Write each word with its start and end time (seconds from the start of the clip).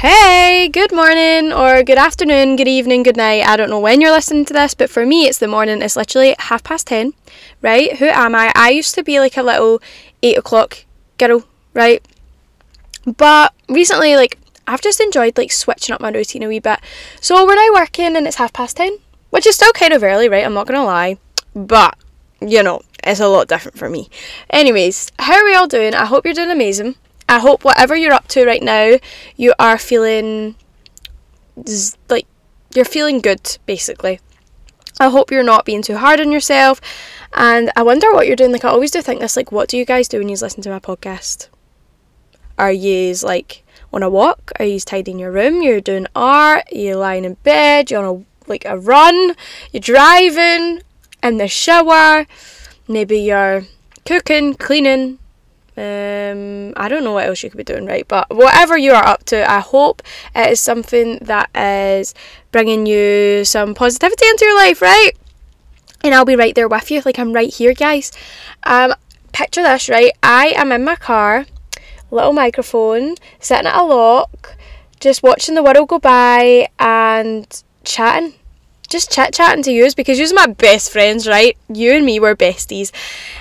Hey, 0.00 0.68
good 0.68 0.92
morning, 0.92 1.52
or 1.52 1.82
good 1.82 1.98
afternoon, 1.98 2.54
good 2.54 2.68
evening, 2.68 3.02
good 3.02 3.16
night. 3.16 3.44
I 3.44 3.56
don't 3.56 3.68
know 3.68 3.80
when 3.80 4.00
you're 4.00 4.12
listening 4.12 4.44
to 4.44 4.52
this, 4.52 4.72
but 4.72 4.88
for 4.88 5.04
me, 5.04 5.26
it's 5.26 5.38
the 5.38 5.48
morning. 5.48 5.82
It's 5.82 5.96
literally 5.96 6.36
half 6.38 6.62
past 6.62 6.86
ten, 6.86 7.14
right? 7.62 7.96
Who 7.96 8.04
am 8.04 8.32
I? 8.36 8.52
I 8.54 8.70
used 8.70 8.94
to 8.94 9.02
be 9.02 9.18
like 9.18 9.36
a 9.36 9.42
little 9.42 9.82
eight 10.22 10.38
o'clock 10.38 10.84
girl, 11.18 11.42
right? 11.74 12.00
But 13.16 13.52
recently, 13.68 14.14
like, 14.14 14.38
I've 14.68 14.80
just 14.80 15.00
enjoyed 15.00 15.36
like 15.36 15.50
switching 15.50 15.92
up 15.92 16.00
my 16.00 16.12
routine 16.12 16.44
a 16.44 16.46
wee 16.46 16.60
bit. 16.60 16.78
So 17.20 17.44
we're 17.44 17.56
now 17.56 17.74
working 17.74 18.14
and 18.16 18.24
it's 18.24 18.36
half 18.36 18.52
past 18.52 18.76
ten, 18.76 18.98
which 19.30 19.48
is 19.48 19.56
still 19.56 19.72
kind 19.72 19.92
of 19.92 20.04
early, 20.04 20.28
right? 20.28 20.44
I'm 20.44 20.54
not 20.54 20.68
gonna 20.68 20.84
lie, 20.84 21.18
but 21.56 21.98
you 22.40 22.62
know, 22.62 22.82
it's 23.02 23.18
a 23.18 23.26
lot 23.26 23.48
different 23.48 23.76
for 23.76 23.90
me. 23.90 24.08
Anyways, 24.50 25.10
how 25.18 25.34
are 25.34 25.44
we 25.44 25.56
all 25.56 25.66
doing? 25.66 25.92
I 25.92 26.04
hope 26.04 26.24
you're 26.24 26.34
doing 26.34 26.52
amazing. 26.52 26.94
I 27.28 27.38
hope 27.40 27.64
whatever 27.64 27.94
you're 27.94 28.12
up 28.12 28.28
to 28.28 28.46
right 28.46 28.62
now, 28.62 28.98
you 29.36 29.52
are 29.58 29.78
feeling 29.78 30.56
like 32.08 32.26
you're 32.74 32.84
feeling 32.84 33.20
good, 33.20 33.58
basically. 33.66 34.20
I 35.00 35.10
hope 35.10 35.30
you're 35.30 35.42
not 35.42 35.64
being 35.64 35.82
too 35.82 35.96
hard 35.96 36.20
on 36.20 36.32
yourself. 36.32 36.80
And 37.34 37.70
I 37.76 37.82
wonder 37.82 38.12
what 38.12 38.26
you're 38.26 38.36
doing. 38.36 38.52
Like, 38.52 38.64
I 38.64 38.70
always 38.70 38.90
do 38.90 39.02
think 39.02 39.20
this, 39.20 39.36
like, 39.36 39.52
what 39.52 39.68
do 39.68 39.76
you 39.76 39.84
guys 39.84 40.08
do 40.08 40.18
when 40.18 40.28
you 40.28 40.36
listen 40.40 40.62
to 40.62 40.70
my 40.70 40.80
podcast? 40.80 41.48
Are 42.58 42.72
you 42.72 43.14
like 43.22 43.64
on 43.92 44.02
a 44.02 44.10
walk? 44.10 44.50
Are 44.58 44.64
you 44.64 44.80
tidying 44.80 45.18
your 45.18 45.30
room? 45.30 45.62
You're 45.62 45.80
doing 45.80 46.06
art? 46.16 46.64
Are 46.72 46.76
you 46.76 46.96
lying 46.96 47.24
in 47.24 47.34
bed? 47.34 47.90
You're 47.90 48.04
on 48.04 48.16
a 48.16 48.48
like 48.48 48.64
a 48.64 48.78
run? 48.78 49.34
You're 49.72 49.80
driving? 49.80 50.82
In 51.22 51.36
the 51.36 51.48
shower? 51.48 52.26
Maybe 52.88 53.20
you're 53.20 53.64
cooking, 54.06 54.54
cleaning, 54.54 55.18
um, 55.78 56.74
I 56.76 56.88
don't 56.88 57.04
know 57.04 57.12
what 57.12 57.26
else 57.26 57.42
you 57.42 57.50
could 57.50 57.56
be 57.56 57.64
doing, 57.64 57.86
right? 57.86 58.06
But 58.06 58.28
whatever 58.34 58.76
you 58.76 58.92
are 58.92 59.06
up 59.06 59.24
to, 59.26 59.50
I 59.50 59.60
hope 59.60 60.02
it 60.34 60.50
is 60.50 60.60
something 60.60 61.18
that 61.22 61.50
is 61.56 62.14
bringing 62.50 62.86
you 62.86 63.44
some 63.44 63.74
positivity 63.74 64.26
into 64.26 64.44
your 64.44 64.56
life, 64.56 64.82
right? 64.82 65.12
And 66.02 66.14
I'll 66.14 66.24
be 66.24 66.36
right 66.36 66.54
there 66.54 66.68
with 66.68 66.90
you, 66.90 67.02
like 67.04 67.18
I'm 67.18 67.32
right 67.32 67.52
here, 67.52 67.74
guys. 67.74 68.12
Um, 68.64 68.94
picture 69.32 69.62
this, 69.62 69.88
right? 69.88 70.12
I 70.22 70.48
am 70.56 70.72
in 70.72 70.84
my 70.84 70.96
car, 70.96 71.46
little 72.10 72.32
microphone, 72.32 73.16
sitting 73.40 73.66
at 73.66 73.80
a 73.80 73.84
lock, 73.84 74.56
just 75.00 75.22
watching 75.22 75.54
the 75.54 75.62
world 75.62 75.88
go 75.88 75.98
by 75.98 76.68
and 76.78 77.62
chatting 77.84 78.34
just 78.88 79.12
chit 79.12 79.34
chatting 79.34 79.62
to 79.62 79.70
you 79.70 79.88
because 79.96 80.18
you're 80.18 80.34
my 80.34 80.46
best 80.46 80.90
friends, 80.90 81.28
right? 81.28 81.56
You 81.68 81.92
and 81.92 82.06
me 82.06 82.18
were 82.18 82.34
besties. 82.34 82.90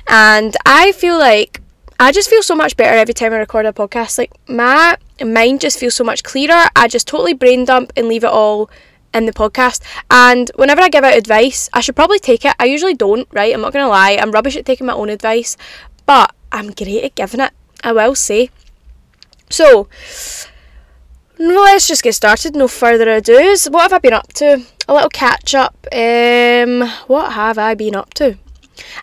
And 0.07 0.55
I 0.65 0.91
feel 0.91 1.17
like 1.17 1.61
I 1.99 2.11
just 2.11 2.29
feel 2.29 2.43
so 2.43 2.55
much 2.55 2.77
better 2.77 2.95
every 2.95 3.13
time 3.13 3.33
I 3.33 3.37
record 3.37 3.65
a 3.65 3.73
podcast. 3.73 4.17
Like 4.17 4.31
my 4.47 4.97
mind 5.23 5.61
just 5.61 5.79
feels 5.79 5.95
so 5.95 6.03
much 6.03 6.23
clearer. 6.23 6.65
I 6.75 6.87
just 6.87 7.07
totally 7.07 7.33
brain 7.33 7.65
dump 7.65 7.91
and 7.97 8.07
leave 8.07 8.23
it 8.23 8.29
all 8.29 8.69
in 9.15 9.25
the 9.25 9.33
podcast. 9.33 9.81
And 10.11 10.51
whenever 10.55 10.81
I 10.81 10.89
give 10.89 11.03
out 11.03 11.17
advice, 11.17 11.69
I 11.73 11.81
should 11.81 11.95
probably 11.95 12.19
take 12.19 12.45
it. 12.45 12.53
I 12.59 12.65
usually 12.65 12.93
don't, 12.93 13.27
right? 13.31 13.53
I'm 13.53 13.61
not 13.61 13.73
gonna 13.73 13.87
lie. 13.87 14.17
I'm 14.21 14.31
rubbish 14.31 14.55
at 14.55 14.65
taking 14.65 14.85
my 14.85 14.93
own 14.93 15.09
advice, 15.09 15.57
but 16.05 16.35
I'm 16.51 16.71
great 16.71 17.03
at 17.03 17.15
giving 17.15 17.39
it. 17.39 17.51
I 17.83 17.93
will 17.93 18.15
say. 18.15 18.51
So 19.49 19.87
let's 21.39 21.87
just 21.87 22.03
get 22.03 22.13
started. 22.13 22.55
No 22.55 22.67
further 22.67 23.09
ado. 23.09 23.55
What 23.69 23.83
have 23.83 23.93
I 23.93 23.99
been 23.99 24.13
up 24.13 24.33
to? 24.33 24.63
A 24.87 24.93
little 24.93 25.09
catch 25.09 25.55
up. 25.55 25.75
Um, 25.91 26.87
what 27.07 27.33
have 27.33 27.57
I 27.57 27.73
been 27.73 27.95
up 27.95 28.13
to? 28.15 28.37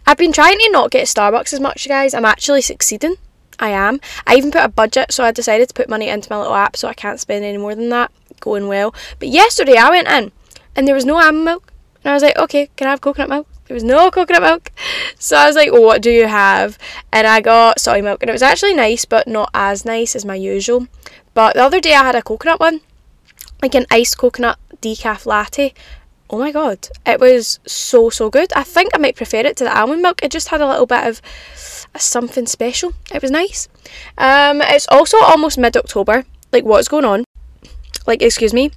I've 0.06 0.16
been 0.16 0.32
trying 0.32 0.58
to 0.58 0.70
not 0.70 0.90
get 0.90 1.06
Starbucks 1.06 1.52
as 1.52 1.60
much, 1.60 1.88
guys. 1.88 2.14
I'm 2.14 2.24
actually 2.24 2.62
succeeding. 2.62 3.16
I 3.58 3.70
am. 3.70 4.00
I 4.26 4.34
even 4.34 4.50
put 4.50 4.64
a 4.64 4.68
budget, 4.68 5.12
so 5.12 5.24
I 5.24 5.30
decided 5.30 5.68
to 5.68 5.74
put 5.74 5.88
money 5.88 6.08
into 6.08 6.28
my 6.30 6.38
little 6.38 6.54
app 6.54 6.76
so 6.76 6.88
I 6.88 6.94
can't 6.94 7.20
spend 7.20 7.44
any 7.44 7.58
more 7.58 7.74
than 7.74 7.88
that. 7.90 8.10
Going 8.40 8.68
well. 8.68 8.94
But 9.18 9.28
yesterday 9.28 9.76
I 9.76 9.90
went 9.90 10.08
in 10.08 10.32
and 10.76 10.86
there 10.86 10.94
was 10.94 11.04
no 11.04 11.16
almond 11.16 11.44
milk. 11.44 11.72
And 12.02 12.10
I 12.10 12.14
was 12.14 12.22
like, 12.22 12.36
okay, 12.36 12.68
can 12.76 12.88
I 12.88 12.90
have 12.90 13.00
coconut 13.00 13.30
milk? 13.30 13.46
There 13.66 13.74
was 13.74 13.84
no 13.84 14.10
coconut 14.12 14.42
milk. 14.42 14.72
So 15.18 15.36
I 15.36 15.46
was 15.46 15.56
like, 15.56 15.72
well, 15.72 15.84
what 15.84 16.02
do 16.02 16.10
you 16.10 16.26
have? 16.26 16.78
And 17.12 17.26
I 17.26 17.40
got 17.40 17.80
soy 17.80 18.02
milk. 18.02 18.22
And 18.22 18.28
it 18.28 18.32
was 18.32 18.42
actually 18.42 18.74
nice, 18.74 19.04
but 19.04 19.26
not 19.26 19.50
as 19.54 19.84
nice 19.84 20.14
as 20.14 20.24
my 20.24 20.34
usual. 20.34 20.88
But 21.32 21.54
the 21.54 21.62
other 21.62 21.80
day 21.80 21.94
I 21.94 22.04
had 22.04 22.14
a 22.14 22.22
coconut 22.22 22.60
one, 22.60 22.80
like 23.62 23.74
an 23.74 23.86
iced 23.90 24.18
coconut 24.18 24.58
decaf 24.82 25.24
latte 25.24 25.72
oh 26.34 26.38
my 26.38 26.50
god, 26.50 26.88
it 27.06 27.20
was 27.20 27.60
so 27.64 28.10
so 28.10 28.28
good. 28.28 28.52
I 28.54 28.64
think 28.64 28.90
I 28.92 28.98
might 28.98 29.14
prefer 29.14 29.38
it 29.38 29.56
to 29.58 29.64
the 29.64 29.78
almond 29.78 30.02
milk. 30.02 30.20
It 30.20 30.32
just 30.32 30.48
had 30.48 30.60
a 30.60 30.66
little 30.66 30.86
bit 30.86 31.06
of 31.06 31.22
something 31.96 32.46
special. 32.46 32.92
It 33.14 33.22
was 33.22 33.30
nice. 33.30 33.68
Um, 34.18 34.60
it's 34.60 34.88
also 34.88 35.18
almost 35.18 35.58
mid 35.58 35.76
October. 35.76 36.24
Like 36.50 36.64
what's 36.64 36.88
going 36.88 37.04
on? 37.04 37.24
Like 38.04 38.20
excuse 38.20 38.52
me, 38.52 38.72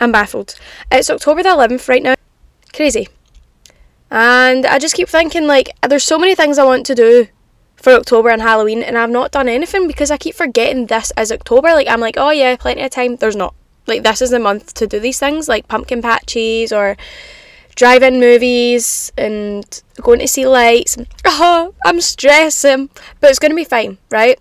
I'm 0.00 0.10
baffled. 0.10 0.54
It's 0.90 1.10
October 1.10 1.42
the 1.42 1.50
11th 1.50 1.86
right 1.86 2.02
now. 2.02 2.14
Crazy. 2.72 3.08
And 4.10 4.64
I 4.64 4.78
just 4.78 4.94
keep 4.94 5.08
thinking 5.08 5.46
like 5.46 5.68
there's 5.86 6.04
so 6.04 6.18
many 6.18 6.34
things 6.34 6.56
I 6.56 6.64
want 6.64 6.86
to 6.86 6.94
do 6.94 7.26
for 7.76 7.92
October 7.92 8.30
and 8.30 8.40
Halloween 8.40 8.82
and 8.82 8.96
I've 8.96 9.10
not 9.10 9.32
done 9.32 9.50
anything 9.50 9.86
because 9.86 10.10
I 10.10 10.16
keep 10.16 10.34
forgetting 10.34 10.86
this 10.86 11.12
is 11.18 11.30
October. 11.30 11.74
Like 11.74 11.88
I'm 11.88 12.00
like, 12.00 12.16
oh 12.16 12.30
yeah, 12.30 12.56
plenty 12.56 12.82
of 12.82 12.90
time. 12.90 13.16
There's 13.16 13.36
not 13.36 13.54
like 13.86 14.02
this 14.02 14.22
is 14.22 14.30
the 14.30 14.38
month 14.38 14.74
to 14.74 14.86
do 14.86 14.98
these 14.98 15.18
things 15.18 15.48
like 15.48 15.68
pumpkin 15.68 16.02
patches 16.02 16.72
or 16.72 16.96
drive-in 17.74 18.20
movies 18.20 19.12
and 19.18 19.82
going 20.00 20.20
to 20.20 20.28
see 20.28 20.46
lights. 20.46 20.96
Oh, 21.26 21.74
I'm 21.84 22.00
stressing, 22.00 22.90
but 23.20 23.30
it's 23.30 23.40
going 23.40 23.50
to 23.50 23.56
be 23.56 23.64
fine, 23.64 23.98
right? 24.10 24.38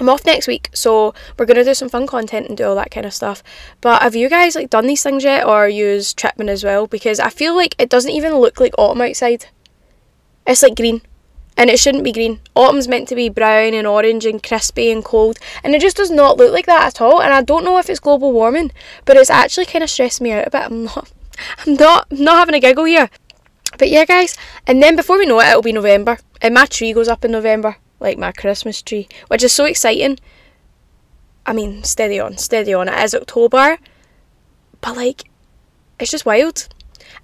I'm 0.00 0.08
off 0.08 0.24
next 0.24 0.48
week, 0.48 0.70
so 0.72 1.14
we're 1.38 1.44
gonna 1.44 1.62
do 1.62 1.74
some 1.74 1.90
fun 1.90 2.06
content 2.06 2.48
and 2.48 2.56
do 2.56 2.64
all 2.64 2.74
that 2.74 2.90
kind 2.90 3.04
of 3.04 3.12
stuff. 3.12 3.42
But 3.82 4.00
have 4.00 4.16
you 4.16 4.30
guys 4.30 4.54
like 4.54 4.70
done 4.70 4.86
these 4.86 5.02
things 5.02 5.24
yet, 5.24 5.46
or 5.46 5.68
use 5.68 6.14
Tripman 6.14 6.48
as 6.48 6.64
well? 6.64 6.86
Because 6.86 7.20
I 7.20 7.28
feel 7.28 7.54
like 7.54 7.74
it 7.78 7.90
doesn't 7.90 8.10
even 8.10 8.36
look 8.36 8.60
like 8.60 8.72
autumn 8.78 9.02
outside. 9.02 9.46
It's 10.46 10.62
like 10.62 10.74
green 10.74 11.02
and 11.60 11.68
it 11.68 11.78
shouldn't 11.78 12.04
be 12.04 12.10
green. 12.10 12.40
Autumn's 12.54 12.88
meant 12.88 13.06
to 13.08 13.14
be 13.14 13.28
brown 13.28 13.74
and 13.74 13.86
orange 13.86 14.24
and 14.24 14.42
crispy 14.42 14.90
and 14.90 15.04
cold, 15.04 15.38
and 15.62 15.74
it 15.74 15.82
just 15.82 15.98
does 15.98 16.10
not 16.10 16.38
look 16.38 16.54
like 16.54 16.64
that 16.64 16.86
at 16.86 17.02
all. 17.02 17.20
And 17.20 17.34
I 17.34 17.42
don't 17.42 17.66
know 17.66 17.76
if 17.76 17.90
it's 17.90 18.00
global 18.00 18.32
warming, 18.32 18.72
but 19.04 19.18
it's 19.18 19.28
actually 19.28 19.66
kind 19.66 19.84
of 19.84 19.90
stressing 19.90 20.24
me 20.24 20.32
out 20.32 20.46
a 20.46 20.50
bit. 20.50 20.62
I'm 20.62 20.84
not, 20.84 21.12
I'm 21.66 21.74
not, 21.74 22.10
not 22.10 22.38
having 22.38 22.54
a 22.54 22.60
giggle 22.60 22.86
here. 22.86 23.10
But 23.76 23.90
yeah, 23.90 24.06
guys, 24.06 24.38
and 24.66 24.82
then 24.82 24.96
before 24.96 25.18
we 25.18 25.26
know 25.26 25.38
it, 25.38 25.48
it'll 25.48 25.60
be 25.60 25.72
November, 25.72 26.16
and 26.40 26.54
my 26.54 26.64
tree 26.64 26.94
goes 26.94 27.08
up 27.08 27.26
in 27.26 27.30
November, 27.30 27.76
like 28.00 28.16
my 28.16 28.32
Christmas 28.32 28.80
tree, 28.80 29.06
which 29.28 29.44
is 29.44 29.52
so 29.52 29.66
exciting. 29.66 30.18
I 31.44 31.52
mean, 31.52 31.84
steady 31.84 32.18
on, 32.18 32.38
steady 32.38 32.72
on. 32.72 32.88
It 32.88 33.04
is 33.04 33.14
October, 33.14 33.76
but 34.80 34.96
like, 34.96 35.24
it's 35.98 36.10
just 36.10 36.24
wild. 36.24 36.68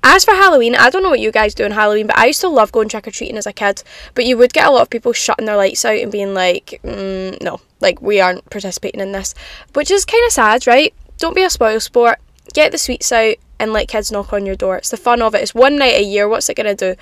As 0.08 0.24
for 0.24 0.34
Halloween, 0.34 0.76
I 0.76 0.88
don't 0.88 1.02
know 1.02 1.10
what 1.10 1.18
you 1.18 1.32
guys 1.32 1.52
do 1.52 1.64
on 1.64 1.72
Halloween, 1.72 2.06
but 2.06 2.16
I 2.16 2.26
used 2.26 2.40
to 2.42 2.48
love 2.48 2.70
going 2.70 2.88
trick 2.88 3.08
or 3.08 3.10
treating 3.10 3.36
as 3.36 3.44
a 3.44 3.52
kid. 3.52 3.82
But 4.14 4.24
you 4.24 4.38
would 4.38 4.52
get 4.52 4.68
a 4.68 4.70
lot 4.70 4.82
of 4.82 4.88
people 4.88 5.12
shutting 5.12 5.46
their 5.46 5.56
lights 5.56 5.84
out 5.84 5.98
and 5.98 6.12
being 6.12 6.32
like, 6.32 6.78
mm, 6.84 7.42
no, 7.42 7.60
like 7.80 8.00
we 8.00 8.20
aren't 8.20 8.48
participating 8.48 9.00
in 9.00 9.10
this, 9.10 9.34
which 9.72 9.90
is 9.90 10.04
kind 10.04 10.24
of 10.24 10.32
sad, 10.32 10.64
right? 10.68 10.94
Don't 11.18 11.34
be 11.34 11.42
a 11.42 11.50
spoil 11.50 11.80
sport. 11.80 12.20
Get 12.54 12.70
the 12.70 12.78
sweets 12.78 13.10
out 13.10 13.34
and 13.58 13.72
let 13.72 13.88
kids 13.88 14.12
knock 14.12 14.32
on 14.32 14.46
your 14.46 14.54
door. 14.54 14.76
It's 14.76 14.90
the 14.90 14.96
fun 14.96 15.22
of 15.22 15.34
it. 15.34 15.42
It's 15.42 15.56
one 15.56 15.76
night 15.76 15.96
a 15.96 16.04
year. 16.04 16.28
What's 16.28 16.48
it 16.48 16.56
gonna 16.56 16.76
do? 16.76 16.94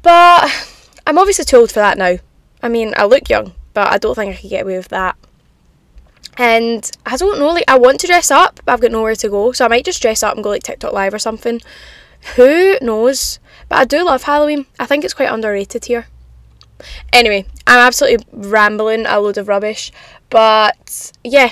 But 0.00 0.50
I'm 1.06 1.18
obviously 1.18 1.44
too 1.44 1.58
old 1.58 1.72
for 1.72 1.80
that 1.80 1.98
now. 1.98 2.16
I 2.62 2.70
mean, 2.70 2.94
I 2.96 3.04
look 3.04 3.28
young, 3.28 3.52
but 3.74 3.92
I 3.92 3.98
don't 3.98 4.14
think 4.14 4.34
I 4.34 4.40
could 4.40 4.48
get 4.48 4.62
away 4.62 4.78
with 4.78 4.88
that. 4.88 5.14
And 6.38 6.90
I 7.04 7.16
don't 7.16 7.38
know, 7.38 7.52
like 7.52 7.64
I 7.68 7.78
want 7.78 8.00
to 8.00 8.06
dress 8.06 8.30
up, 8.30 8.60
but 8.64 8.72
I've 8.72 8.80
got 8.80 8.90
nowhere 8.90 9.14
to 9.16 9.28
go. 9.28 9.52
So 9.52 9.64
I 9.64 9.68
might 9.68 9.84
just 9.84 10.00
dress 10.00 10.22
up 10.22 10.34
and 10.34 10.42
go 10.42 10.50
like 10.50 10.62
TikTok 10.62 10.92
live 10.92 11.14
or 11.14 11.18
something. 11.18 11.60
Who 12.36 12.78
knows? 12.80 13.38
But 13.68 13.78
I 13.78 13.84
do 13.84 14.04
love 14.04 14.22
Halloween. 14.22 14.66
I 14.78 14.86
think 14.86 15.04
it's 15.04 15.14
quite 15.14 15.30
underrated 15.30 15.86
here. 15.86 16.06
Anyway, 17.12 17.46
I'm 17.66 17.78
absolutely 17.78 18.26
rambling 18.32 19.06
a 19.06 19.20
load 19.20 19.38
of 19.38 19.48
rubbish. 19.48 19.92
But 20.30 21.12
yeah, 21.22 21.50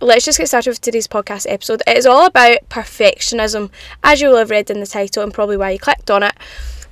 let's 0.00 0.24
just 0.24 0.38
get 0.38 0.48
started 0.48 0.70
with 0.70 0.80
today's 0.80 1.06
podcast 1.06 1.46
episode. 1.48 1.82
It 1.86 1.96
is 1.96 2.06
all 2.06 2.26
about 2.26 2.68
perfectionism, 2.68 3.70
as 4.02 4.20
you 4.20 4.28
will 4.28 4.38
have 4.38 4.50
read 4.50 4.70
in 4.70 4.80
the 4.80 4.86
title 4.86 5.22
and 5.22 5.32
probably 5.32 5.56
why 5.56 5.70
you 5.70 5.78
clicked 5.78 6.10
on 6.10 6.22
it. 6.22 6.34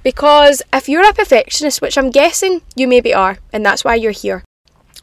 Because 0.03 0.63
if 0.73 0.89
you're 0.89 1.09
a 1.09 1.13
perfectionist, 1.15 1.81
which 1.81 1.99
I'm 1.99 2.11
guessing 2.11 2.63
you 2.77 2.87
maybe 2.87 3.15
are, 3.15 3.39
and 3.53 3.65
that's 3.65 3.85
why 3.85 3.95
you're 3.95 4.13
here, 4.13 4.45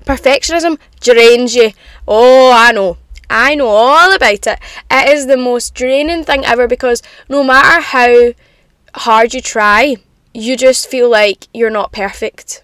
Perfectionism 0.05 0.77
drains 0.99 1.55
you. 1.55 1.71
Oh, 2.07 2.51
I 2.53 2.71
know. 2.71 2.97
I 3.29 3.55
know 3.55 3.67
all 3.67 4.13
about 4.13 4.45
it. 4.45 4.59
It 4.89 5.09
is 5.09 5.27
the 5.27 5.37
most 5.37 5.73
draining 5.73 6.23
thing 6.23 6.43
ever 6.45 6.67
because 6.67 7.01
no 7.29 7.43
matter 7.43 7.81
how 7.81 8.33
hard 8.93 9.33
you 9.33 9.41
try, 9.41 9.95
you 10.33 10.57
just 10.57 10.87
feel 10.87 11.09
like 11.09 11.47
you're 11.53 11.69
not 11.69 11.91
perfect. 11.91 12.63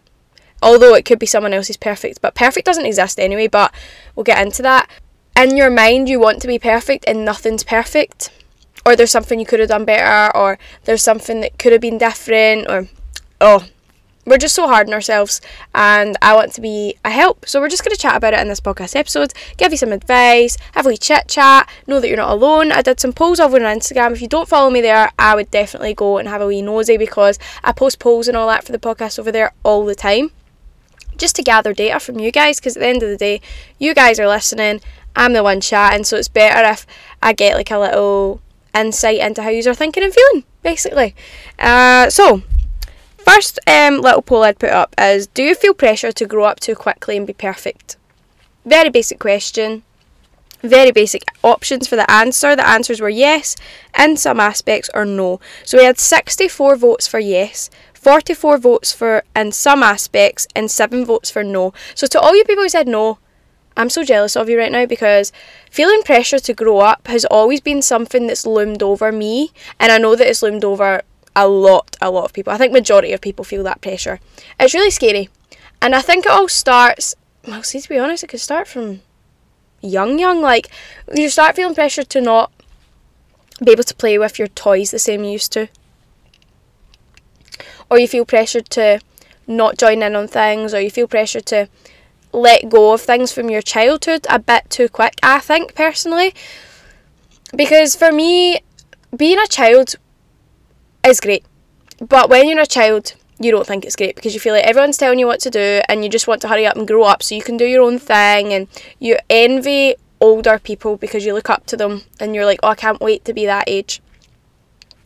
Although 0.62 0.96
it 0.96 1.06
could 1.06 1.20
be 1.20 1.26
someone 1.26 1.54
else's 1.54 1.78
perfect, 1.78 2.22
but 2.22 2.36
perfect 2.36 2.66
doesn't 2.66 2.86
exist 2.86 3.20
anyway, 3.20 3.48
but 3.48 3.74
we'll 4.16 4.24
get 4.24 4.44
into 4.44 4.62
that. 4.64 4.90
In 5.36 5.56
your 5.56 5.70
mind, 5.70 6.10
you 6.10 6.20
want 6.20 6.42
to 6.42 6.48
be 6.48 6.58
perfect 6.58 7.06
and 7.08 7.24
nothing's 7.24 7.64
perfect. 7.64 8.32
Or 8.86 8.96
there's 8.96 9.12
something 9.12 9.40
you 9.40 9.46
could 9.46 9.60
have 9.60 9.70
done 9.70 9.86
better, 9.86 10.36
or 10.36 10.58
there's 10.86 11.04
something 11.04 11.42
that 11.42 11.60
could 11.60 11.74
have 11.74 11.82
been 11.82 11.98
different, 11.98 12.68
or 12.70 12.88
oh, 13.40 13.66
we're 14.28 14.38
just 14.38 14.54
so 14.54 14.68
hard 14.68 14.88
on 14.88 14.94
ourselves 14.94 15.40
and 15.74 16.18
I 16.22 16.36
want 16.36 16.52
to 16.54 16.62
be 16.62 16.96
a 17.06 17.10
help. 17.10 17.48
So 17.48 17.62
we're 17.62 17.70
just 17.70 17.84
going 17.84 17.96
to 17.96 18.02
chat 18.02 18.16
about 18.16 18.34
it 18.34 18.40
in 18.42 18.50
this 18.50 18.60
podcast 18.60 18.96
episode, 18.96 19.34
give 19.56 19.72
you 19.72 19.78
some 19.78 19.94
advice, 19.94 20.58
have 20.74 20.86
a 20.86 20.90
wee 20.90 20.98
chit 20.98 21.30
chat, 21.30 21.68
know 21.88 22.02
that 22.02 22.08
you're 22.10 22.18
not 22.18 22.32
alone. 22.32 22.72
I 22.72 22.82
did 22.82 23.00
some 23.00 23.14
polls 23.14 23.40
over 23.40 23.56
on 23.56 23.80
Instagram. 23.80 24.12
If 24.12 24.22
you 24.22 24.28
don't 24.28 24.50
follow 24.50 24.70
me 24.70 24.82
there, 24.82 25.12
I 25.18 25.34
would 25.34 25.50
definitely 25.50 25.94
go 25.94 26.18
and 26.18 26.28
have 26.28 26.42
a 26.42 26.48
wee 26.48 26.62
nosy 26.62 26.98
because 26.98 27.40
I 27.64 27.72
post 27.72 28.00
polls 28.00 28.28
and 28.28 28.36
all 28.36 28.48
that 28.48 28.66
for 28.66 28.74
the 28.74 28.80
podcast 28.80 29.18
over 29.18 29.32
there 29.32 29.54
all 29.64 29.86
the 29.86 29.96
time. 29.96 30.32
Just 31.16 31.38
to 31.38 31.42
gather 31.42 31.74
data 31.74 32.00
from 32.00 32.20
you 32.20 32.32
guys 32.32 32.60
because 32.60 32.76
at 32.76 32.82
the 32.82 32.88
end 32.88 33.02
of 33.02 33.10
the 33.10 33.18
day, 33.18 33.42
you 33.80 33.96
guys 33.96 34.20
are 34.20 34.28
listening, 34.28 34.82
I'm 35.16 35.34
the 35.34 35.42
one 35.42 35.62
chatting, 35.62 36.04
so 36.04 36.18
it's 36.18 36.28
better 36.28 36.70
if 36.70 36.86
I 37.24 37.32
get 37.34 37.56
like 37.56 37.72
a 37.72 37.80
little 37.80 38.42
insight 38.76 39.20
into 39.20 39.42
how 39.42 39.50
you 39.50 39.68
are 39.68 39.74
thinking 39.74 40.04
and 40.04 40.14
feeling, 40.14 40.44
basically. 40.62 41.16
Uh, 41.58 42.10
so, 42.10 42.44
First 43.28 43.60
um, 43.68 44.00
little 44.00 44.22
poll 44.22 44.44
I'd 44.44 44.58
put 44.58 44.70
up 44.70 44.96
is 44.98 45.28
Do 45.28 45.44
you 45.44 45.54
feel 45.54 45.74
pressure 45.74 46.14
to 46.14 46.26
grow 46.26 46.46
up 46.46 46.62
too 46.62 46.76
quickly 46.76 47.18
and 47.18 47.28
be 47.28 47.34
perfect? 47.34 47.98
Very 48.66 48.90
basic 48.90 49.20
question. 49.20 49.84
Very 50.62 50.92
basic 50.92 51.24
options 51.44 51.90
for 51.90 51.98
the 51.98 52.10
answer. 52.10 52.56
The 52.56 52.68
answers 52.68 53.02
were 53.02 53.10
yes 53.10 53.58
in 54.00 54.16
some 54.16 54.40
aspects 54.40 54.90
or 54.94 55.04
no. 55.04 55.42
So 55.66 55.78
we 55.78 55.84
had 55.84 56.00
64 56.00 56.78
votes 56.78 57.06
for 57.06 57.20
yes, 57.20 57.70
44 57.94 58.60
votes 58.60 58.94
for 58.94 59.24
in 59.36 59.52
some 59.52 59.84
aspects, 59.84 60.48
and 60.56 60.72
7 60.72 61.06
votes 61.06 61.30
for 61.30 61.44
no. 61.44 61.74
So 61.96 62.08
to 62.08 62.20
all 62.20 62.34
you 62.34 62.46
people 62.46 62.64
who 62.64 62.70
said 62.70 62.88
no, 62.88 63.20
I'm 63.76 63.90
so 63.90 64.04
jealous 64.04 64.38
of 64.38 64.50
you 64.50 64.58
right 64.58 64.72
now 64.72 64.86
because 64.86 65.32
feeling 65.70 66.02
pressure 66.02 66.40
to 66.40 66.54
grow 66.54 66.80
up 66.80 67.08
has 67.08 67.26
always 67.26 67.60
been 67.60 67.82
something 67.82 68.26
that's 68.26 68.48
loomed 68.48 68.82
over 68.82 69.12
me, 69.12 69.52
and 69.80 69.92
I 69.92 69.98
know 69.98 70.16
that 70.16 70.28
it's 70.28 70.42
loomed 70.42 70.64
over 70.64 71.02
a 71.38 71.48
lot, 71.48 71.96
a 72.02 72.10
lot 72.10 72.26
of 72.26 72.34
people. 72.34 72.52
I 72.52 72.58
think 72.58 72.74
majority 72.74 73.14
of 73.14 73.22
people 73.22 73.46
feel 73.46 73.64
that 73.64 73.80
pressure. 73.80 74.20
It's 74.60 74.74
really 74.74 74.92
scary. 74.92 75.30
And 75.82 75.94
I 75.96 76.02
think 76.02 76.26
it 76.26 76.32
all 76.32 76.50
starts 76.50 77.16
well, 77.48 77.64
see 77.64 77.80
to 77.80 77.90
be 77.90 77.98
honest, 77.98 78.24
it 78.24 78.28
could 78.28 78.42
start 78.42 78.68
from 78.68 79.02
young 79.82 80.20
young. 80.20 80.42
Like 80.42 80.70
you 81.16 81.30
start 81.30 81.56
feeling 81.56 81.76
pressure 81.76 82.04
to 82.04 82.20
not 82.20 82.52
be 83.64 83.72
able 83.72 83.84
to 83.84 83.96
play 83.96 84.18
with 84.18 84.38
your 84.38 84.50
toys 84.50 84.92
the 84.92 85.00
same 85.00 85.24
you 85.24 85.32
used 85.32 85.54
to. 85.54 85.70
Or 87.90 87.98
you 87.98 88.08
feel 88.08 88.26
pressured 88.26 88.70
to 88.72 89.00
not 89.48 89.78
join 89.78 90.04
in 90.04 90.16
on 90.16 90.28
things, 90.28 90.74
or 90.74 90.82
you 90.82 90.92
feel 90.92 91.08
pressure 91.08 91.40
to 91.42 91.70
let 92.34 92.68
go 92.70 92.92
of 92.94 93.02
things 93.02 93.32
from 93.32 93.50
your 93.50 93.62
childhood 93.62 94.28
a 94.30 94.40
bit 94.40 94.70
too 94.70 94.90
quick, 94.90 95.14
I 95.24 95.40
think 95.40 95.74
personally. 95.74 96.34
Because 97.56 97.96
for 97.96 98.12
me, 98.12 98.60
being 99.16 99.40
a 99.40 99.48
child 99.48 99.96
is 101.10 101.20
great. 101.20 101.46
But 102.00 102.30
when 102.30 102.48
you're 102.48 102.60
a 102.60 102.66
child, 102.66 103.16
you 103.40 103.52
don't 103.52 103.68
think 103.68 103.86
it's 103.86 103.96
great 103.96 104.16
because 104.16 104.34
you 104.34 104.40
feel 104.40 104.54
like 104.54 104.66
everyone's 104.66 104.98
telling 104.98 105.20
you 105.20 105.28
what 105.28 105.40
to 105.42 105.50
do 105.50 105.82
and 105.88 106.04
you 106.04 106.10
just 106.10 106.28
want 106.28 106.42
to 106.42 106.48
hurry 106.48 106.66
up 106.66 106.76
and 106.76 106.88
grow 106.88 107.04
up 107.04 107.22
so 107.22 107.36
you 107.36 107.42
can 107.42 107.58
do 107.58 107.66
your 107.66 107.84
own 107.84 108.00
thing 108.00 108.54
and 108.54 108.68
you 109.00 109.18
envy 109.30 109.96
older 110.20 110.58
people 110.60 110.98
because 110.98 111.26
you 111.26 111.34
look 111.34 111.50
up 111.50 111.66
to 111.68 111.78
them 111.78 112.04
and 112.20 112.34
you're 112.34 112.46
like, 112.46 112.60
oh, 112.64 112.70
I 112.70 112.76
can't 112.76 113.00
wait 113.00 113.26
to 113.26 113.34
be 113.34 113.46
that 113.46 113.66
age. 113.68 114.02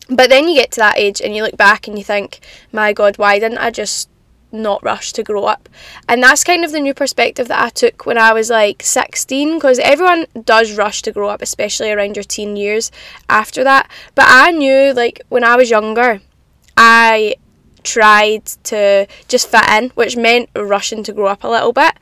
But 0.09 0.29
then 0.29 0.47
you 0.47 0.55
get 0.55 0.71
to 0.71 0.79
that 0.79 0.97
age 0.97 1.21
and 1.21 1.35
you 1.35 1.43
look 1.43 1.57
back 1.57 1.87
and 1.87 1.97
you 1.97 2.03
think, 2.03 2.39
my 2.71 2.93
God, 2.93 3.17
why 3.17 3.39
didn't 3.39 3.59
I 3.59 3.71
just 3.71 4.09
not 4.51 4.83
rush 4.83 5.13
to 5.13 5.23
grow 5.23 5.45
up? 5.45 5.69
And 6.07 6.21
that's 6.21 6.43
kind 6.43 6.63
of 6.63 6.71
the 6.71 6.79
new 6.79 6.93
perspective 6.93 7.47
that 7.47 7.63
I 7.63 7.69
took 7.69 8.05
when 8.05 8.17
I 8.17 8.33
was 8.33 8.49
like 8.49 8.83
16 8.83 9.55
because 9.55 9.79
everyone 9.79 10.25
does 10.43 10.77
rush 10.77 11.01
to 11.03 11.11
grow 11.11 11.29
up, 11.29 11.41
especially 11.41 11.91
around 11.91 12.15
your 12.15 12.23
teen 12.23 12.55
years 12.55 12.91
after 13.29 13.63
that. 13.63 13.89
But 14.15 14.25
I 14.27 14.51
knew, 14.51 14.93
like, 14.93 15.21
when 15.29 15.43
I 15.43 15.55
was 15.55 15.69
younger, 15.69 16.21
I 16.77 17.35
tried 17.83 18.45
to 18.63 19.07
just 19.27 19.47
fit 19.47 19.67
in, 19.69 19.89
which 19.91 20.15
meant 20.15 20.49
rushing 20.55 21.03
to 21.03 21.13
grow 21.13 21.27
up 21.27 21.43
a 21.43 21.47
little 21.47 21.73
bit. 21.73 21.93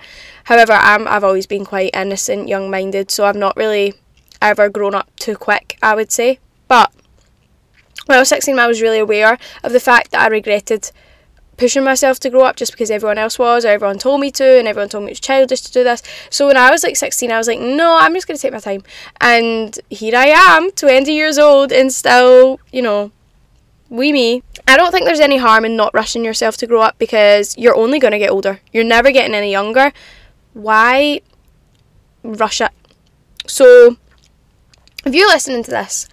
However, 0.45 0.73
I'm, 0.73 1.07
I've 1.07 1.23
always 1.23 1.47
been 1.47 1.65
quite 1.65 1.91
innocent, 1.93 2.47
young 2.47 2.69
minded, 2.69 3.11
so 3.11 3.25
I've 3.25 3.35
not 3.35 3.55
really 3.55 3.93
ever 4.41 4.69
grown 4.69 4.95
up 4.95 5.13
too 5.15 5.35
quick, 5.35 5.77
I 5.81 5.95
would 5.95 6.11
say. 6.11 6.39
But 6.67 6.91
when 8.05 8.17
I 8.17 8.21
was 8.21 8.29
16, 8.29 8.57
I 8.57 8.67
was 8.67 8.81
really 8.81 8.99
aware 8.99 9.37
of 9.63 9.71
the 9.71 9.79
fact 9.79 10.11
that 10.11 10.21
I 10.21 10.27
regretted 10.27 10.91
pushing 11.59 11.83
myself 11.83 12.19
to 12.21 12.29
grow 12.29 12.43
up 12.43 12.55
just 12.55 12.71
because 12.71 12.89
everyone 12.89 13.17
else 13.17 13.37
was, 13.37 13.65
or 13.65 13.67
everyone 13.67 13.99
told 13.99 14.21
me 14.21 14.31
to, 14.31 14.57
and 14.57 14.67
everyone 14.67 14.89
told 14.89 15.03
me 15.03 15.09
it 15.09 15.11
was 15.11 15.19
childish 15.19 15.61
to 15.61 15.71
do 15.71 15.83
this. 15.83 16.01
So 16.29 16.47
when 16.47 16.57
I 16.57 16.71
was 16.71 16.83
like 16.83 16.95
16, 16.95 17.31
I 17.31 17.37
was 17.37 17.47
like, 17.47 17.59
no, 17.59 17.97
I'm 17.99 18.13
just 18.13 18.27
going 18.27 18.37
to 18.37 18.41
take 18.41 18.53
my 18.53 18.59
time. 18.59 18.83
And 19.21 19.77
here 19.89 20.15
I 20.15 20.27
am, 20.27 20.71
20 20.71 21.13
years 21.13 21.37
old, 21.37 21.71
and 21.71 21.93
still, 21.93 22.59
you 22.71 22.81
know, 22.81 23.11
wee 23.89 24.13
me. 24.13 24.41
I 24.67 24.77
don't 24.77 24.91
think 24.91 25.05
there's 25.05 25.19
any 25.19 25.37
harm 25.37 25.65
in 25.65 25.75
not 25.75 25.93
rushing 25.93 26.23
yourself 26.23 26.57
to 26.57 26.67
grow 26.67 26.81
up 26.81 26.97
because 26.97 27.57
you're 27.57 27.75
only 27.75 27.99
going 27.99 28.13
to 28.13 28.19
get 28.19 28.31
older. 28.31 28.61
You're 28.71 28.83
never 28.83 29.11
getting 29.11 29.35
any 29.35 29.51
younger. 29.51 29.91
Why 30.53 31.21
rush 32.23 32.61
it? 32.61 32.71
So, 33.47 33.97
if 35.05 35.13
you're 35.13 35.27
listening 35.27 35.63
to 35.63 35.71
this, 35.71 36.07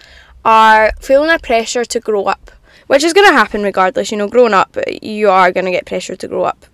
are 0.45 0.93
feeling 1.01 1.31
a 1.31 1.39
pressure 1.39 1.85
to 1.85 2.01
grow 2.01 2.25
up, 2.25 2.51
which 2.87 3.05
is 3.05 3.13
going 3.13 3.29
to 3.29 3.35
happen 3.35 3.63
regardless. 3.63 4.11
You 4.11 4.19
know, 4.19 4.29
growing 4.29 4.55
up, 4.55 4.77
you 5.03 5.29
are 5.31 5.53
going 5.53 5.67
to 5.67 5.73
get 5.73 5.87
pressure 5.87 6.17
to 6.17 6.29
grow 6.29 6.45
up 6.45 6.67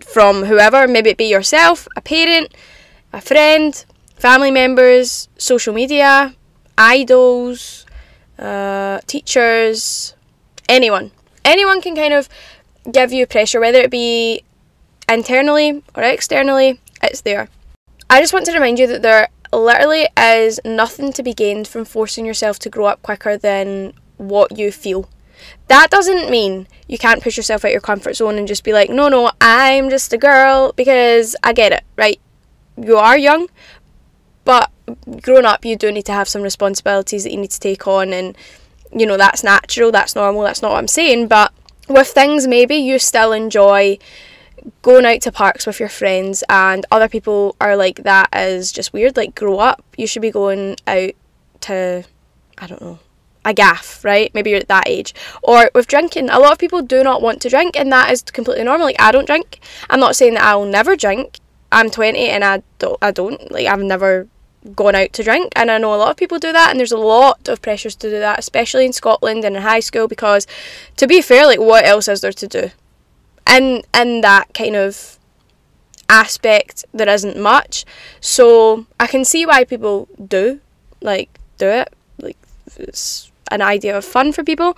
from 0.00 0.44
whoever, 0.44 0.86
maybe 0.86 1.10
it 1.10 1.16
be 1.16 1.24
yourself, 1.24 1.88
a 1.96 2.00
parent, 2.00 2.54
a 3.12 3.20
friend, 3.20 3.84
family 4.14 4.50
members, 4.50 5.28
social 5.36 5.74
media, 5.74 6.34
idols, 6.76 7.86
uh, 8.38 9.00
teachers, 9.06 10.14
anyone. 10.68 11.10
Anyone 11.44 11.80
can 11.80 11.94
kind 11.94 12.12
of 12.12 12.28
give 12.90 13.12
you 13.12 13.26
pressure, 13.26 13.60
whether 13.60 13.78
it 13.78 13.90
be 13.90 14.42
internally 15.08 15.82
or 15.94 16.02
externally, 16.02 16.80
it's 17.02 17.22
there. 17.22 17.48
I 18.08 18.20
just 18.20 18.32
want 18.32 18.46
to 18.46 18.52
remind 18.52 18.78
you 18.78 18.86
that 18.86 19.02
there 19.02 19.28
literally 19.52 20.08
is 20.16 20.60
nothing 20.64 21.12
to 21.12 21.22
be 21.22 21.32
gained 21.32 21.68
from 21.68 21.84
forcing 21.84 22.26
yourself 22.26 22.58
to 22.60 22.70
grow 22.70 22.86
up 22.86 23.02
quicker 23.02 23.36
than 23.36 23.94
what 24.16 24.58
you 24.58 24.70
feel. 24.70 25.08
That 25.68 25.90
doesn't 25.90 26.30
mean 26.30 26.68
you 26.86 26.98
can't 26.98 27.22
push 27.22 27.36
yourself 27.36 27.64
out 27.64 27.68
of 27.68 27.72
your 27.72 27.80
comfort 27.80 28.14
zone 28.14 28.36
and 28.36 28.46
just 28.46 28.64
be 28.64 28.72
like, 28.72 28.90
no, 28.90 29.08
no, 29.08 29.30
I'm 29.40 29.90
just 29.90 30.12
a 30.12 30.18
girl 30.18 30.72
because 30.76 31.34
I 31.42 31.52
get 31.52 31.72
it, 31.72 31.84
right? 31.96 32.20
You 32.76 32.96
are 32.96 33.18
young, 33.18 33.48
but 34.44 34.70
growing 35.22 35.44
up, 35.44 35.64
you 35.64 35.76
do 35.76 35.90
need 35.90 36.06
to 36.06 36.12
have 36.12 36.28
some 36.28 36.42
responsibilities 36.42 37.24
that 37.24 37.32
you 37.32 37.38
need 37.38 37.50
to 37.50 37.60
take 37.60 37.86
on, 37.86 38.12
and 38.12 38.36
you 38.94 39.06
know, 39.06 39.16
that's 39.16 39.42
natural, 39.42 39.90
that's 39.90 40.14
normal, 40.14 40.42
that's 40.42 40.62
not 40.62 40.70
what 40.72 40.78
I'm 40.78 40.88
saying, 40.88 41.28
but 41.28 41.52
with 41.88 42.08
things, 42.08 42.46
maybe 42.46 42.76
you 42.76 42.98
still 42.98 43.32
enjoy 43.32 43.98
going 44.82 45.06
out 45.06 45.20
to 45.22 45.32
parks 45.32 45.66
with 45.66 45.78
your 45.78 45.88
friends 45.88 46.42
and 46.48 46.86
other 46.90 47.08
people 47.08 47.54
are 47.60 47.76
like 47.76 48.02
that 48.02 48.28
is 48.34 48.72
just 48.72 48.92
weird 48.92 49.16
like 49.16 49.34
grow 49.34 49.58
up 49.58 49.84
you 49.96 50.06
should 50.06 50.22
be 50.22 50.30
going 50.30 50.76
out 50.86 51.12
to 51.60 52.04
i 52.58 52.66
don't 52.66 52.80
know 52.80 52.98
a 53.46 53.54
gaff, 53.54 54.04
right? 54.04 54.30
Maybe 54.34 54.50
you're 54.50 54.60
at 54.60 54.68
that 54.68 54.88
age. 54.88 55.14
Or 55.42 55.70
with 55.74 55.86
drinking, 55.86 56.28
a 56.28 56.38
lot 56.38 56.52
of 56.52 56.58
people 56.58 56.82
do 56.82 57.02
not 57.02 57.22
want 57.22 57.40
to 57.42 57.48
drink, 57.48 57.76
and 57.76 57.90
that 57.92 58.10
is 58.10 58.22
completely 58.22 58.64
normal. 58.64 58.86
Like, 58.86 59.00
I 59.00 59.12
don't 59.12 59.26
drink. 59.26 59.60
I'm 59.88 60.00
not 60.00 60.16
saying 60.16 60.34
that 60.34 60.42
I'll 60.42 60.66
never 60.66 60.96
drink. 60.96 61.38
I'm 61.72 61.90
20 61.90 62.28
and 62.28 62.44
I 62.44 62.62
don't, 62.78 62.98
I 63.00 63.10
don't. 63.10 63.50
Like, 63.50 63.66
I've 63.66 63.80
never 63.80 64.28
gone 64.74 64.96
out 64.96 65.12
to 65.12 65.22
drink, 65.22 65.52
and 65.54 65.70
I 65.70 65.78
know 65.78 65.94
a 65.94 65.96
lot 65.96 66.10
of 66.10 66.16
people 66.16 66.38
do 66.38 66.52
that, 66.52 66.70
and 66.70 66.80
there's 66.80 66.92
a 66.92 66.98
lot 66.98 67.48
of 67.48 67.62
pressures 67.62 67.94
to 67.96 68.10
do 68.10 68.18
that, 68.18 68.38
especially 68.38 68.84
in 68.84 68.92
Scotland 68.92 69.44
and 69.44 69.56
in 69.56 69.62
high 69.62 69.80
school, 69.80 70.08
because 70.08 70.46
to 70.96 71.06
be 71.06 71.22
fair, 71.22 71.46
like, 71.46 71.60
what 71.60 71.84
else 71.84 72.08
is 72.08 72.20
there 72.20 72.32
to 72.32 72.48
do? 72.48 72.70
And 73.46 73.86
in 73.94 74.22
that 74.22 74.52
kind 74.54 74.74
of 74.74 75.18
aspect, 76.08 76.84
there 76.92 77.08
isn't 77.08 77.38
much. 77.38 77.84
So 78.20 78.86
I 78.98 79.06
can 79.06 79.24
see 79.24 79.46
why 79.46 79.64
people 79.64 80.08
do, 80.24 80.60
like, 81.00 81.38
do 81.58 81.68
it. 81.68 81.92
Like, 82.20 82.36
it's 82.76 83.25
an 83.50 83.62
idea 83.62 83.96
of 83.96 84.04
fun 84.04 84.32
for 84.32 84.44
people. 84.44 84.76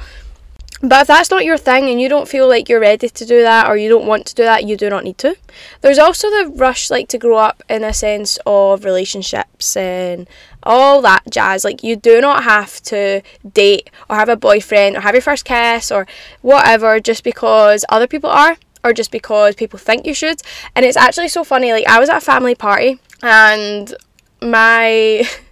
But 0.80 1.02
if 1.02 1.06
that's 1.08 1.30
not 1.30 1.44
your 1.44 1.58
thing 1.58 1.88
and 1.88 2.00
you 2.00 2.08
don't 2.08 2.28
feel 2.28 2.46
like 2.46 2.68
you're 2.68 2.78
ready 2.78 3.08
to 3.08 3.24
do 3.24 3.42
that 3.42 3.68
or 3.68 3.76
you 3.76 3.88
don't 3.88 4.06
want 4.06 4.26
to 4.26 4.34
do 4.34 4.44
that, 4.44 4.64
you 4.64 4.76
do 4.76 4.88
not 4.88 5.02
need 5.02 5.18
to. 5.18 5.36
There's 5.80 5.98
also 5.98 6.30
the 6.30 6.52
rush 6.54 6.88
like 6.88 7.08
to 7.08 7.18
grow 7.18 7.36
up 7.36 7.64
in 7.68 7.82
a 7.82 7.92
sense 7.92 8.38
of 8.46 8.84
relationships 8.84 9.76
and 9.76 10.28
all 10.62 11.02
that 11.02 11.24
jazz. 11.30 11.64
Like 11.64 11.82
you 11.82 11.96
do 11.96 12.20
not 12.20 12.44
have 12.44 12.80
to 12.82 13.22
date 13.52 13.90
or 14.08 14.16
have 14.16 14.28
a 14.28 14.36
boyfriend 14.36 14.96
or 14.96 15.00
have 15.00 15.16
your 15.16 15.22
first 15.22 15.44
kiss 15.44 15.90
or 15.90 16.06
whatever 16.42 17.00
just 17.00 17.24
because 17.24 17.84
other 17.88 18.06
people 18.06 18.30
are 18.30 18.56
or 18.84 18.92
just 18.92 19.10
because 19.10 19.56
people 19.56 19.80
think 19.80 20.06
you 20.06 20.14
should. 20.14 20.40
And 20.76 20.84
it's 20.84 20.96
actually 20.96 21.28
so 21.28 21.42
funny. 21.42 21.72
Like 21.72 21.88
I 21.88 21.98
was 21.98 22.08
at 22.08 22.18
a 22.18 22.20
family 22.20 22.54
party 22.54 23.00
and 23.20 23.92
my 24.40 25.28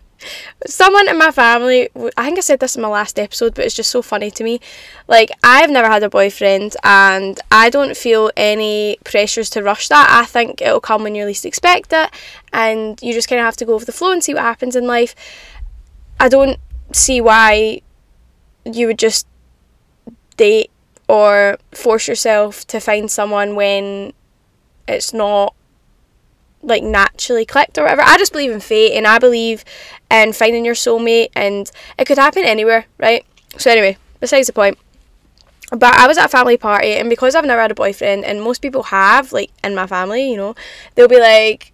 someone 0.67 1.09
in 1.09 1.19
my 1.19 1.31
family 1.31 1.89
i 2.17 2.25
think 2.25 2.39
i 2.39 2.41
said 2.41 2.61
this 2.61 2.77
in 2.77 2.83
my 2.83 2.89
last 2.89 3.19
episode 3.19 3.55
but 3.55 3.65
it's 3.65 3.75
just 3.75 3.91
so 3.91 4.03
funny 4.03 4.31
to 4.31 4.45
me. 4.45 4.61
Like 5.09 5.31
i've 5.43 5.71
never 5.71 5.89
had 5.89 6.03
a 6.03 6.09
boyfriend 6.09 6.77
and 6.83 7.39
i 7.51 7.71
don't 7.71 7.97
feel 7.97 8.31
any 8.37 8.99
pressures 9.05 9.51
to 9.51 9.63
rush 9.63 9.89
that. 9.89 10.09
I 10.11 10.25
think 10.27 10.61
it'll 10.61 10.81
come 10.81 11.03
when 11.03 11.15
you 11.15 11.25
least 11.25 11.45
expect 11.45 11.93
it 11.93 12.11
and 12.53 13.01
you 13.03 13.13
just 13.13 13.29
kind 13.29 13.41
of 13.41 13.45
have 13.45 13.57
to 13.57 13.65
go 13.65 13.75
with 13.77 13.87
the 13.87 13.93
flow 13.93 14.13
and 14.13 14.23
see 14.23 14.35
what 14.35 14.43
happens 14.43 14.77
in 14.77 14.87
life. 14.87 15.15
I 16.19 16.29
don't 16.29 16.59
see 16.93 17.21
why 17.21 17.83
you 18.65 18.87
would 18.87 18.99
just 18.99 19.27
date 20.37 20.71
or 21.09 21.59
force 21.73 22.09
yourself 22.09 22.67
to 22.67 22.81
find 22.81 23.11
someone 23.11 23.55
when 23.55 24.13
it's 24.89 25.13
not 25.13 25.55
like 26.63 26.83
naturally 26.83 27.45
clicked 27.45 27.79
or 27.79 27.83
whatever. 27.83 28.03
I 28.03 28.19
just 28.19 28.33
believe 28.33 28.51
in 28.51 28.61
fate 28.61 28.97
and 28.97 29.07
I 29.07 29.19
believe 29.19 29.65
in 30.11 30.33
finding 30.33 30.65
your 30.65 30.75
soulmate 30.75 31.31
and 31.35 31.71
it 31.99 32.07
could 32.07 32.19
happen 32.19 32.45
anywhere, 32.45 32.87
right? 32.99 33.25
So 33.59 33.71
anyway, 33.71 33.97
besides 34.21 34.47
the 34.47 34.53
point. 34.53 34.79
But 35.71 35.95
I 35.95 36.07
was 36.07 36.17
at 36.17 36.27
a 36.27 36.29
family 36.29 36.57
party 36.57 36.93
and 36.93 37.11
because 37.11 37.35
I've 37.35 37.45
never 37.45 37.61
had 37.61 37.73
a 37.73 37.75
boyfriend 37.75 38.25
and 38.25 38.43
most 38.43 38.63
people 38.63 38.85
have, 38.85 39.33
like 39.33 39.51
in 39.65 39.75
my 39.75 39.87
family, 39.87 40.31
you 40.31 40.37
know, 40.37 40.55
they'll 40.95 41.09
be 41.09 41.21
like, 41.21 41.73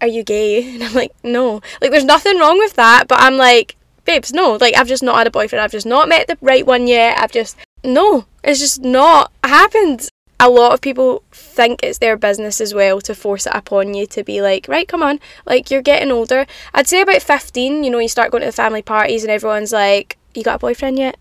Are 0.00 0.08
you 0.08 0.22
gay? 0.22 0.74
And 0.74 0.84
I'm 0.84 0.94
like, 0.94 1.12
No. 1.22 1.60
Like 1.80 1.90
there's 1.90 2.04
nothing 2.04 2.38
wrong 2.38 2.58
with 2.58 2.74
that, 2.74 3.08
but 3.08 3.20
I'm 3.20 3.36
like, 3.36 3.76
babes, 4.06 4.32
no, 4.32 4.56
like 4.60 4.74
I've 4.74 4.88
just 4.88 5.02
not 5.02 5.16
had 5.16 5.26
a 5.26 5.30
boyfriend, 5.30 5.62
I've 5.62 5.72
just 5.72 5.86
not 5.86 6.08
met 6.08 6.28
the 6.28 6.38
right 6.40 6.64
one 6.64 6.86
yet, 6.86 7.18
I've 7.20 7.32
just 7.32 7.56
no, 7.84 8.24
it's 8.42 8.60
just 8.60 8.80
not 8.82 9.30
happened 9.44 10.08
a 10.38 10.50
lot 10.50 10.72
of 10.72 10.80
people 10.80 11.22
think 11.32 11.80
it's 11.82 11.98
their 11.98 12.16
business 12.16 12.60
as 12.60 12.74
well 12.74 13.00
to 13.00 13.14
force 13.14 13.46
it 13.46 13.54
upon 13.54 13.94
you 13.94 14.06
to 14.06 14.22
be 14.22 14.42
like, 14.42 14.66
right, 14.68 14.86
come 14.86 15.02
on, 15.02 15.18
like 15.46 15.70
you're 15.70 15.82
getting 15.82 16.10
older. 16.10 16.46
I'd 16.74 16.86
say 16.86 17.00
about 17.00 17.22
15, 17.22 17.84
you 17.84 17.90
know, 17.90 17.98
you 17.98 18.08
start 18.08 18.30
going 18.30 18.42
to 18.42 18.46
the 18.46 18.52
family 18.52 18.82
parties 18.82 19.24
and 19.24 19.30
everyone's 19.30 19.72
like, 19.72 20.18
you 20.34 20.42
got 20.42 20.56
a 20.56 20.58
boyfriend 20.58 20.98
yet? 20.98 21.16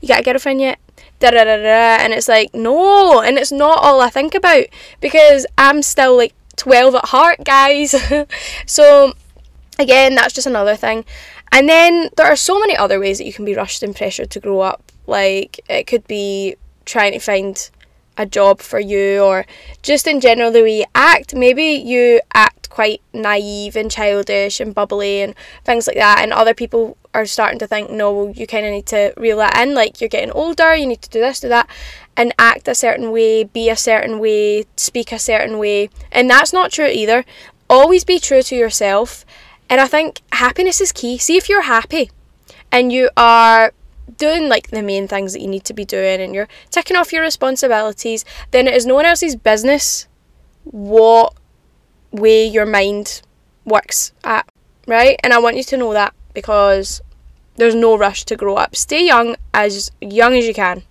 You 0.00 0.08
got 0.08 0.20
a 0.20 0.22
girlfriend 0.22 0.60
yet? 0.60 0.78
Da 1.20 1.30
da 1.30 1.44
da 1.44 1.56
da. 1.56 2.02
And 2.02 2.12
it's 2.12 2.28
like, 2.28 2.54
no, 2.54 3.20
and 3.20 3.38
it's 3.38 3.52
not 3.52 3.78
all 3.82 4.00
I 4.00 4.08
think 4.08 4.34
about 4.34 4.64
because 5.00 5.46
I'm 5.58 5.82
still 5.82 6.16
like 6.16 6.34
12 6.56 6.94
at 6.94 7.04
heart, 7.06 7.44
guys. 7.44 7.94
so, 8.66 9.12
again, 9.78 10.14
that's 10.14 10.34
just 10.34 10.46
another 10.46 10.76
thing. 10.76 11.04
And 11.52 11.68
then 11.68 12.08
there 12.16 12.26
are 12.26 12.36
so 12.36 12.58
many 12.58 12.76
other 12.76 12.98
ways 12.98 13.18
that 13.18 13.26
you 13.26 13.32
can 13.32 13.44
be 13.44 13.54
rushed 13.54 13.82
and 13.82 13.94
pressured 13.94 14.30
to 14.30 14.40
grow 14.40 14.60
up. 14.60 14.90
Like, 15.06 15.60
it 15.68 15.86
could 15.86 16.06
be 16.06 16.56
trying 16.84 17.12
to 17.12 17.18
find 17.18 17.70
a 18.16 18.26
job 18.26 18.60
for 18.60 18.78
you 18.78 19.20
or 19.20 19.46
just 19.82 20.06
in 20.06 20.20
general 20.20 20.50
the 20.50 20.62
way 20.62 20.78
you 20.78 20.84
act. 20.94 21.34
Maybe 21.34 21.64
you 21.64 22.20
act 22.32 22.70
quite 22.70 23.00
naive 23.12 23.76
and 23.76 23.90
childish 23.90 24.60
and 24.60 24.74
bubbly 24.74 25.22
and 25.22 25.34
things 25.64 25.86
like 25.86 25.96
that, 25.96 26.20
and 26.22 26.32
other 26.32 26.54
people 26.54 26.96
are 27.12 27.26
starting 27.26 27.58
to 27.60 27.66
think, 27.66 27.90
no, 27.90 28.28
you 28.28 28.46
kind 28.46 28.66
of 28.66 28.72
need 28.72 28.86
to 28.86 29.12
reel 29.16 29.36
that 29.38 29.56
in. 29.56 29.74
Like 29.74 30.00
you're 30.00 30.08
getting 30.08 30.32
older, 30.32 30.74
you 30.74 30.86
need 30.86 31.02
to 31.02 31.10
do 31.10 31.20
this, 31.20 31.40
do 31.40 31.48
that, 31.48 31.68
and 32.16 32.34
act 32.38 32.66
a 32.66 32.74
certain 32.74 33.12
way, 33.12 33.44
be 33.44 33.70
a 33.70 33.76
certain 33.76 34.18
way, 34.18 34.64
speak 34.76 35.12
a 35.12 35.18
certain 35.18 35.58
way, 35.58 35.90
and 36.10 36.28
that's 36.28 36.52
not 36.52 36.72
true 36.72 36.88
either. 36.88 37.24
Always 37.70 38.04
be 38.04 38.18
true 38.18 38.42
to 38.42 38.56
yourself, 38.56 39.24
and 39.70 39.80
I 39.80 39.86
think 39.86 40.20
happiness 40.32 40.80
is 40.80 40.92
key. 40.92 41.18
See 41.18 41.36
if 41.36 41.48
you're 41.48 41.62
happy 41.62 42.10
and 42.70 42.92
you 42.92 43.08
are 43.16 43.72
doing 44.16 44.48
like 44.48 44.68
the 44.68 44.82
main 44.82 45.08
things 45.08 45.32
that 45.32 45.40
you 45.40 45.48
need 45.48 45.64
to 45.64 45.74
be 45.74 45.84
doing 45.84 46.20
and 46.20 46.34
you're 46.34 46.48
ticking 46.70 46.96
off 46.96 47.12
your 47.12 47.22
responsibilities, 47.22 48.24
then 48.50 48.66
it 48.66 48.74
is 48.74 48.86
no 48.86 48.94
one 48.94 49.06
else's 49.06 49.36
business 49.36 50.06
what 50.64 51.34
way 52.10 52.46
your 52.46 52.66
mind 52.66 53.22
works 53.64 54.12
at, 54.24 54.48
right? 54.86 55.18
And 55.22 55.32
I 55.32 55.38
want 55.38 55.56
you 55.56 55.64
to 55.64 55.76
know 55.76 55.92
that 55.92 56.14
because 56.32 57.02
there's 57.56 57.74
no 57.74 57.96
rush 57.96 58.24
to 58.24 58.36
grow 58.36 58.56
up. 58.56 58.74
Stay 58.76 59.06
young 59.06 59.36
as 59.52 59.90
young 60.00 60.34
as 60.36 60.46
you 60.46 60.54
can. 60.54 60.82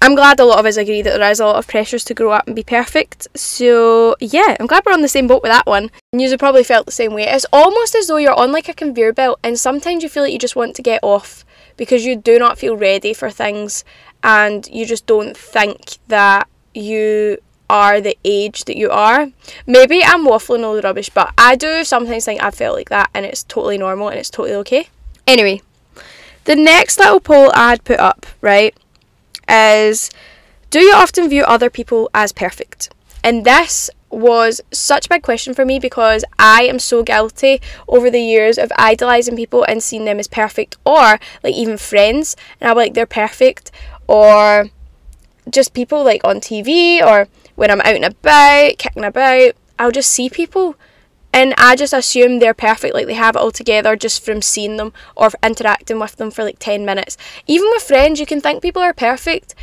I'm 0.00 0.16
glad 0.16 0.40
a 0.40 0.44
lot 0.44 0.58
of 0.58 0.66
us 0.66 0.76
agree 0.76 1.00
that 1.00 1.16
there 1.16 1.30
is 1.30 1.38
a 1.38 1.46
lot 1.46 1.56
of 1.56 1.68
pressures 1.68 2.02
to 2.04 2.14
grow 2.14 2.32
up 2.32 2.48
and 2.48 2.56
be 2.56 2.64
perfect. 2.64 3.28
So 3.36 4.16
yeah, 4.18 4.56
I'm 4.58 4.66
glad 4.66 4.84
we're 4.84 4.92
on 4.92 5.02
the 5.02 5.08
same 5.08 5.28
boat 5.28 5.42
with 5.42 5.52
that 5.52 5.66
one. 5.66 5.92
And 6.12 6.20
you 6.20 6.36
probably 6.36 6.64
felt 6.64 6.86
the 6.86 6.92
same 6.92 7.14
way. 7.14 7.22
It's 7.22 7.46
almost 7.52 7.94
as 7.94 8.08
though 8.08 8.16
you're 8.16 8.34
on 8.34 8.50
like 8.50 8.68
a 8.68 8.74
conveyor 8.74 9.12
belt 9.12 9.38
and 9.44 9.58
sometimes 9.58 10.02
you 10.02 10.08
feel 10.08 10.24
like 10.24 10.32
you 10.32 10.40
just 10.40 10.56
want 10.56 10.74
to 10.74 10.82
get 10.82 10.98
off 11.04 11.44
because 11.76 12.04
you 12.04 12.16
do 12.16 12.38
not 12.38 12.58
feel 12.58 12.76
ready 12.76 13.12
for 13.12 13.30
things 13.30 13.84
and 14.22 14.68
you 14.68 14.86
just 14.86 15.06
don't 15.06 15.36
think 15.36 15.98
that 16.08 16.48
you 16.74 17.38
are 17.68 18.00
the 18.00 18.16
age 18.24 18.64
that 18.64 18.76
you 18.76 18.90
are. 18.90 19.28
Maybe 19.66 20.04
I'm 20.04 20.26
waffling 20.26 20.64
all 20.64 20.74
the 20.74 20.82
rubbish, 20.82 21.08
but 21.08 21.32
I 21.38 21.56
do 21.56 21.84
sometimes 21.84 22.24
think 22.24 22.42
I 22.42 22.50
felt 22.50 22.76
like 22.76 22.90
that 22.90 23.10
and 23.14 23.24
it's 23.24 23.44
totally 23.44 23.78
normal 23.78 24.08
and 24.08 24.18
it's 24.18 24.30
totally 24.30 24.54
okay. 24.56 24.88
Anyway, 25.26 25.62
the 26.44 26.56
next 26.56 26.98
little 26.98 27.20
poll 27.20 27.50
I'd 27.54 27.84
put 27.84 27.98
up, 27.98 28.26
right, 28.40 28.76
is 29.48 30.10
do 30.70 30.80
you 30.80 30.92
often 30.94 31.28
view 31.28 31.44
other 31.44 31.70
people 31.70 32.10
as 32.14 32.32
perfect? 32.32 32.90
And 33.24 33.44
this 33.44 33.90
was 34.12 34.60
such 34.70 35.06
a 35.06 35.08
big 35.08 35.22
question 35.22 35.54
for 35.54 35.64
me 35.64 35.78
because 35.78 36.24
I 36.38 36.64
am 36.64 36.78
so 36.78 37.02
guilty 37.02 37.60
over 37.88 38.10
the 38.10 38.20
years 38.20 38.58
of 38.58 38.70
idolizing 38.76 39.36
people 39.36 39.64
and 39.64 39.82
seeing 39.82 40.04
them 40.04 40.18
as 40.18 40.28
perfect 40.28 40.76
or 40.84 41.18
like 41.42 41.54
even 41.54 41.78
friends. 41.78 42.36
And 42.60 42.70
I'm 42.70 42.76
like 42.76 42.94
they're 42.94 43.06
perfect 43.06 43.70
or 44.06 44.70
just 45.50 45.74
people 45.74 46.04
like 46.04 46.22
on 46.24 46.36
TV 46.36 47.00
or 47.00 47.28
when 47.54 47.70
I'm 47.70 47.80
out 47.80 47.94
and 47.94 48.04
about, 48.04 48.78
kicking 48.78 49.04
about, 49.04 49.52
I'll 49.78 49.90
just 49.90 50.12
see 50.12 50.28
people. 50.28 50.76
And 51.34 51.54
I 51.56 51.76
just 51.76 51.94
assume 51.94 52.38
they're 52.38 52.52
perfect, 52.52 52.94
like 52.94 53.06
they 53.06 53.14
have 53.14 53.36
it 53.36 53.38
all 53.40 53.50
together 53.50 53.96
just 53.96 54.22
from 54.22 54.42
seeing 54.42 54.76
them 54.76 54.92
or 55.16 55.30
interacting 55.42 55.98
with 55.98 56.16
them 56.16 56.30
for 56.30 56.44
like 56.44 56.58
10 56.58 56.84
minutes. 56.84 57.16
Even 57.46 57.68
with 57.70 57.82
friends, 57.82 58.20
you 58.20 58.26
can 58.26 58.42
think 58.42 58.60
people 58.60 58.82
are 58.82 58.92
perfect, 58.92 59.54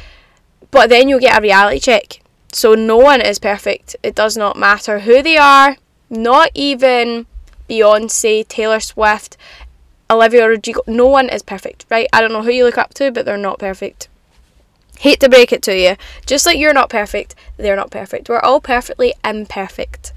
but 0.72 0.90
then 0.90 1.08
you'll 1.08 1.20
get 1.20 1.38
a 1.38 1.42
reality 1.42 1.80
check 1.80 2.22
so 2.52 2.74
no 2.74 2.98
one 2.98 3.22
is 3.22 3.40
perfect. 3.40 3.96
It 4.04 4.16
does 4.16 4.36
not 4.36 4.58
matter 4.58 5.00
who 5.00 5.22
they 5.22 5.38
are, 5.38 5.78
not 6.10 6.52
even 6.54 7.26
Beyonce, 7.70 8.48
Taylor 8.48 8.80
Swift, 8.80 9.38
Olivia 10.10 10.48
Rodrigo. 10.48 10.82
No 10.88 11.06
one 11.06 11.30
is 11.30 11.44
perfect, 11.44 11.86
right? 11.90 12.08
I 12.12 12.22
don't 12.22 12.34
know 12.34 12.44
who 12.44 12.52
you 12.52 12.66
look 12.66 12.78
up 12.78 12.94
to, 12.96 13.12
but 13.12 13.26
they're 13.26 13.38
not 13.38 13.60
perfect. 13.60 14.08
Hate 15.00 15.20
to 15.22 15.30
break 15.30 15.54
it 15.54 15.62
to 15.64 15.78
you. 15.78 15.96
Just 16.26 16.46
like 16.46 16.58
you're 16.58 16.74
not 16.74 16.90
perfect, 16.90 17.36
they're 17.58 17.76
not 17.76 17.92
perfect. 17.92 18.28
We're 18.28 18.40
all 18.40 18.60
perfectly 18.60 19.14
imperfect. 19.24 20.12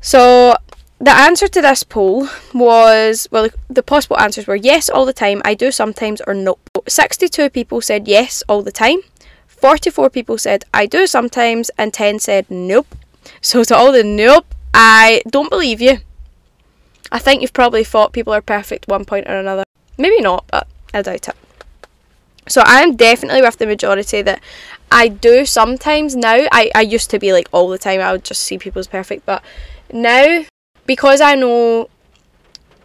So 0.00 0.56
the 0.98 1.10
answer 1.10 1.48
to 1.48 1.60
this 1.60 1.82
poll 1.82 2.28
was 2.54 3.28
well, 3.30 3.48
the 3.68 3.82
possible 3.82 4.18
answers 4.18 4.46
were 4.46 4.56
yes 4.56 4.88
all 4.88 5.04
the 5.04 5.12
time, 5.12 5.42
I 5.44 5.54
do 5.54 5.70
sometimes, 5.70 6.22
or 6.26 6.32
no. 6.32 6.58
62 6.86 7.50
people 7.50 7.80
said 7.80 8.08
yes 8.08 8.42
all 8.48 8.62
the 8.62 8.72
time. 8.72 9.00
44 9.64 10.10
people 10.10 10.36
said, 10.36 10.66
I 10.74 10.84
do 10.84 11.06
sometimes, 11.06 11.70
and 11.78 11.90
10 11.90 12.18
said, 12.18 12.44
nope. 12.50 12.86
So, 13.40 13.64
to 13.64 13.74
all 13.74 13.92
the 13.92 14.04
nope, 14.04 14.44
I 14.74 15.22
don't 15.26 15.48
believe 15.48 15.80
you. 15.80 16.00
I 17.10 17.18
think 17.18 17.40
you've 17.40 17.54
probably 17.54 17.82
thought 17.82 18.12
people 18.12 18.34
are 18.34 18.42
perfect 18.42 18.88
one 18.88 19.06
point 19.06 19.26
or 19.26 19.38
another. 19.38 19.64
Maybe 19.96 20.20
not, 20.20 20.44
but 20.48 20.68
I 20.92 21.00
doubt 21.00 21.28
it. 21.28 21.36
So, 22.46 22.62
I'm 22.66 22.94
definitely 22.94 23.40
with 23.40 23.56
the 23.56 23.64
majority 23.64 24.20
that 24.20 24.42
I 24.92 25.08
do 25.08 25.46
sometimes 25.46 26.14
now. 26.14 26.46
I, 26.52 26.70
I 26.74 26.82
used 26.82 27.08
to 27.12 27.18
be 27.18 27.32
like 27.32 27.48
all 27.50 27.70
the 27.70 27.78
time, 27.78 28.02
I 28.02 28.12
would 28.12 28.24
just 28.24 28.42
see 28.42 28.58
people 28.58 28.80
as 28.80 28.86
perfect, 28.86 29.24
but 29.24 29.42
now, 29.90 30.44
because 30.84 31.22
I 31.22 31.36
know 31.36 31.88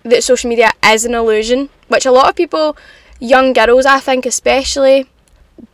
that 0.04 0.24
social 0.24 0.50
media 0.50 0.72
is 0.86 1.04
an 1.04 1.14
illusion, 1.14 1.68
which 1.90 2.06
a 2.06 2.12
lot 2.12 2.30
of 2.30 2.38
people, 2.38 2.78
young 3.20 3.52
girls, 3.52 3.86
I 3.86 4.00
think 4.00 4.26
especially, 4.26 5.10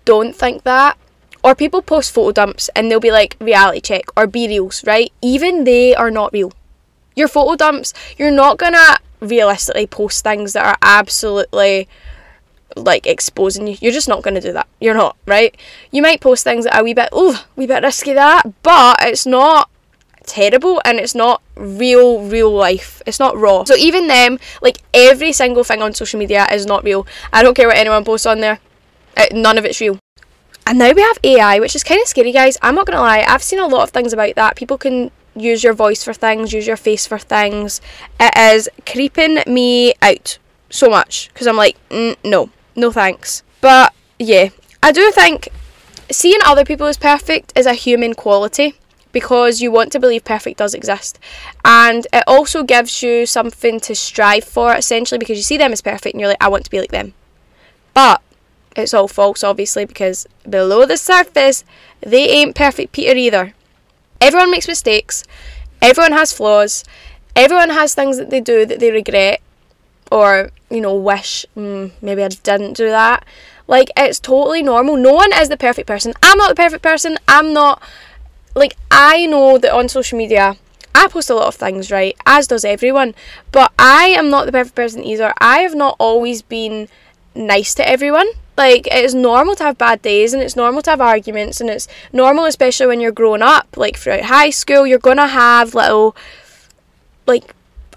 don't 0.06 0.36
think 0.36 0.64
that. 0.64 0.98
Or 1.44 1.54
people 1.54 1.82
post 1.82 2.12
photo 2.12 2.32
dumps 2.32 2.70
and 2.76 2.90
they'll 2.90 3.00
be 3.00 3.12
like 3.12 3.38
reality 3.40 3.80
check 3.80 4.06
or 4.18 4.28
BeReals, 4.28 4.86
right? 4.88 5.12
Even 5.22 5.64
they 5.64 5.94
are 5.94 6.10
not 6.10 6.34
real. 6.34 6.52
Your 7.16 7.28
photo 7.28 7.56
dumps, 7.56 7.94
you're 8.18 8.32
not 8.32 8.58
gonna 8.58 8.98
realistically 9.20 9.88
post 9.88 10.24
things 10.24 10.54
that 10.54 10.66
are 10.66 10.78
absolutely 10.82 11.88
like 12.76 13.06
exposing 13.06 13.68
you. 13.68 13.78
You're 13.80 13.92
just 13.92 14.10
not 14.10 14.24
gonna 14.24 14.42
do 14.42 14.54
that. 14.54 14.68
You're 14.82 14.96
not, 14.96 15.18
right? 15.26 15.56
You 15.92 16.02
might 16.02 16.20
post 16.20 16.44
things 16.44 16.66
that 16.66 16.74
are 16.74 16.82
a 16.82 16.84
wee 16.84 16.94
bit, 16.94 17.10
oh, 17.12 17.46
wee 17.56 17.68
bit 17.68 17.84
risky 17.84 18.14
that, 18.14 18.44
but 18.64 18.98
it's 19.02 19.26
not 19.26 19.70
terrible 20.26 20.82
and 20.84 21.00
it's 21.00 21.16
not 21.16 21.42
real 21.56 22.22
real 22.22 22.52
life 22.52 23.02
it's 23.06 23.20
not 23.20 23.38
raw 23.38 23.64
so 23.64 23.76
even 23.76 24.08
them 24.08 24.40
like 24.62 24.80
every 24.94 25.32
single 25.32 25.64
thing 25.64 25.82
on 25.82 25.94
social 25.94 26.20
media 26.20 26.48
is 26.52 26.66
not 26.66 26.84
real 26.84 27.06
i 27.32 27.44
don't 27.44 27.54
care 27.54 27.68
what 27.68 27.78
anyone 27.78 28.04
posts 28.04 28.26
on 28.26 28.40
there 28.40 28.60
uh, 29.18 29.26
none 29.32 29.58
of 29.58 29.66
it's 29.66 29.82
real. 29.82 30.00
And 30.68 30.80
now 30.80 30.92
we 30.92 31.02
have 31.02 31.20
AI, 31.24 31.60
which 31.60 31.76
is 31.76 31.84
kind 31.84 32.02
of 32.02 32.08
scary, 32.08 32.32
guys. 32.32 32.58
I'm 32.62 32.76
not 32.76 32.88
going 32.88 32.98
to 32.98 33.02
lie. 33.02 33.24
I've 33.28 33.44
seen 33.44 33.60
a 33.60 33.68
lot 33.68 33.84
of 33.84 33.92
things 33.92 34.14
about 34.14 34.36
that. 34.36 34.56
People 34.56 34.78
can 34.78 35.12
use 35.36 35.64
your 35.64 35.74
voice 35.74 36.04
for 36.04 36.14
things, 36.14 36.54
use 36.54 36.66
your 36.66 36.78
face 36.78 37.06
for 37.06 37.20
things. 37.20 37.82
It 38.20 38.36
is 38.38 38.70
creeping 38.86 39.44
me 39.46 39.94
out 40.02 40.40
so 40.70 40.90
much 40.90 41.30
because 41.34 41.48
I'm 41.48 41.58
like, 41.58 41.78
mm, 41.90 42.16
no, 42.24 42.50
no 42.76 42.92
thanks. 42.92 43.44
But 43.62 43.94
yeah, 44.18 44.50
I 44.82 44.92
do 44.92 45.12
think 45.12 45.50
seeing 46.10 46.40
other 46.46 46.66
people 46.66 46.88
as 46.88 46.98
perfect 46.98 47.54
is 47.56 47.66
a 47.66 47.74
human 47.74 48.14
quality 48.14 48.76
because 49.12 49.62
you 49.62 49.72
want 49.72 49.92
to 49.94 50.00
believe 50.00 50.26
perfect 50.26 50.58
does 50.58 50.74
exist. 50.74 51.20
And 51.64 52.06
it 52.12 52.24
also 52.28 52.64
gives 52.64 53.02
you 53.02 53.26
something 53.26 53.80
to 53.82 53.96
strive 53.96 54.44
for 54.44 54.74
essentially 54.76 55.20
because 55.20 55.38
you 55.38 55.44
see 55.44 55.58
them 55.58 55.72
as 55.72 55.82
perfect 55.82 56.14
and 56.14 56.20
you're 56.20 56.30
like, 56.30 56.42
I 56.44 56.50
want 56.50 56.66
to 56.66 56.72
be 56.72 56.80
like 56.80 56.92
them. 56.92 57.14
But 57.94 58.22
it's 58.76 58.94
all 58.94 59.08
false, 59.08 59.44
obviously, 59.44 59.86
because 59.86 60.28
below 60.50 60.86
the 60.86 60.98
surface, 60.98 61.64
they 62.02 62.28
ain't 62.30 62.56
perfect 62.56 62.92
Peter 62.92 63.16
either. 63.16 63.54
Everyone 64.22 64.52
makes 64.52 64.68
mistakes, 64.68 65.24
everyone 65.82 66.14
has 66.14 66.34
flaws, 66.34 66.84
everyone 67.36 67.70
has 67.70 67.94
things 67.94 68.18
that 68.18 68.30
they 68.30 68.42
do 68.42 68.66
that 68.66 68.80
they 68.80 68.92
regret, 68.92 69.42
or, 70.12 70.52
you 70.70 70.82
know, 70.82 70.96
wish 70.96 71.46
mm, 71.56 71.92
maybe 72.02 72.24
I 72.24 72.30
didn't 72.30 72.74
do 72.74 72.88
that. 72.90 73.26
Like, 73.68 73.90
it's 73.98 74.20
totally 74.20 74.62
normal. 74.62 74.96
No 74.96 75.14
one 75.14 75.34
is 75.34 75.50
the 75.50 75.58
perfect 75.58 75.88
person. 75.88 76.14
I'm 76.22 76.38
not 76.38 76.50
the 76.50 76.56
perfect 76.56 76.84
person. 76.84 77.18
I'm 77.28 77.52
not. 77.54 77.82
Like, 78.54 78.78
I 78.92 79.26
know 79.26 79.58
that 79.58 79.74
on 79.74 79.90
social 79.90 80.18
media, 80.18 80.56
I 80.94 81.08
post 81.08 81.30
a 81.30 81.36
lot 81.36 81.48
of 81.48 81.56
things, 81.56 81.92
right? 81.92 82.16
As 82.26 82.48
does 82.48 82.64
everyone. 82.64 83.16
But 83.52 83.72
I 83.80 84.10
am 84.10 84.30
not 84.30 84.46
the 84.46 84.52
perfect 84.52 84.76
person 84.76 85.04
either. 85.04 85.34
I 85.40 85.60
have 85.60 85.74
not 85.74 85.96
always 86.00 86.42
been 86.44 86.88
nice 87.34 87.74
to 87.76 87.88
everyone. 87.88 88.28
Like, 88.58 88.88
it's 88.92 89.14
normal 89.14 89.56
to 89.56 89.64
have 89.64 89.78
bad 89.78 90.02
days 90.02 90.34
and 90.34 90.42
it's 90.42 90.56
normal 90.56 90.82
to 90.84 90.90
have 90.92 91.02
arguments 91.02 91.60
and 91.60 91.70
it's 91.70 91.88
normal, 92.14 92.46
especially 92.46 92.88
when 92.88 93.02
you're 93.02 93.12
growing 93.12 93.42
up. 93.42 93.76
Like, 93.76 93.98
throughout 93.98 94.24
high 94.24 94.50
school, 94.50 94.88
you're 94.88 95.00
going 95.00 95.18
to 95.18 95.28
have 95.28 95.76
little, 95.76 96.16
like, 97.28 97.54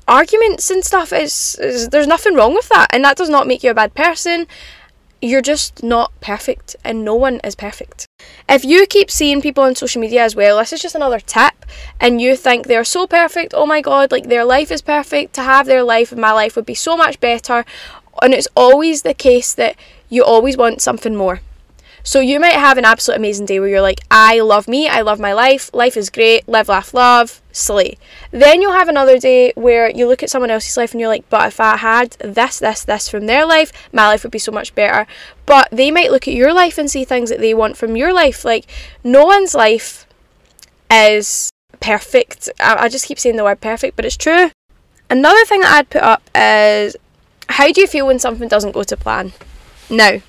arguments 0.06 0.70
and 0.70 0.84
stuff. 0.84 1.12
It's, 1.12 1.58
it's, 1.58 1.88
there's 1.88 2.06
nothing 2.06 2.34
wrong 2.34 2.54
with 2.54 2.68
that. 2.70 2.88
And 2.90 3.04
that 3.04 3.16
does 3.16 3.28
not 3.28 3.46
make 3.46 3.62
you 3.62 3.70
a 3.70 3.74
bad 3.74 3.94
person. 3.94 4.46
You're 5.20 5.42
just 5.42 5.82
not 5.82 6.12
perfect 6.20 6.76
and 6.84 7.04
no 7.04 7.14
one 7.14 7.40
is 7.42 7.56
perfect. 7.56 8.06
If 8.48 8.64
you 8.64 8.86
keep 8.86 9.10
seeing 9.10 9.42
people 9.42 9.64
on 9.64 9.74
social 9.74 10.00
media 10.00 10.22
as 10.22 10.36
well, 10.36 10.58
this 10.58 10.72
is 10.72 10.80
just 10.80 10.94
another 10.94 11.18
tip, 11.18 11.66
and 12.00 12.20
you 12.20 12.36
think 12.36 12.66
they're 12.66 12.84
so 12.84 13.06
perfect, 13.06 13.52
oh 13.52 13.66
my 13.66 13.80
god, 13.80 14.12
like 14.12 14.28
their 14.28 14.44
life 14.44 14.70
is 14.70 14.80
perfect, 14.80 15.34
to 15.34 15.42
have 15.42 15.66
their 15.66 15.82
life 15.82 16.12
and 16.12 16.20
my 16.20 16.30
life 16.30 16.54
would 16.54 16.66
be 16.66 16.74
so 16.74 16.96
much 16.96 17.18
better, 17.18 17.64
and 18.22 18.32
it's 18.32 18.46
always 18.54 19.02
the 19.02 19.12
case 19.12 19.54
that 19.54 19.76
you 20.08 20.24
always 20.24 20.56
want 20.56 20.80
something 20.80 21.14
more. 21.14 21.40
So 22.02 22.20
you 22.20 22.40
might 22.40 22.54
have 22.54 22.78
an 22.78 22.84
absolute 22.84 23.18
amazing 23.18 23.46
day 23.46 23.60
where 23.60 23.68
you're 23.68 23.82
like, 23.82 24.00
I 24.10 24.40
love 24.40 24.66
me, 24.66 24.88
I 24.88 25.02
love 25.02 25.20
my 25.20 25.32
life, 25.34 25.68
life 25.74 25.96
is 25.96 26.08
great, 26.08 26.48
live, 26.48 26.68
laugh, 26.68 26.94
love, 26.94 27.42
slay. 27.52 27.98
Then 28.30 28.62
you'll 28.62 28.72
have 28.72 28.88
another 28.88 29.18
day 29.18 29.52
where 29.56 29.90
you 29.90 30.06
look 30.06 30.22
at 30.22 30.30
someone 30.30 30.50
else's 30.50 30.76
life 30.76 30.92
and 30.92 31.00
you're 31.00 31.10
like, 31.10 31.28
but 31.28 31.48
if 31.48 31.60
I 31.60 31.76
had 31.76 32.12
this, 32.20 32.60
this, 32.60 32.84
this 32.84 33.08
from 33.08 33.26
their 33.26 33.44
life, 33.44 33.72
my 33.92 34.06
life 34.06 34.22
would 34.22 34.32
be 34.32 34.38
so 34.38 34.52
much 34.52 34.74
better. 34.74 35.06
But 35.44 35.68
they 35.70 35.90
might 35.90 36.10
look 36.10 36.26
at 36.26 36.34
your 36.34 36.54
life 36.54 36.78
and 36.78 36.90
see 36.90 37.04
things 37.04 37.30
that 37.30 37.40
they 37.40 37.52
want 37.52 37.76
from 37.76 37.96
your 37.96 38.14
life. 38.14 38.44
Like, 38.44 38.64
no 39.04 39.26
one's 39.26 39.54
life 39.54 40.06
is 40.90 41.50
perfect. 41.80 42.48
I, 42.58 42.84
I 42.84 42.88
just 42.88 43.06
keep 43.06 43.18
saying 43.18 43.36
the 43.36 43.44
word 43.44 43.60
perfect, 43.60 43.96
but 43.96 44.04
it's 44.04 44.16
true. 44.16 44.50
Another 45.10 45.44
thing 45.44 45.60
that 45.60 45.74
I'd 45.74 45.90
put 45.90 46.02
up 46.02 46.22
is 46.34 46.96
how 47.50 47.70
do 47.70 47.80
you 47.80 47.86
feel 47.86 48.06
when 48.06 48.18
something 48.18 48.48
doesn't 48.48 48.72
go 48.72 48.82
to 48.82 48.96
plan? 48.96 49.32
Now, 49.90 50.21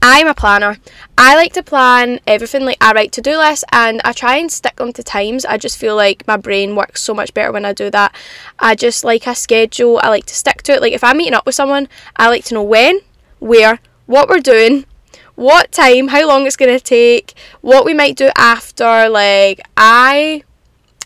I'm 0.00 0.28
a 0.28 0.34
planner. 0.34 0.78
I 1.16 1.34
like 1.34 1.52
to 1.54 1.62
plan 1.62 2.20
everything. 2.26 2.64
Like 2.64 2.78
I 2.80 2.92
write 2.92 3.12
to 3.12 3.20
do 3.20 3.36
lists 3.36 3.64
and 3.72 4.00
I 4.04 4.12
try 4.12 4.36
and 4.36 4.50
stick 4.50 4.76
them 4.76 4.92
to 4.92 5.02
times. 5.02 5.44
I 5.44 5.58
just 5.58 5.76
feel 5.76 5.96
like 5.96 6.26
my 6.26 6.36
brain 6.36 6.76
works 6.76 7.02
so 7.02 7.12
much 7.12 7.34
better 7.34 7.52
when 7.52 7.64
I 7.64 7.72
do 7.72 7.90
that. 7.90 8.14
I 8.58 8.74
just 8.74 9.04
like 9.04 9.26
a 9.26 9.34
schedule. 9.34 10.00
I 10.02 10.08
like 10.08 10.26
to 10.26 10.34
stick 10.34 10.62
to 10.62 10.72
it. 10.72 10.80
Like 10.80 10.92
if 10.92 11.02
I'm 11.02 11.18
meeting 11.18 11.34
up 11.34 11.44
with 11.44 11.56
someone, 11.56 11.88
I 12.16 12.28
like 12.28 12.44
to 12.44 12.54
know 12.54 12.62
when, 12.62 13.00
where, 13.40 13.80
what 14.06 14.28
we're 14.28 14.40
doing, 14.40 14.86
what 15.34 15.72
time, 15.72 16.08
how 16.08 16.26
long 16.26 16.46
it's 16.46 16.56
gonna 16.56 16.80
take, 16.80 17.34
what 17.60 17.84
we 17.84 17.92
might 17.92 18.16
do 18.16 18.30
after. 18.36 19.08
Like 19.08 19.60
I, 19.76 20.44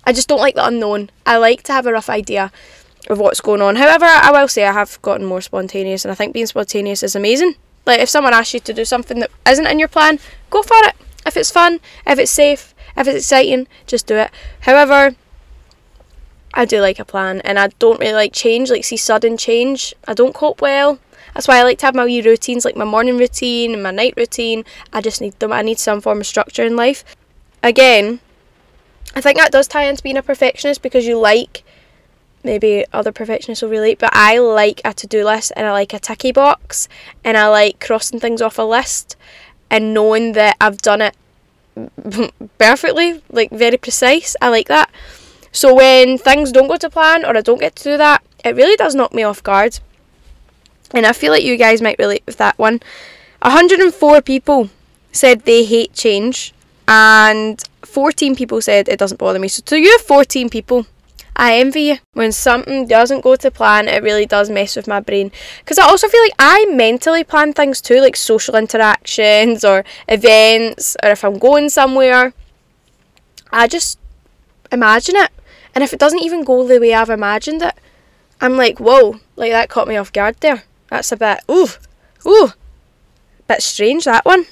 I 0.05 0.13
just 0.13 0.29
don't 0.29 0.39
like 0.39 0.55
the 0.55 0.67
unknown. 0.67 1.11
I 1.25 1.39
like 1.39 1.63
to 1.65 1.73
have 1.73 1.87
a 1.87 1.93
rough 1.93 2.11
idea 2.11 2.53
of 3.09 3.19
what's 3.19 3.41
going 3.41 3.63
on. 3.63 3.77
However, 3.77 4.05
I 4.05 4.31
will 4.31 4.49
say 4.49 4.67
I 4.67 4.73
have 4.73 5.01
gotten 5.03 5.27
more 5.27 5.41
spontaneous, 5.41 6.05
and 6.05 6.13
I 6.13 6.15
think 6.15 6.35
being 6.35 6.47
spontaneous 6.47 7.03
is 7.03 7.17
amazing. 7.17 7.57
Like 7.87 8.01
if 8.01 8.09
someone 8.09 8.35
asks 8.35 8.55
you 8.55 8.61
to 8.61 8.73
do 8.73 8.85
something 8.85 9.21
that 9.21 9.31
isn't 9.49 9.67
in 9.67 9.79
your 9.79 9.89
plan, 9.89 10.19
go 10.51 10.63
for 10.63 10.77
it. 10.79 10.95
If 11.27 11.37
it's 11.37 11.51
fun, 11.51 11.81
if 12.07 12.19
it's 12.19 12.31
safe, 12.31 12.75
if 12.97 13.07
it's 13.07 13.19
exciting, 13.19 13.67
just 13.87 14.07
do 14.07 14.17
it. 14.17 14.31
However, 14.61 15.15
I 16.55 16.65
do 16.65 16.81
like 16.81 16.99
a 16.99 17.05
plan 17.05 17.41
and 17.43 17.59
I 17.59 17.69
don't 17.79 18.01
really 18.01 18.13
like 18.13 18.33
change, 18.33 18.71
like 18.71 18.85
see 18.85 18.97
sudden 18.97 19.37
change. 19.37 19.95
I 20.07 20.15
don't 20.15 20.35
cope 20.35 20.61
well. 20.61 20.99
That's 21.35 21.49
why 21.49 21.59
I 21.59 21.63
like 21.63 21.79
to 21.79 21.87
have 21.87 21.95
my 21.95 22.05
wee 22.05 22.21
routines, 22.21 22.65
like 22.65 22.77
my 22.77 22.85
morning 22.85 23.17
routine 23.17 23.73
and 23.73 23.83
my 23.83 23.91
night 23.91 24.15
routine. 24.17 24.65
I 24.93 25.01
just 25.01 25.21
need 25.21 25.39
them. 25.39 25.53
I 25.53 25.63
need 25.63 25.79
some 25.79 26.01
form 26.01 26.21
of 26.21 26.27
structure 26.27 26.65
in 26.65 26.77
life. 26.77 27.05
Again, 27.63 28.21
I 29.15 29.21
think 29.21 29.39
that 29.39 29.53
does 29.53 29.67
tie 29.67 29.85
into 29.85 30.03
being 30.03 30.17
a 30.17 30.23
perfectionist 30.23 30.83
because 30.83 31.07
you 31.07 31.19
like 31.19 31.65
maybe 32.45 32.85
other 32.93 33.13
perfectionists 33.13 33.63
will 33.63 33.71
relate, 33.71 33.99
but 33.99 34.11
I 34.13 34.39
like 34.39 34.81
a 34.85 34.93
to 34.95 35.07
do 35.07 35.25
list 35.25 35.53
and 35.57 35.67
I 35.67 35.73
like 35.73 35.93
a 35.93 35.99
ticky 35.99 36.33
box 36.33 36.89
and 37.25 37.37
I 37.37 37.49
like 37.49 37.81
crossing 37.81 38.21
things 38.21 38.43
off 38.43 38.59
a 38.59 38.63
list 38.63 39.17
and 39.71 39.95
knowing 39.95 40.33
that 40.33 40.57
I've 40.61 40.79
done 40.79 41.03
it 41.03 41.17
perfectly, 42.59 43.23
like 43.31 43.51
very 43.51 43.77
precise. 43.77 44.37
I 44.41 44.49
like 44.49 44.69
that. 44.69 44.91
So 45.53 45.75
when 45.75 46.19
things 46.19 46.51
don't 46.51 46.69
go 46.69 46.77
to 46.77 46.91
plan 46.91 47.25
or 47.25 47.37
I 47.37 47.41
don't 47.41 47.61
get 47.61 47.77
to 47.77 47.85
do 47.85 47.97
that, 47.97 48.23
it 48.45 48.57
really 48.57 48.77
does 48.77 48.95
knock 48.95 49.13
me 49.13 49.23
off 49.23 49.43
guard. 49.43 49.79
And 50.93 51.07
I 51.07 51.13
feel 51.13 51.33
like 51.33 51.45
you 51.45 51.57
guys 51.57 51.81
might 51.81 51.99
relate 51.99 52.23
with 52.27 52.39
that 52.39 52.59
one. 52.59 52.81
104 53.43 54.23
people 54.23 54.71
said 55.11 55.43
they 55.43 55.65
hate 55.65 55.93
change 55.93 56.55
and 56.89 57.63
14 57.83 58.35
people 58.35 58.61
said 58.63 58.89
it 58.89 58.99
doesn't 58.99 59.19
bother 59.19 59.39
me. 59.39 59.49
So 59.49 59.63
to 59.67 59.77
you 59.77 59.99
14 60.01 60.49
people, 60.49 60.87
I 61.35 61.59
envy 61.59 61.83
you. 61.83 61.97
When 62.13 62.33
something 62.33 62.87
doesn't 62.87 63.23
go 63.23 63.37
to 63.37 63.51
plan, 63.51 63.89
it 63.89 64.03
really 64.03 64.27
does 64.27 64.51
mess 64.51 64.77
with 64.77 64.87
my 64.87 65.01
brain. 65.01 65.33
Because 65.61 65.79
I 65.79 65.85
also 65.85 66.09
feel 66.09 66.23
like 66.23 66.35
I 66.39 66.67
mentally 66.67 67.25
plan 67.25 67.53
things 67.53 67.81
too, 67.81 68.01
like 68.01 68.17
social 68.17 68.55
interactions 68.55 69.65
or 69.65 69.85
events, 70.09 70.97
or 71.03 71.11
if 71.11 71.25
I'm 71.25 71.39
going 71.39 71.69
somewhere. 71.71 72.35
I 73.51 73.67
just 73.67 73.99
imagine 74.71 75.17
it. 75.17 75.31
And 75.75 75.83
if 75.83 75.93
it 75.93 75.99
doesn't 75.99 76.23
even 76.23 76.45
go 76.45 76.67
the 76.67 76.79
way 76.81 76.95
I've 76.95 77.11
imagined 77.11 77.63
it, 77.63 77.75
I'm 78.41 78.57
like, 78.57 78.79
whoa, 78.79 79.21
like 79.37 79.53
that 79.53 79.69
caught 79.69 79.89
me 79.89 79.97
off 79.97 80.13
guard 80.13 80.37
there. 80.41 80.65
That's 80.89 81.13
a 81.13 81.17
bit, 81.17 81.41
ooh, 81.51 81.69
ooh, 82.27 82.53
bit 83.49 83.63
strange 83.63 84.05
that 84.05 84.25
one. 84.25 84.47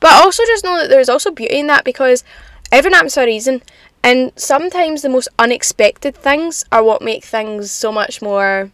But 0.00 0.12
I 0.12 0.20
also 0.22 0.42
just 0.46 0.64
know 0.64 0.78
that 0.80 0.88
there's 0.88 1.08
also 1.08 1.30
beauty 1.30 1.58
in 1.58 1.66
that 1.66 1.84
because 1.84 2.24
everything 2.70 2.94
happens 2.94 3.14
for 3.14 3.22
a 3.22 3.26
reason. 3.26 3.62
And 4.04 4.32
sometimes 4.36 5.02
the 5.02 5.08
most 5.08 5.28
unexpected 5.38 6.16
things 6.16 6.64
are 6.72 6.82
what 6.82 7.02
make 7.02 7.24
things 7.24 7.70
so 7.70 7.92
much 7.92 8.20
more 8.20 8.70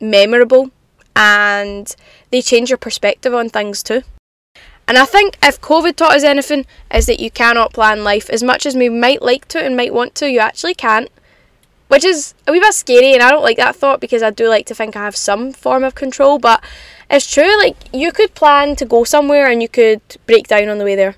memorable 0.00 0.70
and 1.14 1.94
they 2.30 2.40
change 2.40 2.70
your 2.70 2.78
perspective 2.78 3.34
on 3.34 3.48
things 3.48 3.82
too. 3.82 4.02
And 4.86 4.98
I 4.98 5.04
think 5.04 5.38
if 5.42 5.60
COVID 5.60 5.96
taught 5.96 6.16
us 6.16 6.24
anything, 6.24 6.66
is 6.92 7.06
that 7.06 7.20
you 7.20 7.30
cannot 7.30 7.72
plan 7.72 8.04
life 8.04 8.28
as 8.28 8.42
much 8.42 8.66
as 8.66 8.74
we 8.76 8.88
might 8.88 9.22
like 9.22 9.48
to 9.48 9.62
and 9.62 9.76
might 9.76 9.94
want 9.94 10.14
to, 10.16 10.30
you 10.30 10.40
actually 10.40 10.74
can't. 10.74 11.10
Which 11.88 12.04
is 12.04 12.34
a 12.46 12.52
wee 12.52 12.60
bit 12.60 12.74
scary, 12.74 13.12
and 13.12 13.22
I 13.22 13.30
don't 13.30 13.42
like 13.42 13.58
that 13.58 13.76
thought 13.76 14.00
because 14.00 14.22
I 14.22 14.30
do 14.30 14.48
like 14.48 14.66
to 14.66 14.74
think 14.74 14.96
I 14.96 15.04
have 15.04 15.16
some 15.16 15.52
form 15.52 15.84
of 15.84 15.94
control, 15.94 16.38
but 16.38 16.62
it's 17.10 17.30
true, 17.30 17.56
like, 17.58 17.76
you 17.92 18.10
could 18.10 18.34
plan 18.34 18.74
to 18.76 18.84
go 18.84 19.04
somewhere 19.04 19.46
and 19.46 19.62
you 19.62 19.68
could 19.68 20.00
break 20.26 20.48
down 20.48 20.68
on 20.68 20.78
the 20.78 20.84
way 20.84 20.96
there. 20.96 21.16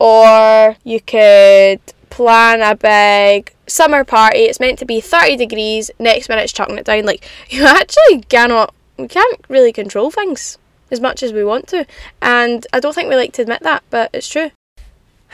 Or 0.00 0.76
you 0.84 1.00
could 1.00 1.80
plan 2.16 2.62
a 2.62 2.74
big 2.74 3.52
summer 3.66 4.02
party. 4.02 4.38
It's 4.38 4.58
meant 4.58 4.78
to 4.78 4.86
be 4.86 5.02
30 5.02 5.36
degrees. 5.36 5.90
Next 5.98 6.30
minute, 6.30 6.44
it's 6.44 6.52
chucking 6.52 6.78
it 6.78 6.86
down. 6.86 7.04
Like, 7.04 7.28
you 7.50 7.64
actually 7.64 8.22
cannot, 8.22 8.74
we 8.96 9.06
can't 9.06 9.38
really 9.50 9.70
control 9.70 10.10
things 10.10 10.56
as 10.90 10.98
much 10.98 11.22
as 11.22 11.34
we 11.34 11.44
want 11.44 11.66
to. 11.68 11.84
And 12.22 12.66
I 12.72 12.80
don't 12.80 12.94
think 12.94 13.10
we 13.10 13.16
like 13.16 13.34
to 13.34 13.42
admit 13.42 13.62
that, 13.64 13.82
but 13.90 14.08
it's 14.14 14.30
true. 14.30 14.50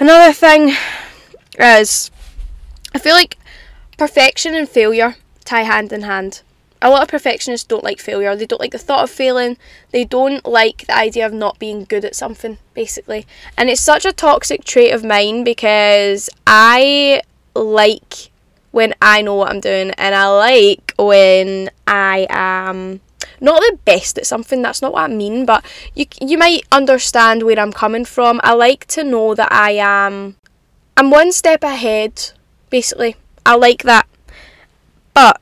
Another 0.01 0.33
thing 0.33 0.75
is, 1.57 2.11
I 2.93 2.99
feel 2.99 3.15
like 3.15 3.39
perfection 3.97 4.53
and 4.53 4.69
failure 4.69 5.15
tie 5.45 5.63
hand 5.63 5.93
in 5.93 6.03
hand 6.03 6.43
a 6.83 6.91
lot 6.91 7.03
of 7.03 7.09
perfectionists 7.09 7.67
don't 7.67 7.85
like 7.85 8.01
failure. 8.01 8.35
They 8.35 8.47
don't 8.47 8.61
like 8.61 8.73
the 8.73 8.79
thought 8.79 9.05
of 9.05 9.11
failing. 9.11 9.57
They 9.91 10.05
don't 10.05 10.45
like 10.45 10.87
the 10.87 10.97
idea 10.97 11.25
of 11.25 11.33
not 11.33 11.59
being 11.59 11.85
good 11.85 12.05
at 12.05 12.17
something, 12.17 12.59
basically. 12.75 13.27
And 13.57 13.71
it's 13.71 13.81
such 13.81 14.05
a 14.05 14.13
toxic 14.13 14.65
trait 14.65 14.93
of 14.93 15.05
mine 15.05 15.45
because 15.45 16.29
I 16.47 17.23
like 17.55 18.31
when 18.73 18.95
I 19.01 19.23
know 19.23 19.37
what 19.37 19.51
I'm 19.51 19.61
doing 19.61 19.91
and 19.93 20.15
I 20.15 20.29
like 20.29 20.95
when 20.99 21.71
I 21.87 22.27
am 22.31 23.01
not 23.41 23.61
the 23.61 23.79
best 23.85 24.19
at 24.19 24.27
something 24.27 24.63
that's 24.63 24.81
not 24.81 24.93
what 24.93 25.11
I 25.11 25.15
mean 25.15 25.45
but 25.45 25.65
you 25.95 26.07
you 26.21 26.39
might 26.39 26.63
understand 26.73 27.43
where 27.43 27.59
I'm 27.59 27.73
coming 27.73 28.05
from 28.05 28.41
I 28.43 28.55
like 28.55 28.87
to 28.87 29.05
know 29.05 29.35
that 29.35 29.53
I 29.53 29.73
am 29.73 30.37
I'm 30.97 31.11
one 31.11 31.33
step 31.33 31.63
ahead 31.63 32.31
basically 32.71 33.17
I 33.45 33.57
like 33.57 33.83
that 33.83 34.07
but 35.13 35.42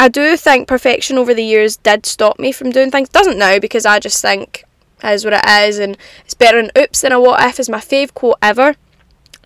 I 0.00 0.06
do 0.06 0.36
think 0.36 0.68
perfection 0.68 1.18
over 1.18 1.34
the 1.34 1.44
years 1.44 1.76
did 1.76 2.06
stop 2.06 2.38
me 2.38 2.52
from 2.52 2.70
doing 2.70 2.92
things. 2.92 3.08
Doesn't 3.08 3.36
now 3.36 3.58
because 3.58 3.84
I 3.84 3.98
just 3.98 4.22
think 4.22 4.64
is 5.02 5.24
what 5.24 5.34
it 5.34 5.44
is 5.44 5.78
and 5.80 5.96
it's 6.24 6.34
better 6.34 6.62
than 6.62 6.70
oops 6.78 7.00
than 7.00 7.12
a 7.12 7.20
what 7.20 7.42
if 7.42 7.58
is 7.58 7.68
my 7.68 7.78
fave 7.78 8.14
quote 8.14 8.38
ever. 8.40 8.76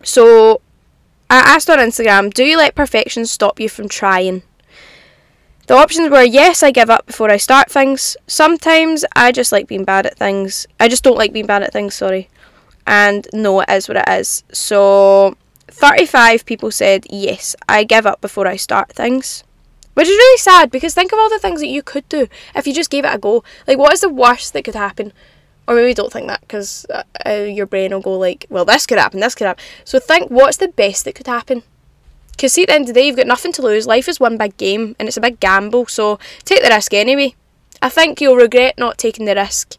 So 0.03 0.61
I 1.31 1.38
asked 1.38 1.71
on 1.71 1.79
Instagram, 1.79 2.33
do 2.35 2.45
you 2.45 2.59
let 2.59 2.75
perfection 2.75 3.25
stop 3.25 3.61
you 3.61 3.71
from 3.71 3.88
trying? 3.88 4.43
The 5.69 5.75
options 5.75 6.11
were 6.11 6.23
yes, 6.23 6.62
I 6.62 6.71
give 6.71 6.91
up 6.91 7.07
before 7.07 7.31
I 7.31 7.38
start 7.38 7.71
things. 7.71 8.15
Sometimes 8.27 9.07
I 9.17 9.33
just 9.33 9.53
like 9.53 9.69
being 9.69 9.85
bad 9.85 10.05
at 10.05 10.19
things. 10.19 10.67
I 10.79 10.88
just 10.88 11.03
don't 11.03 11.17
like 11.17 11.33
being 11.33 11.47
bad 11.47 11.62
at 11.62 11.73
things, 11.73 11.95
sorry. 11.95 12.29
And 12.87 13.27
no, 13.33 13.61
it 13.61 13.71
is 13.71 13.88
what 13.88 13.97
it 13.97 14.09
is. 14.09 14.45
So 14.53 15.37
35 15.69 16.45
people 16.45 16.71
said 16.71 17.07
yes, 17.09 17.57
I 17.69 17.85
give 17.85 18.07
up 18.07 18.21
before 18.21 18.47
I 18.47 18.57
start 18.57 18.93
things 18.93 19.45
Which 19.95 20.09
is 20.09 20.17
really 20.17 20.39
sad 20.39 20.71
because 20.71 20.95
think 20.95 21.13
of 21.13 21.19
all 21.19 21.29
the 21.29 21.39
things 21.39 21.61
that 21.61 21.67
you 21.67 21.83
could 21.83 22.09
do 22.09 22.29
if 22.55 22.67
you 22.67 22.73
just 22.73 22.91
gave 22.91 23.05
it 23.05 23.15
a 23.15 23.19
go. 23.19 23.45
Like, 23.67 23.79
what 23.79 23.93
is 23.93 24.01
the 24.01 24.09
worst 24.09 24.53
that 24.53 24.65
could 24.65 24.75
happen? 24.75 25.13
Or 25.69 25.75
maybe 25.75 25.95
don't 25.95 26.13
think 26.13 26.27
that 26.29 26.41
because 26.41 26.87
uh, 26.91 27.03
uh, 27.25 27.31
your 27.31 27.67
brain 27.67 27.93
will 27.93 28.01
go 28.01 28.19
like, 28.19 28.47
well, 28.49 28.65
this 28.65 28.87
could 28.87 28.99
happen, 28.99 29.21
this 29.21 29.35
could 29.35 29.47
happen. 29.47 29.65
So 29.85 29.99
think, 30.01 30.31
what's 30.31 30.57
the 30.57 30.69
best 30.69 31.05
that 31.05 31.15
could 31.15 31.27
happen? 31.27 31.63
Because 32.33 32.55
see, 32.55 32.63
at 32.63 32.69
the 32.69 32.75
end 32.75 32.83
of 32.83 32.89
the 32.89 32.95
day, 32.95 33.07
you've 33.07 33.17
got 33.17 33.27
nothing 33.27 33.53
to 33.53 33.63
lose. 33.63 33.87
Life 33.87 34.09
is 34.09 34.19
one 34.19 34.37
big 34.37 34.57
game 34.57 34.97
and 34.99 35.07
it's 35.07 35.17
a 35.17 35.21
big 35.21 35.39
gamble. 35.39 35.87
So 35.87 36.19
take 36.45 36.63
the 36.63 36.71
risk 36.71 36.95
anyway. 36.95 37.35
I 37.81 37.89
think 37.89 38.21
you'll 38.21 38.37
regret 38.37 38.79
not 38.79 38.99
taking 38.99 39.27
the 39.27 39.35
risk. 39.35 39.77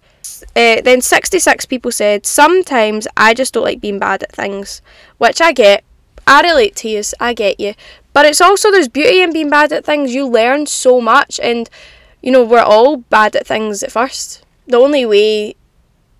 Uh, 0.55 0.81
then 0.81 1.01
66 1.01 1.65
people 1.65 1.91
said, 1.91 2.25
Sometimes 2.25 3.07
I 3.17 3.33
just 3.33 3.53
don't 3.53 3.63
like 3.63 3.81
being 3.81 3.99
bad 3.99 4.23
at 4.23 4.31
things, 4.31 4.81
which 5.17 5.41
I 5.41 5.51
get. 5.51 5.83
I 6.25 6.41
relate 6.41 6.75
to 6.77 6.89
you, 6.89 7.01
I 7.19 7.33
get 7.33 7.59
you. 7.59 7.73
But 8.13 8.25
it's 8.25 8.41
also 8.41 8.71
there's 8.71 8.87
beauty 8.87 9.21
in 9.21 9.33
being 9.33 9.49
bad 9.49 9.71
at 9.71 9.85
things. 9.85 10.13
You 10.13 10.27
learn 10.27 10.65
so 10.65 11.01
much, 11.01 11.39
and 11.41 11.69
you 12.21 12.31
know, 12.31 12.43
we're 12.43 12.59
all 12.59 12.97
bad 12.97 13.35
at 13.35 13.47
things 13.47 13.83
at 13.83 13.91
first. 13.91 14.45
The 14.67 14.77
only 14.77 15.05
way 15.05 15.55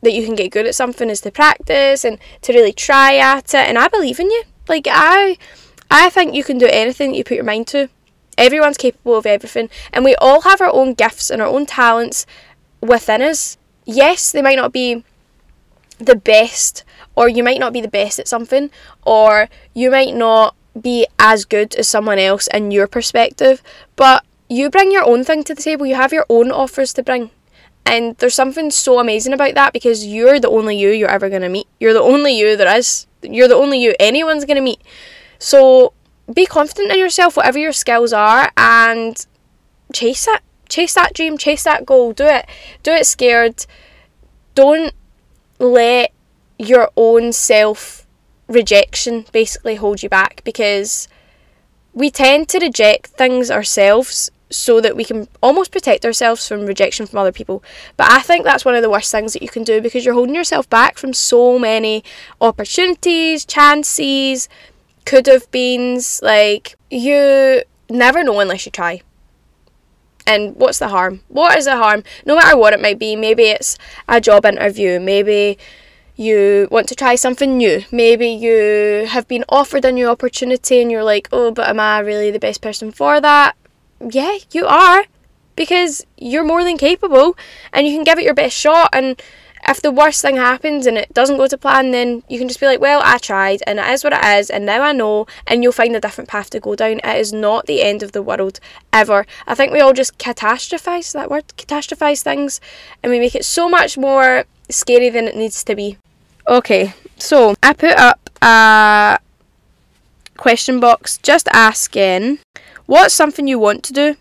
that 0.02 0.12
you 0.12 0.26
can 0.26 0.36
get 0.36 0.52
good 0.52 0.66
at 0.66 0.76
something 0.76 1.10
is 1.10 1.22
to 1.22 1.32
practice 1.32 2.04
and 2.04 2.18
to 2.42 2.54
really 2.54 2.74
try 2.74 3.16
at 3.16 3.54
it. 3.54 3.70
And 3.70 3.78
I 3.78 3.88
believe 3.88 4.20
in 4.20 4.30
you. 4.30 4.44
Like, 4.68 4.88
I. 4.90 5.38
I 5.96 6.10
think 6.10 6.34
you 6.34 6.44
can 6.44 6.58
do 6.58 6.68
anything 6.72 7.12
that 7.12 7.18
you 7.18 7.24
put 7.24 7.36
your 7.36 7.44
mind 7.44 7.68
to. 7.68 7.88
Everyone's 8.36 8.78
capable 8.78 9.16
of 9.16 9.28
everything, 9.28 9.70
and 9.92 10.04
we 10.04 10.16
all 10.16 10.42
have 10.42 10.60
our 10.60 10.74
own 10.74 10.96
gifts 10.96 11.30
and 11.30 11.40
our 11.40 11.48
own 11.48 11.68
talents 11.68 12.26
within 12.82 13.22
us. 13.22 13.60
Yes, 13.86 14.32
they 14.32 14.42
might 14.42 14.56
not 14.56 14.74
be 14.74 15.04
the 16.06 16.16
best, 16.16 16.84
or 17.16 17.30
you 17.30 17.44
might 17.44 17.60
not 17.60 17.74
be 17.74 17.82
the 17.82 17.88
best 17.88 18.20
at 18.20 18.28
something, 18.28 18.70
or 19.06 19.50
you 19.74 19.92
might 19.92 20.16
not 20.16 20.56
be 20.80 21.08
as 21.20 21.46
good 21.46 21.76
as 21.76 21.88
someone 21.88 22.20
else 22.20 22.48
in 22.48 22.72
your 22.72 22.88
perspective, 22.88 23.62
but 23.96 24.26
you 24.50 24.70
bring 24.70 24.92
your 24.92 25.04
own 25.04 25.24
thing 25.24 25.44
to 25.44 25.56
the 25.56 25.62
table, 25.62 25.86
you 25.86 25.96
have 25.96 26.14
your 26.14 26.26
own 26.30 26.52
offers 26.52 26.94
to 26.94 27.04
bring. 27.04 27.32
And 27.86 28.16
there's 28.18 28.36
something 28.36 28.72
so 28.72 29.00
amazing 29.00 29.34
about 29.34 29.56
that 29.56 29.74
because 29.74 30.06
you're 30.06 30.40
the 30.40 30.50
only 30.50 30.78
you 30.78 30.90
you're 30.90 31.10
ever 31.10 31.30
going 31.30 31.42
to 31.42 31.50
meet. 31.50 31.68
You're 31.80 31.94
the 31.94 32.00
only 32.00 32.38
you 32.38 32.56
there 32.56 32.78
is. 32.78 33.08
You're 33.22 33.48
the 33.48 33.56
only 33.56 33.82
you 33.82 33.94
anyone's 34.00 34.46
going 34.46 34.56
to 34.56 34.62
meet. 34.62 34.82
So 35.38 35.94
be 36.34 36.46
confident 36.46 36.94
in 36.94 37.00
yourself, 37.00 37.36
whatever 37.36 37.60
your 37.60 37.74
skills 37.74 38.14
are, 38.14 38.52
and 38.56 39.26
chase 39.92 40.28
it. 40.28 40.42
Chase 40.70 40.94
that 40.94 41.14
dream, 41.14 41.38
chase 41.38 41.64
that 41.66 41.86
goal. 41.86 42.14
Do 42.14 42.26
it. 42.26 42.46
Do 42.84 42.92
it 42.92 43.06
scared. 43.06 43.66
Don't 44.56 44.94
let 45.60 46.12
your 46.60 46.90
own 46.96 47.34
self 47.34 48.06
rejection 48.48 49.26
basically 49.32 49.76
hold 49.76 50.04
you 50.04 50.10
back 50.10 50.42
because 50.44 51.08
we 51.94 52.10
tend 52.10 52.50
to 52.50 52.60
reject 52.60 53.08
things 53.08 53.50
ourselves 53.50 54.30
so 54.50 54.80
that 54.80 54.96
we 54.96 55.04
can 55.04 55.28
almost 55.42 55.72
protect 55.72 56.06
ourselves 56.06 56.48
from 56.48 56.66
rejection 56.66 57.06
from 57.06 57.20
other 57.20 57.32
people. 57.32 57.64
But 57.98 58.12
I 58.12 58.22
think 58.22 58.44
that's 58.44 58.66
one 58.66 58.76
of 58.76 58.82
the 58.82 58.90
worst 58.90 59.12
things 59.12 59.34
that 59.34 59.42
you 59.42 59.50
can 59.50 59.64
do 59.64 59.82
because 59.82 60.06
you're 60.06 60.14
holding 60.14 60.36
yourself 60.36 60.70
back 60.70 60.98
from 60.98 61.14
so 61.14 61.58
many 61.58 62.04
opportunities, 62.40 63.46
chances, 63.46 64.48
could 65.06 65.26
have 65.28 65.50
beens. 65.52 66.22
Like, 66.22 66.76
you 66.92 67.64
never 67.90 68.24
know 68.24 68.40
unless 68.40 68.66
you 68.66 68.72
try. 68.72 69.02
And 70.26 70.56
what's 70.56 70.80
the 70.80 70.88
harm? 70.88 71.22
What 71.28 71.58
is 71.58 71.66
the 71.66 71.76
harm? 71.76 72.04
No 72.26 72.36
matter 72.36 72.58
what 72.58 72.74
it 72.74 72.82
might 72.82 73.00
be, 73.00 73.16
maybe 73.16 73.44
it's 73.44 73.78
a 74.08 74.22
job 74.22 74.46
interview, 74.46 75.00
maybe 75.00 75.58
you 76.16 76.68
want 76.72 76.88
to 76.90 76.96
try 76.96 77.16
something 77.16 77.58
new. 77.58 77.84
Maybe 77.92 78.28
you 78.28 79.06
have 79.08 79.28
been 79.28 79.44
offered 79.50 79.84
a 79.86 79.92
new 79.92 80.08
opportunity 80.08 80.82
and 80.82 80.92
you're 80.92 81.04
like, 81.04 81.28
oh, 81.32 81.52
but 81.52 81.68
am 81.68 81.80
I 81.80 82.00
really 82.00 82.32
the 82.32 82.40
best 82.40 82.62
person 82.62 82.92
for 82.92 83.20
that? 83.20 83.56
Yeah, 84.00 84.38
you 84.52 84.66
are. 84.66 85.06
Because 85.56 86.06
you're 86.18 86.44
more 86.44 86.64
than 86.64 86.78
capable 86.78 87.38
and 87.72 87.86
you 87.86 87.94
can 87.94 88.04
give 88.04 88.18
it 88.18 88.26
your 88.26 88.34
best 88.34 88.56
shot. 88.56 88.90
And 88.94 89.22
if 89.68 89.82
the 89.82 89.92
worst 89.92 90.22
thing 90.22 90.36
happens 90.36 90.86
and 90.86 90.98
it 90.98 91.14
doesn't 91.14 91.38
go 91.38 91.48
to 91.48 91.58
plan, 91.58 91.92
then 91.92 92.24
you 92.28 92.40
can 92.40 92.48
just 92.48 92.60
be 92.60 92.66
like, 92.66 92.80
well, 92.80 93.02
I 93.04 93.18
tried 93.18 93.62
and 93.66 93.80
it 93.80 93.88
is 93.88 94.04
what 94.04 94.14
it 94.14 94.24
is, 94.24 94.50
and 94.50 94.66
now 94.66 94.82
I 94.82 94.92
know, 94.92 95.26
and 95.48 95.64
you'll 95.64 95.72
find 95.72 95.96
a 95.96 96.00
different 96.00 96.30
path 96.30 96.50
to 96.52 96.60
go 96.60 96.76
down. 96.76 97.00
It 97.04 97.18
is 97.18 97.34
not 97.34 97.66
the 97.66 97.82
end 97.82 98.04
of 98.04 98.12
the 98.12 98.22
world 98.22 98.60
ever. 98.92 99.26
I 99.48 99.56
think 99.56 99.72
we 99.72 99.80
all 99.80 99.94
just 99.94 100.18
catastrophize 100.18 101.14
that 101.14 101.30
word, 101.30 101.48
catastrophize 101.58 102.22
things, 102.22 102.60
and 103.02 103.12
we 103.12 103.20
make 103.20 103.36
it 103.36 103.46
so 103.46 103.70
much 103.70 103.98
more 103.98 104.46
scary 104.70 105.10
than 105.10 105.26
it 105.26 105.36
needs 105.36 105.64
to 105.64 105.76
be. 105.76 105.98
Okay, 106.48 106.94
so 107.18 107.56
I 107.64 107.74
put 107.74 107.98
up 107.98 108.30
a 108.42 109.20
question 110.38 110.80
box 110.80 111.18
just 111.20 111.48
asking 111.54 112.40
what's 112.86 113.14
something 113.14 113.48
you 113.48 113.58
want 113.60 113.84
to 113.84 113.94
do 113.94 114.16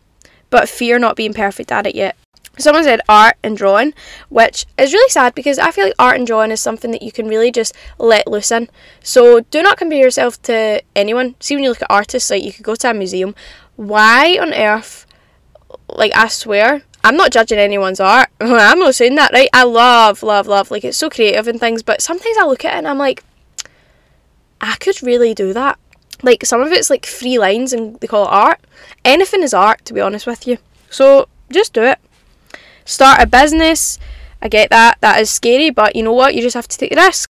but 0.51 0.69
fear 0.69 0.99
not 0.99 1.17
being 1.17 1.33
perfect 1.33 1.73
at 1.73 1.87
it 1.87 1.95
yet. 1.95 2.15
Someone 2.59 2.85
said 2.85 3.01
art 3.09 3.37
and 3.43 3.57
drawing, 3.57 3.95
which 4.29 4.67
is 4.77 4.93
really 4.93 5.09
sad 5.09 5.35
because 5.35 5.59
I 5.59 5.71
feel 5.71 5.87
like 5.87 5.95
art 5.99 6.17
and 6.17 6.27
drawing 6.27 6.51
is 6.51 6.61
something 6.61 6.91
that 6.91 7.03
you 7.03 7.11
can 7.11 7.27
really 7.27 7.51
just 7.51 7.75
let 7.99 8.27
loose 8.27 8.51
in. 8.51 8.69
So 9.03 9.41
do 9.41 9.63
not 9.63 9.79
compare 9.79 9.99
yourself 9.99 10.41
to 10.43 10.83
anyone. 10.95 11.35
See, 11.41 11.55
when 11.55 11.65
you 11.65 11.71
look 11.71 11.83
at 11.83 11.91
artists, 11.91 12.31
like 12.31 12.43
you 12.43 12.53
could 12.53 12.65
go 12.65 12.75
to 12.75 12.91
a 12.91 12.95
museum. 12.95 13.35
Why 13.77 14.39
on 14.39 14.53
earth, 14.53 15.07
like 15.89 16.13
I 16.15 16.29
swear, 16.29 16.83
I'm 17.03 17.17
not 17.17 17.33
judging 17.33 17.59
anyone's 17.59 18.01
art. 18.01 18.29
I'm 18.41 18.79
not 18.79 18.95
saying 18.95 19.15
that, 19.17 19.33
right? 19.33 19.49
I 19.53 19.65
love, 19.65 20.23
love, 20.23 20.47
love. 20.47 20.71
Like 20.71 20.85
it's 20.85 20.99
so 20.99 21.09
creative 21.09 21.49
and 21.49 21.59
things, 21.59 21.83
but 21.83 22.03
sometimes 22.03 22.37
I 22.39 22.45
look 22.45 22.65
at 22.65 22.75
it 22.75 22.79
and 22.79 22.89
I'm 22.89 22.99
like, 22.99 23.25
I 24.61 24.77
could 24.77 25.03
really 25.03 25.35
do 25.35 25.53
that. 25.55 25.79
Like 26.23 26.45
some 26.45 26.61
of 26.61 26.71
it's 26.71 26.91
like 26.91 27.07
free 27.07 27.39
lines 27.39 27.73
and 27.73 27.99
they 28.01 28.07
call 28.07 28.25
it 28.27 28.31
art. 28.31 28.61
Anything 29.05 29.43
is 29.43 29.55
art, 29.55 29.85
to 29.87 29.95
be 29.95 30.01
honest 30.01 30.27
with 30.27 30.47
you. 30.47 30.59
So 30.91 31.29
just 31.51 31.73
do 31.73 31.83
it. 31.83 31.99
Start 32.93 33.23
a 33.23 33.27
business. 33.27 33.99
I 34.43 34.49
get 34.49 34.69
that. 34.69 34.99
That 35.01 35.19
is 35.19 35.31
scary, 35.31 35.71
but 35.71 35.97
you 35.97 36.03
know 36.03 36.13
what? 36.13 36.35
You 36.35 36.43
just 36.43 36.53
have 36.53 36.69
to 36.69 36.77
take 36.77 36.91
the 36.91 36.97
risk. 36.97 37.31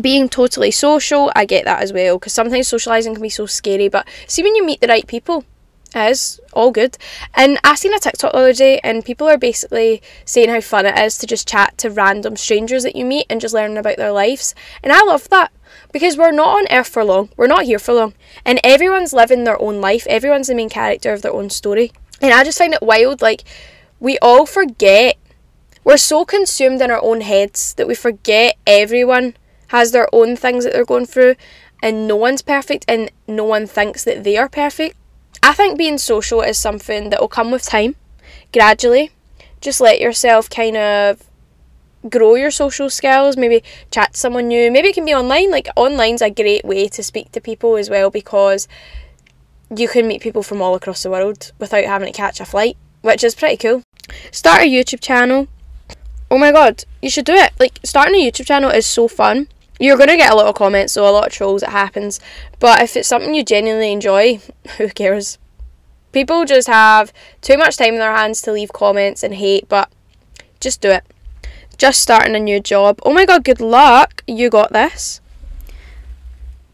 Being 0.00 0.28
totally 0.28 0.70
social, 0.70 1.32
I 1.34 1.44
get 1.44 1.64
that 1.64 1.82
as 1.82 1.92
well 1.92 2.20
because 2.20 2.32
sometimes 2.32 2.68
socializing 2.68 3.14
can 3.14 3.22
be 3.22 3.28
so 3.28 3.46
scary. 3.46 3.88
But 3.88 4.06
see, 4.28 4.44
when 4.44 4.54
you 4.54 4.64
meet 4.64 4.80
the 4.80 4.86
right 4.86 5.04
people, 5.04 5.44
it 5.92 6.08
is 6.12 6.40
all 6.52 6.70
good. 6.70 6.96
And 7.34 7.58
I 7.64 7.74
seen 7.74 7.92
a 7.92 7.98
TikTok 7.98 8.30
the 8.30 8.38
other 8.38 8.52
day, 8.52 8.78
and 8.84 9.04
people 9.04 9.28
are 9.28 9.36
basically 9.36 10.00
saying 10.24 10.50
how 10.50 10.60
fun 10.60 10.86
it 10.86 10.96
is 10.96 11.18
to 11.18 11.26
just 11.26 11.48
chat 11.48 11.76
to 11.78 11.90
random 11.90 12.36
strangers 12.36 12.84
that 12.84 12.94
you 12.94 13.04
meet 13.04 13.26
and 13.28 13.40
just 13.40 13.54
learning 13.54 13.78
about 13.78 13.96
their 13.96 14.12
lives. 14.12 14.54
And 14.84 14.92
I 14.92 15.02
love 15.02 15.28
that 15.30 15.50
because 15.90 16.16
we're 16.16 16.30
not 16.30 16.58
on 16.58 16.66
earth 16.70 16.86
for 16.86 17.04
long, 17.04 17.30
we're 17.36 17.48
not 17.48 17.64
here 17.64 17.80
for 17.80 17.92
long, 17.92 18.14
and 18.44 18.60
everyone's 18.62 19.12
living 19.12 19.42
their 19.42 19.60
own 19.60 19.80
life, 19.80 20.06
everyone's 20.06 20.46
the 20.46 20.54
main 20.54 20.70
character 20.70 21.12
of 21.12 21.22
their 21.22 21.34
own 21.34 21.50
story. 21.50 21.90
And 22.20 22.32
I 22.32 22.44
just 22.44 22.58
find 22.58 22.72
it 22.72 22.82
wild, 22.82 23.20
like, 23.20 23.42
we 24.02 24.18
all 24.18 24.46
forget. 24.46 25.16
We're 25.84 25.96
so 25.96 26.24
consumed 26.24 26.82
in 26.82 26.90
our 26.90 27.00
own 27.00 27.20
heads 27.20 27.72
that 27.74 27.86
we 27.86 27.94
forget 27.94 28.56
everyone 28.66 29.36
has 29.68 29.92
their 29.92 30.08
own 30.12 30.34
things 30.34 30.64
that 30.64 30.72
they're 30.72 30.84
going 30.84 31.06
through 31.06 31.36
and 31.80 32.08
no 32.08 32.16
one's 32.16 32.42
perfect 32.42 32.84
and 32.88 33.12
no 33.28 33.44
one 33.44 33.68
thinks 33.68 34.02
that 34.02 34.24
they 34.24 34.36
are 34.36 34.48
perfect. 34.48 34.96
I 35.40 35.52
think 35.52 35.78
being 35.78 35.98
social 35.98 36.42
is 36.42 36.58
something 36.58 37.10
that 37.10 37.20
will 37.20 37.28
come 37.28 37.52
with 37.52 37.62
time, 37.62 37.94
gradually. 38.52 39.12
Just 39.60 39.80
let 39.80 40.00
yourself 40.00 40.50
kind 40.50 40.76
of 40.76 41.22
grow 42.10 42.34
your 42.34 42.50
social 42.50 42.90
skills, 42.90 43.36
maybe 43.36 43.62
chat 43.92 44.14
to 44.14 44.18
someone 44.18 44.48
new. 44.48 44.68
Maybe 44.72 44.88
it 44.88 44.94
can 44.94 45.04
be 45.04 45.14
online. 45.14 45.52
Like 45.52 45.68
online's 45.76 46.22
a 46.22 46.30
great 46.30 46.64
way 46.64 46.88
to 46.88 47.04
speak 47.04 47.30
to 47.32 47.40
people 47.40 47.76
as 47.76 47.88
well 47.88 48.10
because 48.10 48.66
you 49.76 49.86
can 49.86 50.08
meet 50.08 50.22
people 50.22 50.42
from 50.42 50.60
all 50.60 50.74
across 50.74 51.04
the 51.04 51.10
world 51.10 51.52
without 51.60 51.84
having 51.84 52.12
to 52.12 52.16
catch 52.16 52.40
a 52.40 52.44
flight, 52.44 52.76
which 53.02 53.22
is 53.22 53.36
pretty 53.36 53.56
cool. 53.56 53.82
Start 54.30 54.62
a 54.62 54.66
YouTube 54.66 55.00
channel. 55.00 55.48
Oh 56.30 56.38
my 56.38 56.50
god, 56.52 56.84
you 57.02 57.10
should 57.10 57.26
do 57.26 57.34
it. 57.34 57.52
Like, 57.60 57.78
starting 57.84 58.14
a 58.14 58.30
YouTube 58.30 58.46
channel 58.46 58.70
is 58.70 58.86
so 58.86 59.08
fun. 59.08 59.48
You're 59.78 59.96
going 59.96 60.08
to 60.08 60.16
get 60.16 60.32
a 60.32 60.36
lot 60.36 60.46
of 60.46 60.54
comments, 60.54 60.92
so 60.92 61.08
a 61.08 61.10
lot 61.10 61.26
of 61.26 61.32
trolls, 61.32 61.62
it 61.62 61.70
happens. 61.70 62.20
But 62.58 62.80
if 62.82 62.96
it's 62.96 63.08
something 63.08 63.34
you 63.34 63.44
genuinely 63.44 63.92
enjoy, 63.92 64.40
who 64.78 64.88
cares? 64.88 65.38
People 66.12 66.44
just 66.44 66.68
have 66.68 67.12
too 67.40 67.56
much 67.56 67.76
time 67.76 67.94
in 67.94 68.00
their 68.00 68.14
hands 68.14 68.42
to 68.42 68.52
leave 68.52 68.72
comments 68.72 69.22
and 69.22 69.34
hate, 69.34 69.68
but 69.68 69.90
just 70.60 70.80
do 70.80 70.90
it. 70.90 71.04
Just 71.78 72.00
starting 72.00 72.36
a 72.36 72.38
new 72.38 72.60
job. 72.60 73.00
Oh 73.04 73.12
my 73.12 73.24
god, 73.24 73.44
good 73.44 73.60
luck. 73.60 74.22
You 74.26 74.50
got 74.50 74.72
this. 74.72 75.20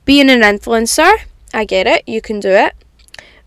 Being 0.04 0.28
an 0.28 0.40
influencer. 0.40 1.12
I 1.54 1.64
get 1.64 1.86
it. 1.86 2.06
You 2.06 2.20
can 2.20 2.40
do 2.40 2.50
it. 2.50 2.74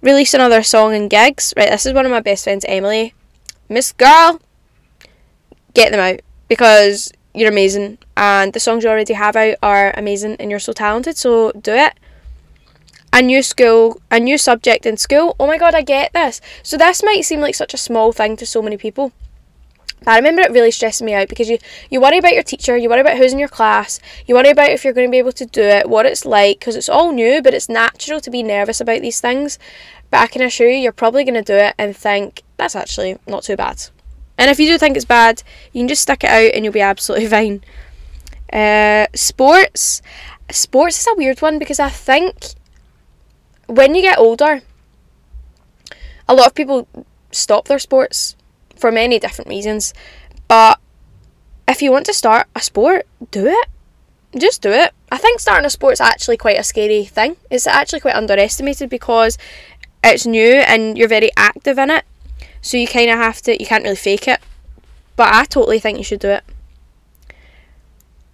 Release 0.02 0.34
another 0.34 0.64
song 0.64 0.96
and 0.96 1.10
gigs. 1.10 1.54
Right, 1.56 1.70
this 1.70 1.86
is 1.86 1.94
one 1.94 2.06
of 2.06 2.12
my 2.12 2.22
best 2.22 2.46
friends, 2.46 2.66
Emily. 2.68 3.14
Miss 3.72 3.94
Girl, 3.94 4.42
get 5.74 5.94
them 5.94 6.02
out 6.02 6.20
because 6.50 7.14
you're 7.34 7.50
amazing 7.50 8.00
and 8.18 8.52
the 8.52 8.60
songs 8.60 8.84
you 8.84 8.90
already 8.90 9.14
have 9.14 9.38
out 9.38 9.56
are 9.64 9.94
amazing 9.96 10.36
and 10.42 10.52
you're 10.52 10.60
so 10.60 10.74
talented, 10.74 11.16
so 11.16 11.54
do 11.54 11.74
it. 11.74 11.94
A 13.14 13.22
new 13.22 13.42
school, 13.42 14.02
a 14.12 14.20
new 14.20 14.38
subject 14.38 14.86
in 14.86 14.98
school. 14.98 15.38
Oh 15.40 15.48
my 15.48 15.58
god, 15.58 15.74
I 15.74 15.84
get 15.84 16.12
this. 16.12 16.42
So 16.64 16.76
this 16.76 17.02
might 17.02 17.24
seem 17.24 17.40
like 17.40 17.56
such 17.56 17.74
a 17.74 17.78
small 17.78 18.12
thing 18.12 18.36
to 18.38 18.46
so 18.46 18.62
many 18.62 18.76
people. 18.76 19.14
But 20.04 20.12
I 20.12 20.18
remember 20.18 20.42
it 20.42 20.52
really 20.52 20.72
stressing 20.72 21.06
me 21.06 21.14
out 21.14 21.30
because 21.30 21.50
you, 21.50 21.58
you 21.90 22.02
worry 22.02 22.18
about 22.18 22.34
your 22.34 22.44
teacher, 22.44 22.76
you 22.76 22.90
worry 22.90 23.00
about 23.00 23.18
who's 23.18 23.32
in 23.32 23.40
your 23.40 23.48
class, 23.48 24.02
you 24.28 24.36
worry 24.36 24.50
about 24.50 24.72
if 24.72 24.84
you're 24.84 24.94
going 24.94 25.08
to 25.08 25.12
be 25.12 25.20
able 25.20 25.32
to 25.32 25.46
do 25.46 25.62
it, 25.62 25.88
what 25.88 26.06
it's 26.06 26.26
like, 26.26 26.60
because 26.60 26.76
it's 26.76 26.90
all 26.90 27.14
new, 27.14 27.42
but 27.42 27.54
it's 27.54 27.70
natural 27.70 28.20
to 28.20 28.30
be 28.30 28.44
nervous 28.44 28.82
about 28.82 29.02
these 29.02 29.22
things. 29.22 29.58
But 30.12 30.20
I 30.20 30.28
can 30.28 30.42
assure 30.42 30.70
you, 30.70 30.78
you're 30.78 30.92
probably 30.92 31.24
going 31.24 31.34
to 31.36 31.42
do 31.42 31.56
it 31.56 31.74
and 31.78 31.96
think, 31.96 32.44
that's 32.58 32.76
actually 32.76 33.18
not 33.28 33.44
too 33.44 33.56
bad. 33.56 33.82
And 34.38 34.52
if 34.52 34.60
you 34.60 34.68
do 34.68 34.78
think 34.78 34.96
it's 34.96 35.06
bad, 35.06 35.42
you 35.72 35.82
can 35.82 35.88
just 35.88 36.02
stick 36.02 36.24
it 36.24 36.30
out 36.30 36.52
and 36.54 36.64
you'll 36.64 36.74
be 36.74 36.82
absolutely 36.82 37.28
fine. 37.38 37.64
Uh, 38.52 39.08
sports. 39.16 40.02
Sports 40.50 41.00
is 41.00 41.08
a 41.08 41.16
weird 41.16 41.42
one 41.42 41.58
because 41.58 41.80
I 41.80 41.90
think 41.90 42.36
when 43.68 43.96
you 43.96 44.02
get 44.02 44.20
older, 44.20 44.62
a 46.28 46.36
lot 46.36 46.48
of 46.48 46.56
people 46.56 46.88
stop 47.32 47.68
their 47.68 47.80
sports 47.80 48.36
for 48.76 48.92
many 48.92 49.18
different 49.18 49.50
reasons. 49.50 49.94
But 50.48 50.80
if 51.68 51.82
you 51.82 51.92
want 51.92 52.06
to 52.08 52.14
start 52.14 52.48
a 52.56 52.62
sport, 52.62 53.08
do 53.32 53.48
it. 53.48 53.68
Just 54.38 54.62
do 54.62 54.72
it. 54.72 54.94
I 55.12 55.18
think 55.18 55.40
starting 55.40 55.66
a 55.66 55.70
sport's 55.70 56.02
actually 56.02 56.38
quite 56.38 56.58
a 56.58 56.64
scary 56.64 57.06
thing. 57.06 57.36
It's 57.50 57.68
actually 57.68 58.00
quite 58.00 58.16
underestimated 58.16 58.90
because 58.90 59.38
it's 60.04 60.26
new 60.26 60.56
and 60.56 60.98
you're 60.98 61.08
very 61.08 61.32
active 61.38 61.78
in 61.78 61.90
it. 61.92 62.06
So 62.62 62.78
you 62.78 62.88
kind 62.88 63.10
of 63.10 63.18
have 63.18 63.42
to, 63.44 63.60
you 63.60 63.66
can't 63.66 63.84
really 63.84 63.96
fake 63.96 64.28
it. 64.28 64.40
But 65.16 65.34
I 65.34 65.46
totally 65.46 65.80
think 65.80 65.98
you 65.98 66.04
should 66.04 66.20
do 66.20 66.30
it. 66.30 66.44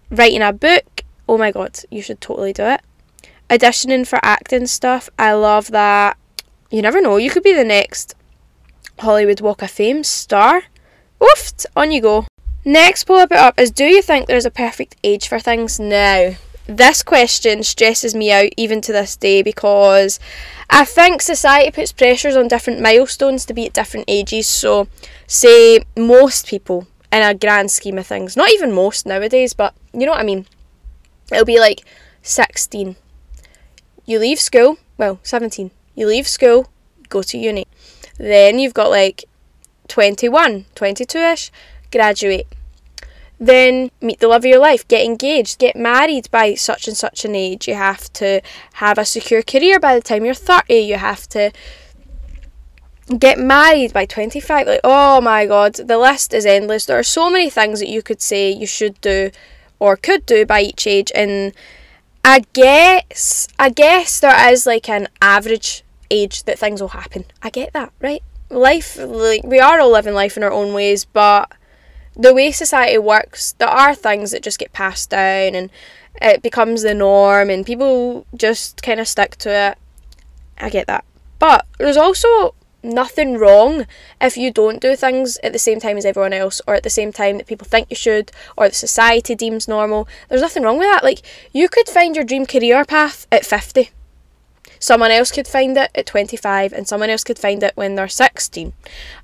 Writing 0.10 0.42
a 0.42 0.54
book, 0.54 1.04
oh 1.28 1.38
my 1.38 1.52
god, 1.52 1.80
you 1.92 2.02
should 2.02 2.22
totally 2.22 2.54
do 2.54 2.64
it. 2.64 2.82
Auditioning 3.50 4.08
for 4.08 4.20
acting 4.24 4.68
stuff, 4.68 5.10
I 5.18 5.34
love 5.34 5.72
that. 5.72 6.18
You 6.70 6.82
never 6.82 7.02
know, 7.02 7.18
you 7.18 7.30
could 7.30 7.44
be 7.44 7.54
the 7.54 7.64
next 7.64 8.16
Hollywood 9.00 9.42
Walk 9.42 9.62
of 9.62 9.72
Fame 9.72 10.04
star. 10.04 10.64
Oofed, 11.20 11.66
on 11.76 11.92
you 11.92 12.02
go. 12.02 12.28
Next, 12.64 13.06
pull 13.06 13.18
up 13.18 13.32
it 13.32 13.38
up 13.38 13.60
is 13.60 13.72
Do 13.72 13.86
you 13.86 14.02
think 14.02 14.28
there's 14.28 14.46
a 14.46 14.52
perfect 14.52 14.98
age 15.04 15.28
for 15.28 15.40
things? 15.40 15.80
Now, 15.80 16.36
this 16.68 17.02
question 17.02 17.64
stresses 17.64 18.14
me 18.14 18.32
out 18.32 18.50
even 18.58 18.82
to 18.82 18.92
this 18.92 19.16
day 19.16 19.42
because 19.42 20.20
I 20.70 20.86
think 20.86 21.22
society 21.22 21.72
puts 21.72 21.92
pressures 21.92 22.36
on 22.36 22.48
different 22.48 22.82
milestones 22.82 23.46
to 23.46 23.54
be 23.54 23.66
at 23.66 23.74
different 23.74 24.06
ages. 24.08 24.48
So, 24.48 24.88
say 25.26 25.86
most 25.96 26.48
people 26.48 26.88
in 27.12 27.24
a 27.24 27.34
grand 27.34 27.72
scheme 27.72 27.98
of 27.98 28.08
things, 28.08 28.36
not 28.36 28.52
even 28.52 28.74
most 28.74 29.06
nowadays, 29.06 29.54
but 29.54 29.74
you 29.94 30.06
know 30.06 30.12
what 30.12 30.22
I 30.22 30.24
mean. 30.24 30.46
It'll 31.32 31.46
be 31.46 31.60
like 31.60 31.86
16. 32.22 32.96
You 34.06 34.20
leave 34.20 34.40
school, 34.40 34.78
well, 34.98 35.20
17. 35.24 35.72
You 35.96 36.08
leave 36.08 36.28
school, 36.28 36.70
go 37.10 37.22
to 37.24 37.38
uni. 37.38 37.66
Then 38.18 38.60
you've 38.60 38.74
got 38.74 38.90
like 38.90 39.26
21, 39.88 40.66
22 40.76 41.18
ish, 41.18 41.52
graduate. 41.92 42.48
Then 43.40 43.92
meet 44.02 44.20
the 44.20 44.28
love 44.28 44.42
of 44.42 44.46
your 44.46 44.60
life, 44.60 44.88
get 44.88 45.06
engaged, 45.06 45.60
get 45.60 45.76
married 45.76 46.30
by 46.32 46.56
such 46.56 46.88
and 46.88 46.98
such 46.98 47.24
an 47.24 47.36
age. 47.36 47.68
You 47.68 47.76
have 47.76 48.12
to 48.14 48.42
have 48.74 48.98
a 48.98 49.06
secure 49.06 49.44
career 49.44 49.80
by 49.80 49.94
the 49.94 50.02
time 50.02 50.26
you're 50.26 50.34
30. 50.34 50.74
You 50.74 50.96
have 50.96 51.28
to 51.30 51.52
get 53.20 53.38
married 53.38 53.94
by 53.94 54.06
25. 54.06 54.68
Like, 54.68 54.80
oh 54.84 55.22
my 55.22 55.46
god, 55.46 55.76
the 55.76 55.98
list 55.98 56.34
is 56.34 56.46
endless. 56.46 56.86
There 56.86 56.98
are 56.98 57.04
so 57.04 57.30
many 57.30 57.50
things 57.50 57.80
that 57.80 57.90
you 57.90 58.02
could 58.02 58.22
say 58.22 58.50
you 58.52 58.68
should 58.68 59.00
do 59.02 59.30
or 59.80 59.96
could 59.96 60.26
do 60.26 60.46
by 60.46 60.62
each 60.62 60.88
age. 60.88 61.12
And 61.14 61.54
I 62.26 62.44
guess, 62.54 63.48
I 63.60 63.70
guess 63.70 64.20
there 64.20 64.52
is 64.52 64.66
like 64.66 64.90
an 64.90 65.08
average 65.22 65.84
age 66.10 66.44
that 66.44 66.60
things 66.60 66.82
will 66.82 66.90
happen. 66.90 67.26
I 67.42 67.50
get 67.50 67.74
that, 67.74 67.94
right? 68.02 68.24
Life, 68.50 68.98
like, 68.98 69.44
we 69.44 69.60
are 69.60 69.80
all 69.80 69.92
living 69.92 70.14
life 70.14 70.38
in 70.38 70.44
our 70.44 70.52
own 70.52 70.74
ways, 70.74 71.06
but 71.06 71.52
the 72.18 72.34
way 72.34 72.52
society 72.52 72.98
works, 72.98 73.54
there 73.54 73.68
are 73.68 73.94
things 73.94 74.32
that 74.32 74.44
just 74.44 74.60
get 74.60 74.74
passed 74.74 75.12
down 75.12 75.56
and 75.56 75.70
it 76.22 76.42
becomes 76.42 76.82
the 76.82 76.94
norm 76.94 77.50
and 77.50 77.66
people 77.66 78.26
just 78.36 78.82
kind 78.82 79.00
of 79.00 79.08
stick 79.08 79.36
to 79.38 79.50
it. 79.50 79.78
I 80.58 80.70
get 80.70 80.88
that. 80.88 81.06
But 81.38 81.68
there's 81.78 81.98
also 81.98 82.56
nothing 82.82 83.38
wrong 83.38 83.86
if 84.20 84.38
you 84.38 84.52
don't 84.52 84.82
do 84.82 84.96
things 84.96 85.38
at 85.44 85.54
the 85.54 85.60
same 85.60 85.80
time 85.80 85.98
as 85.98 86.06
everyone 86.06 86.34
else 86.34 86.62
or 86.68 86.74
at 86.74 86.84
the 86.84 86.90
same 86.90 87.12
time 87.12 87.38
that 87.38 87.48
people 87.48 87.68
think 87.68 87.88
you 87.90 87.96
should 87.96 88.32
or 88.56 88.68
the 88.68 88.74
society 88.74 89.36
deems 89.36 89.68
normal. 89.68 90.08
There's 90.30 90.42
nothing 90.42 90.64
wrong 90.64 90.80
with 90.80 90.88
that. 90.88 91.04
Like, 91.04 91.22
you 91.54 91.70
could 91.70 91.88
find 91.88 92.16
your 92.16 92.26
dream 92.26 92.48
career 92.48 92.84
path 92.86 93.28
at 93.32 93.46
50. 93.46 93.92
Someone 94.80 95.12
else 95.12 95.32
could 95.32 95.48
find 95.48 95.78
it 95.78 95.92
at 95.94 96.06
25 96.06 96.74
and 96.74 96.88
someone 96.88 97.10
else 97.10 97.24
could 97.24 97.40
find 97.40 97.62
it 97.62 97.76
when 97.76 97.96
they're 97.96 98.08
16. 98.08 98.74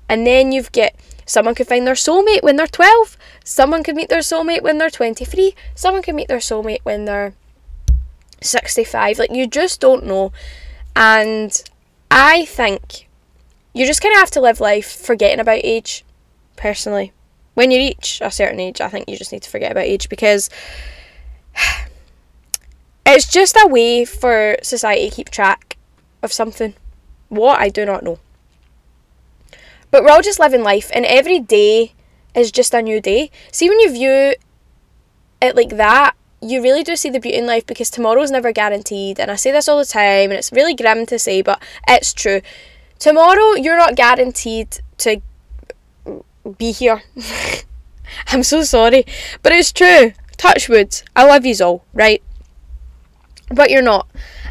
And 0.08 0.26
then 0.26 0.52
you've 0.52 0.72
got 0.72 0.92
Someone 1.26 1.54
could 1.54 1.68
find 1.68 1.86
their 1.86 1.94
soulmate 1.94 2.42
when 2.42 2.56
they're 2.56 2.66
12. 2.66 3.16
Someone 3.44 3.82
could 3.82 3.96
meet 3.96 4.08
their 4.08 4.20
soulmate 4.20 4.62
when 4.62 4.78
they're 4.78 4.90
23. 4.90 5.54
Someone 5.74 6.02
could 6.02 6.14
meet 6.14 6.28
their 6.28 6.38
soulmate 6.38 6.80
when 6.82 7.04
they're 7.04 7.34
65. 8.40 9.18
Like, 9.18 9.30
you 9.30 9.46
just 9.46 9.80
don't 9.80 10.06
know. 10.06 10.32
And 10.94 11.62
I 12.10 12.44
think 12.44 13.08
you 13.72 13.86
just 13.86 14.00
kind 14.00 14.14
of 14.14 14.20
have 14.20 14.30
to 14.32 14.40
live 14.40 14.60
life 14.60 14.90
forgetting 14.90 15.40
about 15.40 15.60
age, 15.64 16.04
personally. 16.56 17.12
When 17.54 17.70
you 17.70 17.78
reach 17.78 18.20
a 18.22 18.30
certain 18.30 18.60
age, 18.60 18.80
I 18.80 18.88
think 18.88 19.08
you 19.08 19.16
just 19.16 19.32
need 19.32 19.42
to 19.42 19.50
forget 19.50 19.72
about 19.72 19.84
age 19.84 20.08
because 20.08 20.50
it's 23.06 23.26
just 23.26 23.56
a 23.56 23.66
way 23.66 24.04
for 24.04 24.56
society 24.62 25.08
to 25.08 25.16
keep 25.16 25.30
track 25.30 25.76
of 26.22 26.32
something. 26.32 26.74
What? 27.28 27.60
I 27.60 27.68
do 27.68 27.84
not 27.84 28.04
know. 28.04 28.18
But 29.94 30.02
we're 30.02 30.10
all 30.10 30.22
just 30.22 30.40
living 30.40 30.64
life, 30.64 30.90
and 30.92 31.06
every 31.06 31.38
day 31.38 31.92
is 32.34 32.50
just 32.50 32.74
a 32.74 32.82
new 32.82 33.00
day. 33.00 33.30
See, 33.52 33.68
when 33.68 33.78
you 33.78 33.92
view 33.92 34.34
it 35.40 35.54
like 35.54 35.76
that, 35.76 36.16
you 36.42 36.60
really 36.60 36.82
do 36.82 36.96
see 36.96 37.10
the 37.10 37.20
beauty 37.20 37.38
in 37.38 37.46
life 37.46 37.64
because 37.64 37.90
tomorrow's 37.90 38.32
never 38.32 38.50
guaranteed. 38.50 39.20
And 39.20 39.30
I 39.30 39.36
say 39.36 39.52
this 39.52 39.68
all 39.68 39.78
the 39.78 39.84
time, 39.84 40.30
and 40.30 40.32
it's 40.32 40.50
really 40.50 40.74
grim 40.74 41.06
to 41.06 41.16
say, 41.16 41.42
but 41.42 41.62
it's 41.86 42.12
true. 42.12 42.40
Tomorrow, 42.98 43.52
you're 43.54 43.76
not 43.76 43.94
guaranteed 43.94 44.80
to 44.98 45.22
be 46.58 46.72
here. 46.72 47.04
I'm 48.26 48.42
so 48.42 48.64
sorry, 48.64 49.06
but 49.44 49.52
it's 49.52 49.70
true. 49.70 50.12
Touch 50.36 50.68
wood. 50.68 51.02
I 51.14 51.24
love 51.24 51.46
you 51.46 51.54
all, 51.64 51.84
right? 51.92 52.20
But 53.48 53.70
you're 53.70 53.80
not. 53.80 54.08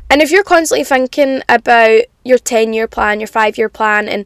And 0.10 0.22
if 0.22 0.32
you're 0.32 0.46
constantly 0.46 0.86
thinking 0.86 1.42
about 1.50 2.04
your 2.24 2.38
10 2.38 2.72
year 2.72 2.88
plan, 2.88 3.20
your 3.20 3.28
5 3.28 3.58
year 3.58 3.68
plan, 3.68 4.08
and 4.08 4.26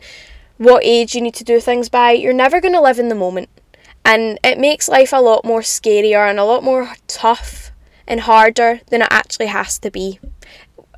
what 0.57 0.83
age 0.83 1.15
you 1.15 1.21
need 1.21 1.35
to 1.35 1.43
do 1.43 1.59
things 1.59 1.89
by, 1.89 2.11
you're 2.11 2.33
never 2.33 2.59
going 2.61 2.73
to 2.73 2.81
live 2.81 2.99
in 2.99 3.09
the 3.09 3.15
moment. 3.15 3.49
And 4.03 4.39
it 4.43 4.59
makes 4.59 4.87
life 4.87 5.11
a 5.13 5.21
lot 5.21 5.45
more 5.45 5.61
scarier 5.61 6.29
and 6.29 6.39
a 6.39 6.45
lot 6.45 6.63
more 6.63 6.93
tough 7.07 7.71
and 8.07 8.21
harder 8.21 8.81
than 8.87 9.01
it 9.01 9.09
actually 9.11 9.47
has 9.47 9.77
to 9.79 9.91
be. 9.91 10.19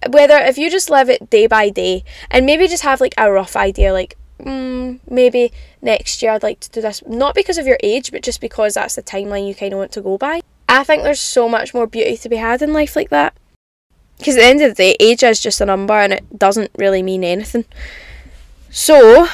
Whether 0.07 0.37
if 0.37 0.57
you 0.57 0.69
just 0.69 0.89
live 0.89 1.09
it 1.09 1.29
day 1.29 1.47
by 1.47 1.69
day 1.69 2.03
and 2.29 2.45
maybe 2.45 2.67
just 2.67 2.83
have 2.83 3.01
like 3.01 3.15
a 3.17 3.31
rough 3.31 3.55
idea, 3.55 3.91
like 3.91 4.15
mm, 4.39 4.99
maybe 5.09 5.51
next 5.81 6.21
year 6.21 6.31
I'd 6.31 6.43
like 6.43 6.59
to 6.61 6.69
do 6.69 6.81
this, 6.81 7.03
not 7.07 7.35
because 7.35 7.57
of 7.57 7.67
your 7.67 7.79
age, 7.83 8.11
but 8.11 8.23
just 8.23 8.39
because 8.39 8.75
that's 8.75 8.95
the 8.95 9.03
timeline 9.03 9.47
you 9.47 9.55
kind 9.55 9.73
of 9.73 9.79
want 9.79 9.91
to 9.93 10.01
go 10.01 10.17
by. 10.17 10.41
I 10.69 10.83
think 10.83 11.03
there's 11.03 11.19
so 11.19 11.49
much 11.49 11.73
more 11.73 11.87
beauty 11.87 12.15
to 12.17 12.29
be 12.29 12.37
had 12.37 12.61
in 12.61 12.73
life 12.73 12.95
like 12.95 13.09
that. 13.09 13.35
Because 14.19 14.35
at 14.35 14.41
the 14.41 14.45
end 14.45 14.61
of 14.61 14.71
the 14.71 14.75
day, 14.75 14.95
age 14.99 15.23
is 15.23 15.39
just 15.39 15.61
a 15.61 15.65
number 15.65 15.93
and 15.93 16.13
it 16.13 16.37
doesn't 16.37 16.71
really 16.77 17.01
mean 17.01 17.23
anything. 17.23 17.65
So, 18.69 19.27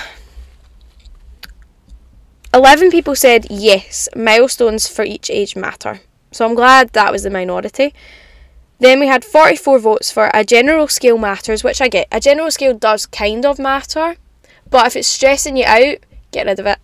11 2.56 2.89
people 2.89 3.18
said 3.18 3.46
yes, 3.50 4.08
milestones 4.15 4.88
for 4.88 5.04
each 5.04 5.30
age 5.30 5.58
matter. 5.58 6.00
So 6.32 6.46
I'm 6.46 6.56
glad 6.56 6.91
that 6.94 7.12
was 7.12 7.24
the 7.24 7.30
minority. 7.30 7.94
Then 8.80 9.02
we 9.02 9.08
had 9.08 9.26
44 9.26 9.80
votes 9.80 10.10
for 10.10 10.32
a 10.34 10.46
general 10.46 10.88
scale 10.88 11.18
matters, 11.18 11.65
which 11.65 11.82
I 11.82 11.89
get. 11.89 12.08
A 12.13 12.22
general 12.22 12.50
scale 12.50 12.74
does 12.74 13.08
kind 13.08 13.46
of 13.46 13.60
matter, 13.60 14.15
but 14.70 14.88
if 14.88 14.96
it's 14.96 15.06
stressing 15.06 15.58
you 15.58 15.65
out, 15.65 15.98
get 16.32 16.46
rid 16.46 16.62
of 16.62 16.65
it. 16.65 16.80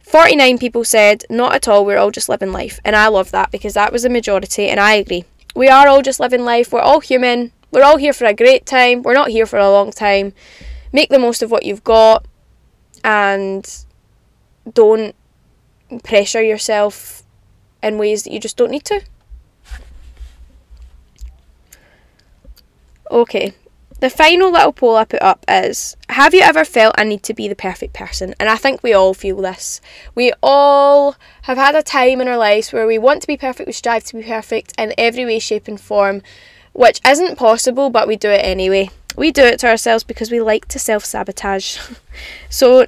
49 0.00 0.58
people 0.58 0.82
said 0.82 1.22
not 1.30 1.54
at 1.54 1.68
all, 1.68 1.86
we're 1.86 1.96
all 1.96 2.10
just 2.10 2.28
living 2.28 2.50
life. 2.50 2.80
And 2.84 2.96
I 2.96 3.06
love 3.06 3.30
that 3.30 3.52
because 3.52 3.74
that 3.74 3.92
was 3.92 4.02
the 4.02 4.10
majority, 4.10 4.66
and 4.66 4.80
I 4.80 4.94
agree. 4.94 5.24
We 5.54 5.68
are 5.68 5.86
all 5.86 6.02
just 6.02 6.18
living 6.18 6.44
life, 6.44 6.72
we're 6.72 6.80
all 6.80 6.98
human, 6.98 7.52
we're 7.70 7.84
all 7.84 7.98
here 7.98 8.12
for 8.12 8.24
a 8.24 8.34
great 8.34 8.66
time, 8.66 9.02
we're 9.02 9.14
not 9.14 9.28
here 9.28 9.46
for 9.46 9.60
a 9.60 9.70
long 9.70 9.92
time. 9.92 10.32
Make 10.92 11.10
the 11.10 11.20
most 11.20 11.44
of 11.44 11.52
what 11.52 11.64
you've 11.64 11.84
got, 11.84 12.26
and 13.04 13.84
don't 14.74 15.14
pressure 16.02 16.42
yourself 16.42 17.22
in 17.82 17.98
ways 17.98 18.24
that 18.24 18.32
you 18.32 18.40
just 18.40 18.56
don't 18.56 18.70
need 18.70 18.84
to. 18.84 19.02
Okay, 23.10 23.54
the 24.00 24.08
final 24.08 24.50
little 24.50 24.72
poll 24.72 24.96
I 24.96 25.04
put 25.04 25.20
up 25.20 25.44
is 25.48 25.96
Have 26.08 26.32
you 26.32 26.40
ever 26.40 26.64
felt 26.64 26.94
a 26.96 27.04
need 27.04 27.22
to 27.24 27.34
be 27.34 27.48
the 27.48 27.54
perfect 27.54 27.92
person? 27.92 28.34
And 28.40 28.48
I 28.48 28.56
think 28.56 28.82
we 28.82 28.94
all 28.94 29.14
feel 29.14 29.36
this. 29.36 29.80
We 30.14 30.32
all 30.42 31.16
have 31.42 31.58
had 31.58 31.74
a 31.74 31.82
time 31.82 32.20
in 32.20 32.28
our 32.28 32.38
lives 32.38 32.72
where 32.72 32.86
we 32.86 32.98
want 32.98 33.20
to 33.22 33.26
be 33.26 33.36
perfect, 33.36 33.66
we 33.66 33.72
strive 33.72 34.04
to 34.04 34.16
be 34.16 34.22
perfect 34.22 34.72
in 34.78 34.94
every 34.96 35.24
way, 35.24 35.38
shape, 35.38 35.68
and 35.68 35.80
form, 35.80 36.22
which 36.72 37.00
isn't 37.06 37.36
possible, 37.36 37.90
but 37.90 38.08
we 38.08 38.16
do 38.16 38.30
it 38.30 38.44
anyway. 38.44 38.90
We 39.16 39.32
do 39.32 39.42
it 39.42 39.58
to 39.60 39.68
ourselves 39.68 40.04
because 40.04 40.30
we 40.30 40.40
like 40.40 40.66
to 40.68 40.78
self 40.78 41.04
sabotage. 41.04 41.78
so 42.48 42.86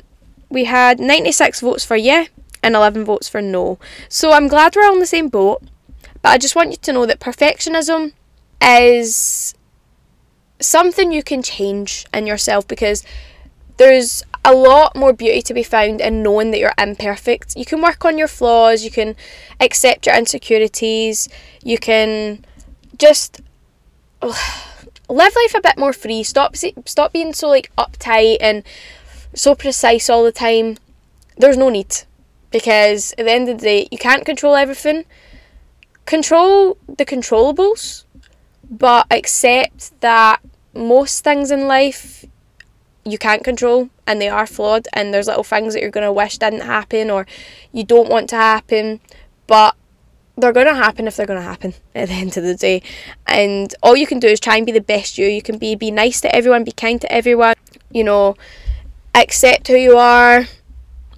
we 0.52 0.64
had 0.64 1.00
96 1.00 1.60
votes 1.60 1.84
for 1.84 1.96
yeah 1.96 2.26
and 2.62 2.76
11 2.76 3.04
votes 3.04 3.28
for 3.28 3.42
no. 3.42 3.78
So 4.08 4.32
I'm 4.32 4.48
glad 4.48 4.76
we're 4.76 4.88
on 4.88 5.00
the 5.00 5.06
same 5.06 5.28
boat, 5.28 5.62
but 6.20 6.28
I 6.28 6.38
just 6.38 6.54
want 6.54 6.70
you 6.70 6.76
to 6.76 6.92
know 6.92 7.06
that 7.06 7.18
perfectionism 7.18 8.12
is 8.62 9.54
something 10.60 11.10
you 11.10 11.22
can 11.22 11.42
change 11.42 12.06
in 12.14 12.26
yourself 12.26 12.68
because 12.68 13.04
there's 13.78 14.22
a 14.44 14.54
lot 14.54 14.94
more 14.94 15.12
beauty 15.12 15.42
to 15.42 15.54
be 15.54 15.62
found 15.62 16.00
in 16.00 16.22
knowing 16.22 16.50
that 16.50 16.58
you're 16.58 16.74
imperfect. 16.78 17.56
You 17.56 17.64
can 17.64 17.80
work 17.80 18.04
on 18.04 18.18
your 18.18 18.28
flaws, 18.28 18.84
you 18.84 18.90
can 18.90 19.16
accept 19.58 20.06
your 20.06 20.16
insecurities, 20.16 21.28
you 21.64 21.78
can 21.78 22.44
just 22.98 23.40
live 24.22 25.34
life 25.34 25.54
a 25.54 25.60
bit 25.60 25.78
more 25.78 25.92
free. 25.92 26.22
Stop 26.22 26.56
stop 26.56 27.12
being 27.12 27.32
so 27.32 27.48
like 27.48 27.74
uptight 27.76 28.36
and 28.40 28.62
so 29.34 29.54
precise 29.54 30.08
all 30.10 30.24
the 30.24 30.32
time. 30.32 30.78
There's 31.36 31.56
no 31.56 31.68
need 31.68 32.02
because 32.50 33.12
at 33.18 33.24
the 33.24 33.32
end 33.32 33.48
of 33.48 33.58
the 33.58 33.64
day, 33.64 33.88
you 33.90 33.98
can't 33.98 34.24
control 34.24 34.54
everything. 34.54 35.04
Control 36.04 36.76
the 36.86 37.06
controllables, 37.06 38.04
but 38.68 39.06
accept 39.10 39.98
that 40.00 40.40
most 40.74 41.22
things 41.24 41.50
in 41.50 41.66
life 41.66 42.24
you 43.04 43.18
can't 43.18 43.42
control 43.42 43.88
and 44.06 44.20
they 44.20 44.28
are 44.28 44.46
flawed 44.46 44.86
and 44.92 45.12
there's 45.12 45.26
little 45.26 45.42
things 45.42 45.74
that 45.74 45.80
you're 45.80 45.90
going 45.90 46.06
to 46.06 46.12
wish 46.12 46.38
didn't 46.38 46.60
happen 46.60 47.10
or 47.10 47.26
you 47.72 47.84
don't 47.84 48.08
want 48.08 48.28
to 48.28 48.36
happen 48.36 49.00
but 49.46 49.74
they're 50.36 50.52
going 50.52 50.66
to 50.66 50.74
happen 50.74 51.06
if 51.06 51.16
they're 51.16 51.26
going 51.26 51.38
to 51.38 51.44
happen 51.44 51.74
at 51.94 52.08
the 52.08 52.14
end 52.14 52.36
of 52.36 52.44
the 52.44 52.54
day 52.54 52.80
and 53.26 53.74
all 53.82 53.96
you 53.96 54.06
can 54.06 54.18
do 54.18 54.28
is 54.28 54.40
try 54.40 54.56
and 54.56 54.66
be 54.66 54.72
the 54.72 54.80
best 54.80 55.18
you 55.18 55.26
you 55.26 55.42
can 55.42 55.58
be 55.58 55.74
be 55.74 55.90
nice 55.90 56.20
to 56.20 56.34
everyone 56.34 56.64
be 56.64 56.72
kind 56.72 57.00
to 57.00 57.12
everyone 57.12 57.54
you 57.90 58.04
know 58.04 58.36
accept 59.14 59.68
who 59.68 59.76
you 59.76 59.96
are 59.96 60.46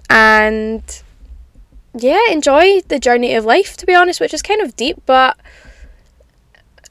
and 0.09 1.03
yeah 1.97 2.19
enjoy 2.29 2.81
the 2.81 2.99
journey 2.99 3.33
of 3.33 3.45
life 3.45 3.77
to 3.77 3.85
be 3.85 3.95
honest 3.95 4.19
which 4.19 4.33
is 4.33 4.41
kind 4.41 4.61
of 4.61 4.75
deep 4.75 5.01
but 5.05 5.37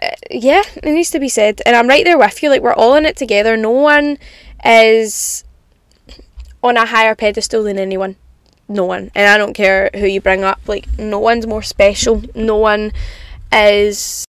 uh, 0.03 0.09
yeah 0.31 0.63
it 0.77 0.85
needs 0.85 1.11
to 1.11 1.21
be 1.21 1.29
said 1.29 1.61
and 1.67 1.77
i'm 1.77 1.89
right 1.89 2.05
there 2.05 2.19
with 2.19 2.43
you 2.43 2.49
like 2.49 2.63
we're 2.63 2.73
all 2.73 2.95
in 2.95 3.05
it 3.05 3.17
together 3.17 3.57
no 3.57 3.71
one 3.71 4.19
is 4.65 5.45
on 6.65 6.79
a 6.79 6.87
higher 6.87 7.15
pedestal 7.15 7.63
than 7.63 7.79
anyone. 7.79 8.17
No 8.67 8.87
one. 8.87 9.11
And 9.15 9.29
I 9.29 9.37
don't 9.37 9.53
care 9.53 9.91
who 9.95 10.07
you 10.07 10.21
bring 10.21 10.43
up, 10.43 10.61
like, 10.67 10.99
no 10.99 11.19
one's 11.19 11.47
more 11.47 11.63
special. 11.63 12.23
No 12.35 12.57
one 12.57 12.93
is 13.53 14.25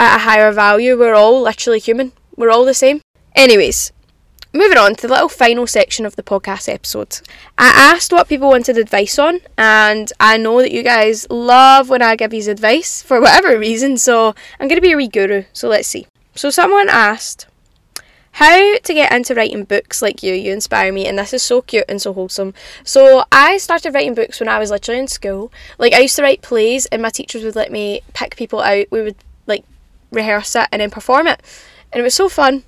at 0.00 0.16
a 0.16 0.18
higher 0.20 0.50
value. 0.50 0.98
We're 0.98 1.14
all 1.14 1.42
literally 1.42 1.78
human. 1.78 2.12
We're 2.36 2.50
all 2.50 2.64
the 2.64 2.74
same. 2.74 3.02
Anyways, 3.36 3.92
moving 4.54 4.78
on 4.78 4.94
to 4.94 5.08
the 5.08 5.12
little 5.12 5.28
final 5.28 5.66
section 5.66 6.06
of 6.06 6.16
the 6.16 6.22
podcast 6.22 6.72
episode. 6.72 7.20
I 7.58 7.66
asked 7.66 8.12
what 8.12 8.28
people 8.28 8.48
wanted 8.48 8.78
advice 8.78 9.18
on, 9.18 9.40
and 9.58 10.10
I 10.20 10.38
know 10.38 10.62
that 10.62 10.72
you 10.72 10.82
guys 10.82 11.28
love 11.28 11.90
when 11.90 12.00
I 12.00 12.16
give 12.16 12.32
you 12.32 12.48
advice 12.50 13.02
for 13.02 13.20
whatever 13.20 13.58
reason, 13.58 13.96
so 13.98 14.34
I'm 14.60 14.68
going 14.68 14.76
to 14.76 14.80
be 14.80 14.92
a 14.92 14.96
wee 14.96 15.08
guru. 15.08 15.44
So 15.52 15.68
let's 15.68 15.88
see. 15.88 16.06
So 16.34 16.50
someone 16.50 16.88
asked, 16.88 17.46
how 18.34 18.78
to 18.78 18.94
get 18.94 19.12
into 19.12 19.32
writing 19.34 19.62
books 19.62 20.02
like 20.02 20.22
you. 20.22 20.34
You 20.34 20.52
inspire 20.52 20.92
me, 20.92 21.06
and 21.06 21.16
this 21.16 21.32
is 21.32 21.42
so 21.42 21.62
cute 21.62 21.84
and 21.88 22.02
so 22.02 22.12
wholesome. 22.12 22.52
So, 22.82 23.24
I 23.30 23.58
started 23.58 23.94
writing 23.94 24.14
books 24.14 24.40
when 24.40 24.48
I 24.48 24.58
was 24.58 24.72
literally 24.72 24.98
in 24.98 25.06
school. 25.06 25.52
Like, 25.78 25.92
I 25.92 26.00
used 26.00 26.16
to 26.16 26.22
write 26.22 26.42
plays, 26.42 26.86
and 26.86 27.00
my 27.00 27.10
teachers 27.10 27.44
would 27.44 27.54
let 27.54 27.70
me 27.70 28.02
pick 28.12 28.34
people 28.34 28.60
out. 28.60 28.86
We 28.90 29.02
would 29.02 29.14
like 29.46 29.64
rehearse 30.10 30.56
it 30.56 30.66
and 30.72 30.80
then 30.80 30.90
perform 30.90 31.28
it, 31.28 31.40
and 31.92 32.00
it 32.00 32.02
was 32.02 32.14
so 32.14 32.28
fun. 32.28 32.64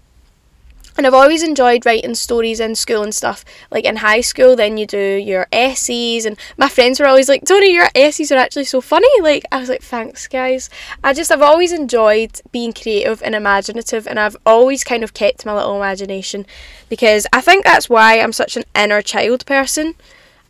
And 0.96 1.06
I've 1.06 1.14
always 1.14 1.42
enjoyed 1.42 1.84
writing 1.84 2.14
stories 2.14 2.58
in 2.58 2.74
school 2.74 3.02
and 3.02 3.14
stuff. 3.14 3.44
Like 3.70 3.84
in 3.84 3.96
high 3.96 4.22
school, 4.22 4.56
then 4.56 4.76
you 4.78 4.86
do 4.86 4.98
your 4.98 5.46
essays, 5.52 6.24
and 6.24 6.38
my 6.56 6.68
friends 6.68 6.98
were 6.98 7.06
always 7.06 7.28
like, 7.28 7.44
Tony, 7.44 7.72
your 7.72 7.88
essays 7.94 8.32
are 8.32 8.38
actually 8.38 8.64
so 8.64 8.80
funny. 8.80 9.08
Like, 9.20 9.44
I 9.52 9.60
was 9.60 9.68
like, 9.68 9.82
thanks, 9.82 10.26
guys. 10.26 10.70
I 11.04 11.12
just, 11.12 11.30
I've 11.30 11.42
always 11.42 11.72
enjoyed 11.72 12.40
being 12.50 12.72
creative 12.72 13.22
and 13.22 13.34
imaginative, 13.34 14.06
and 14.06 14.18
I've 14.18 14.36
always 14.46 14.84
kind 14.84 15.04
of 15.04 15.14
kept 15.14 15.44
my 15.44 15.54
little 15.54 15.76
imagination 15.76 16.46
because 16.88 17.26
I 17.32 17.40
think 17.40 17.64
that's 17.64 17.90
why 17.90 18.18
I'm 18.20 18.32
such 18.32 18.56
an 18.56 18.64
inner 18.74 19.02
child 19.02 19.44
person. 19.46 19.94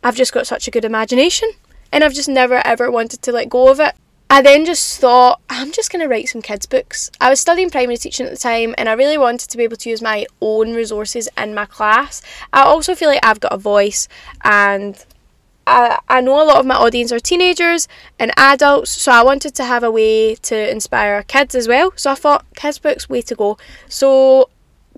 I've 0.03 0.15
just 0.15 0.33
got 0.33 0.47
such 0.47 0.67
a 0.67 0.71
good 0.71 0.85
imagination, 0.85 1.51
and 1.91 2.03
I've 2.03 2.13
just 2.13 2.29
never 2.29 2.65
ever 2.65 2.89
wanted 2.89 3.21
to 3.23 3.31
let 3.31 3.49
go 3.49 3.69
of 3.69 3.79
it. 3.79 3.95
I 4.29 4.41
then 4.41 4.65
just 4.65 4.99
thought, 4.99 5.39
I'm 5.49 5.71
just 5.71 5.89
going 5.89 6.01
to 6.01 6.09
write 6.09 6.27
some 6.27 6.41
kids' 6.41 6.65
books. 6.65 7.09
I 7.21 7.29
was 7.29 7.39
studying 7.39 7.69
primary 7.69 7.95
teaching 7.95 8.25
at 8.25 8.31
the 8.31 8.37
time 8.37 8.75
and 8.77 8.89
I 8.89 8.93
really 8.93 9.17
wanted 9.17 9.49
to 9.49 9.57
be 9.57 9.63
able 9.63 9.77
to 9.77 9.89
use 9.89 10.01
my 10.01 10.25
own 10.41 10.73
resources 10.73 11.29
in 11.37 11.55
my 11.55 11.65
class. 11.65 12.21
I 12.51 12.63
also 12.63 12.93
feel 12.93 13.07
like 13.07 13.25
I've 13.25 13.39
got 13.39 13.53
a 13.53 13.57
voice 13.57 14.09
and 14.43 15.03
I, 15.65 15.99
I 16.09 16.19
know 16.19 16.41
a 16.41 16.43
lot 16.43 16.57
of 16.57 16.65
my 16.65 16.75
audience 16.75 17.13
are 17.13 17.21
teenagers 17.21 17.87
and 18.19 18.31
adults, 18.35 18.91
so 18.91 19.13
I 19.13 19.23
wanted 19.23 19.55
to 19.55 19.63
have 19.63 19.83
a 19.83 19.91
way 19.91 20.35
to 20.35 20.71
inspire 20.71 21.23
kids 21.23 21.55
as 21.55 21.69
well. 21.69 21.93
So 21.95 22.11
I 22.11 22.15
thought, 22.15 22.45
kids' 22.53 22.79
books, 22.79 23.07
way 23.07 23.21
to 23.21 23.35
go. 23.35 23.57
So 23.87 24.49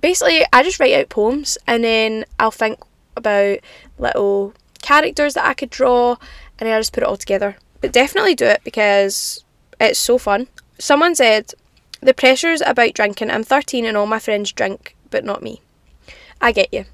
basically, 0.01 0.43
I 0.51 0.63
just 0.63 0.79
write 0.79 0.95
out 0.95 1.09
poems 1.09 1.55
and 1.67 1.83
then 1.83 2.25
I'll 2.39 2.49
think 2.49 2.79
about 3.15 3.59
little 3.99 4.55
characters 4.81 5.35
that 5.35 5.45
I 5.45 5.53
could 5.53 5.69
draw 5.69 6.17
and 6.57 6.67
then 6.67 6.75
I 6.75 6.79
just 6.79 6.93
put 6.93 7.03
it 7.03 7.09
all 7.09 7.17
together. 7.17 7.57
But 7.81 7.91
definitely 7.91 8.35
do 8.35 8.45
it 8.45 8.61
because 8.63 9.43
it's 9.79 9.99
so 9.99 10.17
fun. 10.17 10.47
Someone 10.77 11.15
said, 11.15 11.53
The 12.01 12.13
pressures 12.13 12.61
about 12.65 12.93
drinking. 12.93 13.31
I'm 13.31 13.43
13 13.43 13.85
and 13.85 13.95
all 13.95 14.05
my 14.05 14.19
friends 14.19 14.51
drink, 14.51 14.95
but 15.09 15.23
not 15.23 15.43
me. 15.43 15.61
I 16.41 16.51
get 16.51 16.73
you. 16.73 16.85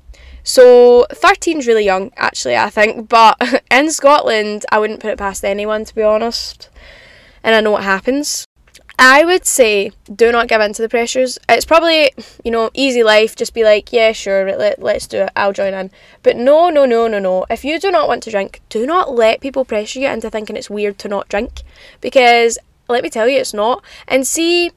So 0.44 1.08
13 1.12 1.60
is 1.60 1.68
really 1.68 1.86
young, 1.86 2.12
actually, 2.18 2.56
I 2.56 2.70
think. 2.70 3.10
But 3.10 3.64
in 3.72 3.92
Scotland, 3.92 4.66
I 4.72 4.80
wouldn't 4.80 5.00
put 5.00 5.12
it 5.12 5.18
past 5.18 5.44
anyone, 5.44 5.86
to 5.86 5.96
be 5.96 6.04
honest. 6.04 6.70
And 7.44 7.56
I 7.56 7.62
know 7.62 7.72
what 7.72 7.84
happens. 7.84 8.46
I 8.98 9.26
would 9.26 9.46
say 9.46 9.92
do 10.14 10.32
not 10.32 10.48
give 10.48 10.62
in 10.62 10.74
to 10.74 10.82
the 10.82 10.90
pressures. 10.90 11.38
It's 11.50 11.66
probably, 11.66 12.12
you 12.44 12.52
know, 12.52 12.70
easy 12.74 13.04
life. 13.04 13.36
Just 13.36 13.54
be 13.54 13.64
like, 13.64 13.92
yeah, 13.92 14.14
sure, 14.14 14.56
let, 14.56 14.82
let's 14.82 15.08
do 15.08 15.24
it. 15.24 15.32
I'll 15.36 15.54
join 15.54 15.74
in. 15.74 15.92
But 16.24 16.38
no, 16.38 16.70
no, 16.70 16.86
no, 16.86 17.08
no, 17.08 17.20
no. 17.20 17.46
If 17.50 17.66
you 17.66 17.80
do 17.80 17.92
not 17.92 18.08
want 18.08 18.24
to 18.24 18.32
drink, 18.32 18.62
do 18.70 18.86
not 18.86 19.14
let 19.14 19.42
people 19.42 19.66
pressure 19.66 20.00
you 20.00 20.08
into 20.08 20.30
thinking 20.30 20.56
it's 20.56 20.70
weird 20.70 20.98
to 21.00 21.08
not 21.08 21.30
drink. 21.30 21.64
Because 22.00 22.58
let 22.88 23.04
me 23.04 23.10
tell 23.10 23.28
you, 23.28 23.40
it's 23.40 23.54
not. 23.54 23.84
And 24.08 24.26
see, 24.26 24.72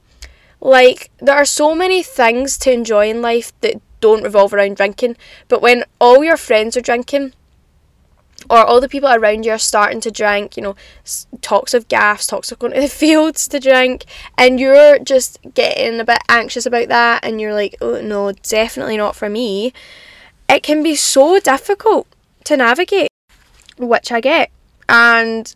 like, 0.60 1.10
there 1.18 1.36
are 1.36 1.44
so 1.44 1.74
many 1.74 2.02
things 2.02 2.58
to 2.58 2.72
enjoy 2.72 3.08
in 3.10 3.22
life 3.22 3.52
that 3.60 3.80
don't 4.00 4.24
revolve 4.24 4.52
around 4.52 4.76
drinking. 4.76 5.16
But 5.48 5.62
when 5.62 5.84
all 6.00 6.24
your 6.24 6.36
friends 6.36 6.76
are 6.76 6.80
drinking, 6.80 7.34
or 8.50 8.64
all 8.64 8.80
the 8.80 8.88
people 8.88 9.08
around 9.08 9.44
you 9.44 9.52
are 9.52 9.58
starting 9.58 10.00
to 10.00 10.10
drink, 10.10 10.56
you 10.56 10.62
know, 10.62 10.76
talks 11.40 11.74
of 11.74 11.88
gas, 11.88 12.26
talks 12.26 12.50
of 12.50 12.58
going 12.58 12.72
to 12.72 12.80
the 12.80 12.88
fields 13.02 13.48
to 13.48 13.60
drink, 13.60 14.04
and 14.36 14.58
you're 14.60 14.98
just 14.98 15.38
getting 15.54 16.00
a 16.00 16.04
bit 16.04 16.18
anxious 16.28 16.66
about 16.66 16.88
that, 16.88 17.24
and 17.24 17.40
you're 17.40 17.54
like, 17.54 17.76
oh 17.80 18.00
no, 18.00 18.32
definitely 18.32 18.96
not 18.96 19.16
for 19.16 19.28
me. 19.28 19.72
It 20.48 20.62
can 20.62 20.82
be 20.82 20.94
so 20.94 21.38
difficult 21.40 22.06
to 22.44 22.56
navigate, 22.56 23.08
which 23.76 24.10
I 24.10 24.20
get, 24.20 24.50
and 24.88 25.52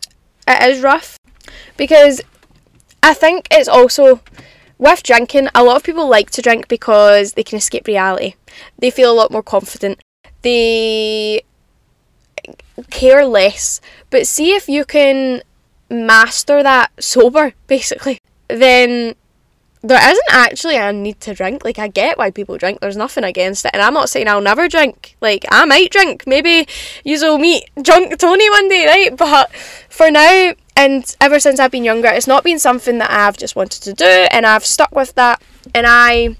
it 0.47 0.69
is 0.69 0.81
rough 0.83 1.17
because 1.77 2.21
I 3.01 3.13
think 3.13 3.47
it's 3.51 3.67
also 3.67 4.21
with 4.77 5.03
drinking, 5.03 5.49
a 5.55 5.63
lot 5.63 5.77
of 5.77 5.83
people 5.83 6.07
like 6.09 6.29
to 6.31 6.41
drink 6.41 6.67
because 6.67 7.33
they 7.33 7.43
can 7.43 7.57
escape 7.57 7.87
reality. 7.87 8.35
They 8.77 8.91
feel 8.91 9.11
a 9.11 9.15
lot 9.15 9.31
more 9.31 9.43
confident. 9.43 10.01
They 10.41 11.43
care 12.89 13.25
less. 13.25 13.81
But 14.09 14.27
see 14.27 14.53
if 14.53 14.67
you 14.67 14.85
can 14.85 15.43
master 15.89 16.63
that 16.63 16.91
sober, 17.03 17.53
basically, 17.67 18.19
then 18.47 19.15
there 19.81 20.09
isn't 20.11 20.27
actually 20.29 20.77
a 20.77 20.93
need 20.93 21.19
to 21.21 21.33
drink. 21.33 21.65
Like, 21.65 21.77
I 21.77 21.89
get 21.89 22.17
why 22.17 22.31
people 22.31 22.57
drink, 22.57 22.79
there's 22.79 22.95
nothing 22.95 23.25
against 23.25 23.65
it. 23.65 23.71
And 23.73 23.81
I'm 23.81 23.93
not 23.93 24.09
saying 24.09 24.29
I'll 24.29 24.41
never 24.41 24.69
drink. 24.69 25.17
Like, 25.19 25.45
I 25.51 25.65
might 25.65 25.91
drink. 25.91 26.25
Maybe 26.25 26.67
you'll 27.03 27.37
meet 27.37 27.69
drunk 27.81 28.17
Tony 28.17 28.49
one 28.49 28.69
day, 28.69 28.85
right? 28.85 29.17
But 29.17 29.53
for 29.53 30.09
now, 30.09 30.53
and 30.75 31.15
ever 31.19 31.39
since 31.39 31.59
I've 31.59 31.71
been 31.71 31.83
younger, 31.83 32.07
it's 32.07 32.27
not 32.27 32.45
been 32.45 32.59
something 32.59 32.97
that 32.99 33.11
I've 33.11 33.37
just 33.37 33.57
wanted 33.57 33.83
to 33.83 33.93
do, 33.93 34.05
and 34.05 34.45
I've 34.45 34.65
stuck 34.65 34.95
with 34.95 35.15
that. 35.15 35.41
And 35.75 35.85
I 35.87 36.37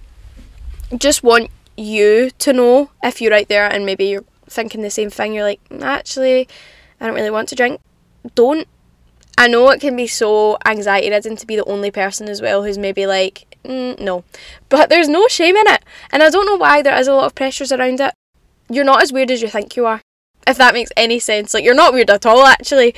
just 0.98 1.22
want 1.22 1.50
you 1.76 2.30
to 2.40 2.54
know 2.54 2.92
if 3.04 3.20
you're 3.20 3.34
out 3.34 3.48
there 3.48 3.68
and 3.68 3.86
maybe 3.86 4.06
you're 4.06 4.24
thinking 4.54 4.82
the 4.82 4.90
same 4.90 5.10
thing, 5.10 5.34
you're 5.34 5.44
like, 5.44 5.62
actually, 5.82 6.48
I 7.00 7.08
don't 7.08 7.16
really 7.16 7.30
want 7.30 7.50
to 7.50 7.56
drink, 7.56 7.82
don't. 8.36 8.68
I 9.38 9.48
know 9.48 9.70
it 9.72 9.82
can 9.82 9.96
be 9.96 10.08
so 10.08 10.58
anxiety 10.66 11.10
ridden 11.10 11.36
to 11.38 11.48
be 11.48 11.56
the 11.56 11.66
only 11.66 11.90
person 11.90 12.30
as 12.30 12.42
well 12.42 12.64
who's 12.64 12.78
maybe 12.78 13.08
like, 13.08 13.58
mm, 13.66 14.00
no. 14.00 14.24
But 14.70 14.90
there's 14.90 15.10
no 15.10 15.28
shame 15.28 15.56
in 15.56 15.68
it. 15.68 15.84
And 16.12 16.22
I 16.22 16.30
don't 16.30 16.46
know 16.46 16.56
why 16.56 16.82
there 16.82 16.96
is 16.98 17.08
a 17.08 17.14
lot 17.14 17.26
of 17.26 17.36
pressures 17.36 17.72
around 17.72 18.00
it. 18.00 18.14
You're 18.70 18.86
not 18.86 19.02
as 19.02 19.12
weird 19.12 19.32
as 19.32 19.42
you 19.42 19.48
think 19.48 19.76
you 19.76 19.88
are. 19.88 20.02
If 20.46 20.58
that 20.58 20.76
makes 20.76 20.92
any 20.96 21.20
sense. 21.20 21.54
Like, 21.54 21.64
you're 21.64 21.74
not 21.74 21.94
weird 21.94 22.12
at 22.12 22.26
all, 22.28 22.46
actually. 22.46 22.94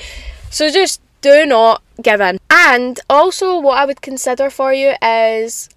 So 0.50 0.70
just 0.70 1.00
do 1.22 1.46
not 1.46 1.82
give 2.02 2.20
in. 2.20 2.38
And 2.50 3.00
also, 3.08 3.58
what 3.58 3.78
I 3.78 3.86
would 3.86 4.02
consider 4.02 4.50
for 4.50 4.74
you 4.74 4.94
is 5.02 5.70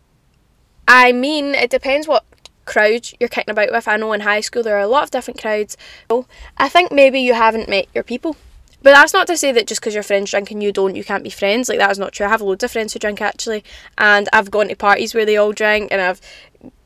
I 0.89 1.11
mean, 1.11 1.53
it 1.53 1.69
depends 1.69 2.07
what 2.07 2.25
crowd 2.69 3.09
you're 3.19 3.29
kicking 3.29 3.51
about 3.51 3.71
with. 3.71 3.87
I 3.87 3.97
know 3.97 4.13
in 4.13 4.21
high 4.21 4.41
school 4.41 4.63
there 4.63 4.77
are 4.77 4.87
a 4.87 4.87
lot 4.95 5.03
of 5.03 5.11
different 5.11 5.41
crowds. 5.41 5.75
So 6.09 6.27
I 6.57 6.69
think 6.69 6.91
maybe 6.91 7.19
you 7.19 7.33
haven't 7.33 7.69
met 7.69 7.87
your 7.93 8.03
people 8.03 8.35
But 8.81 8.91
that's 8.91 9.13
not 9.13 9.27
to 9.27 9.37
say 9.37 9.51
that 9.51 9.67
just 9.67 9.81
because 9.81 9.93
your 9.93 10.03
friends 10.03 10.31
drink 10.31 10.51
and 10.51 10.63
you 10.63 10.71
don't, 10.71 10.95
you 10.95 11.03
can't 11.03 11.23
be 11.23 11.29
friends. 11.29 11.67
Like 11.67 11.79
that 11.79 11.91
is 11.91 11.99
not 11.99 12.13
true. 12.13 12.25
I 12.25 12.29
have 12.29 12.41
loads 12.41 12.63
of 12.63 12.71
friends 12.71 12.93
who 12.93 12.99
drink 12.99 13.21
actually, 13.21 13.63
and 13.97 14.29
I've 14.31 14.51
gone 14.51 14.69
to 14.69 14.75
parties 14.75 15.13
where 15.13 15.25
they 15.25 15.37
all 15.37 15.51
drink, 15.51 15.91
and 15.91 16.01
I've 16.01 16.21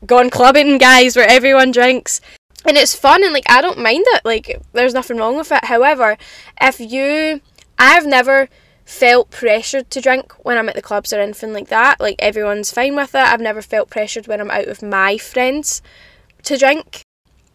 gone 0.04 0.30
clubbing, 0.30 0.78
guys, 0.88 1.16
where 1.16 1.28
everyone 1.28 1.70
drinks, 1.70 2.20
and 2.66 2.76
it's 2.76 2.94
fun, 2.94 3.22
and 3.22 3.32
like 3.32 3.48
I 3.48 3.60
don't 3.60 3.78
mind 3.78 4.04
it. 4.08 4.24
Like 4.24 4.60
there's 4.72 4.94
nothing 4.94 5.18
wrong 5.18 5.36
with 5.36 5.52
it. 5.52 5.64
However, 5.66 6.16
if 6.60 6.80
you, 6.80 7.40
I've 7.78 8.06
never 8.06 8.48
felt 8.84 9.30
pressured 9.30 9.90
to 9.90 10.00
drink 10.00 10.32
when 10.44 10.58
I'm 10.58 10.68
at 10.68 10.74
the 10.74 10.82
clubs 10.82 11.12
or 11.12 11.20
anything 11.20 11.52
like 11.52 11.68
that. 11.68 12.00
Like 12.00 12.16
everyone's 12.18 12.72
fine 12.72 12.94
with 12.94 13.14
it. 13.14 13.18
I've 13.18 13.40
never 13.40 13.62
felt 13.62 13.90
pressured 13.90 14.26
when 14.26 14.40
I'm 14.40 14.50
out 14.50 14.66
with 14.66 14.82
my 14.82 15.18
friends 15.18 15.82
to 16.44 16.58
drink. 16.58 17.02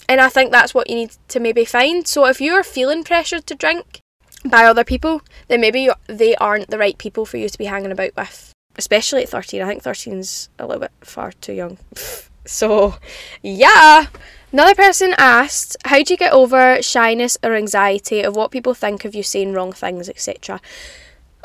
And 0.07 0.19
I 0.19 0.30
think 0.30 0.51
that's 0.51 0.73
what 0.73 0.89
you 0.89 0.95
need 0.95 1.11
to 1.27 1.39
maybe 1.39 1.65
find. 1.65 2.07
So 2.07 2.25
if 2.25 2.41
you're 2.41 2.63
feeling 2.63 3.03
pressured 3.03 3.45
to 3.47 3.55
drink 3.55 4.01
by 4.43 4.65
other 4.65 4.84
people, 4.84 5.21
then 5.47 5.61
maybe 5.61 5.89
they 6.07 6.36
aren't 6.36 6.69
the 6.69 6.80
right 6.80 6.97
people 6.97 7.25
for 7.25 7.38
you 7.38 7.47
to 7.47 7.57
be 7.57 7.65
hanging 7.65 7.91
about 7.91 8.15
with. 8.15 8.51
Especially 8.75 9.23
at 9.23 9.30
13. 9.30 9.61
I 9.61 9.67
think 9.67 9.84
13's 9.84 10.49
a 10.57 10.65
little 10.65 10.82
bit 10.82 10.91
far 11.01 11.32
too 11.34 11.53
young. 11.53 11.77
so, 12.45 12.95
yeah. 13.43 14.07
Another 14.51 14.73
person 14.73 15.13
asked, 15.19 15.77
How 15.86 16.01
do 16.01 16.11
you 16.13 16.17
get 16.17 16.34
over 16.34 16.82
shyness 16.82 17.38
or 17.43 17.53
anxiety 17.53 18.21
of 18.21 18.36
what 18.36 18.49
people 18.49 18.73
think 18.73 19.05
of 19.05 19.13
you 19.13 19.21
saying 19.21 19.53
wrong 19.53 19.73
things, 19.73 20.09
etc.? 20.09 20.59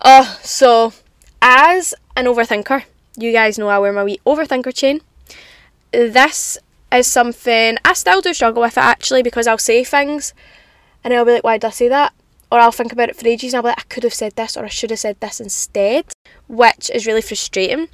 Oh, 0.03 0.39
so 0.43 0.93
as 1.41 1.95
an 2.17 2.27
overthinker, 2.27 2.85
you 3.17 3.33
guys 3.33 3.59
know 3.59 3.69
I 3.69 3.79
wear 3.79 3.93
my 3.93 4.05
wee 4.05 4.21
overthinker 4.27 4.75
chain. 4.75 5.01
This 5.93 6.59
is 6.93 7.07
something 7.07 7.77
I 7.85 7.93
still 7.93 8.21
do 8.21 8.35
struggle 8.35 8.63
with 8.63 8.77
it 8.77 8.81
actually 8.81 9.23
because 9.23 9.47
I'll 9.47 9.59
say 9.59 9.85
things 9.85 10.35
and 11.03 11.15
I'll 11.15 11.25
be 11.25 11.33
like, 11.33 11.45
why 11.45 11.59
did 11.59 11.69
I 11.69 11.71
say 11.71 11.89
that? 11.89 12.13
Or 12.51 12.59
I'll 12.59 12.73
think 12.73 12.93
about 12.93 13.09
it 13.09 13.17
for 13.17 13.27
ages 13.27 13.53
and 13.53 13.59
I'll 13.59 13.63
be 13.63 13.69
like, 13.69 13.81
I 13.81 13.89
could 13.89 14.03
have 14.05 14.15
said 14.15 14.37
this 14.37 14.57
or 14.57 14.65
I 14.65 14.69
should 14.69 14.91
have 14.91 14.99
said 14.99 15.21
this 15.21 15.41
instead, 15.41 16.07
which 16.49 16.91
is 16.91 17.07
really 17.07 17.23
frustrating. 17.23 17.89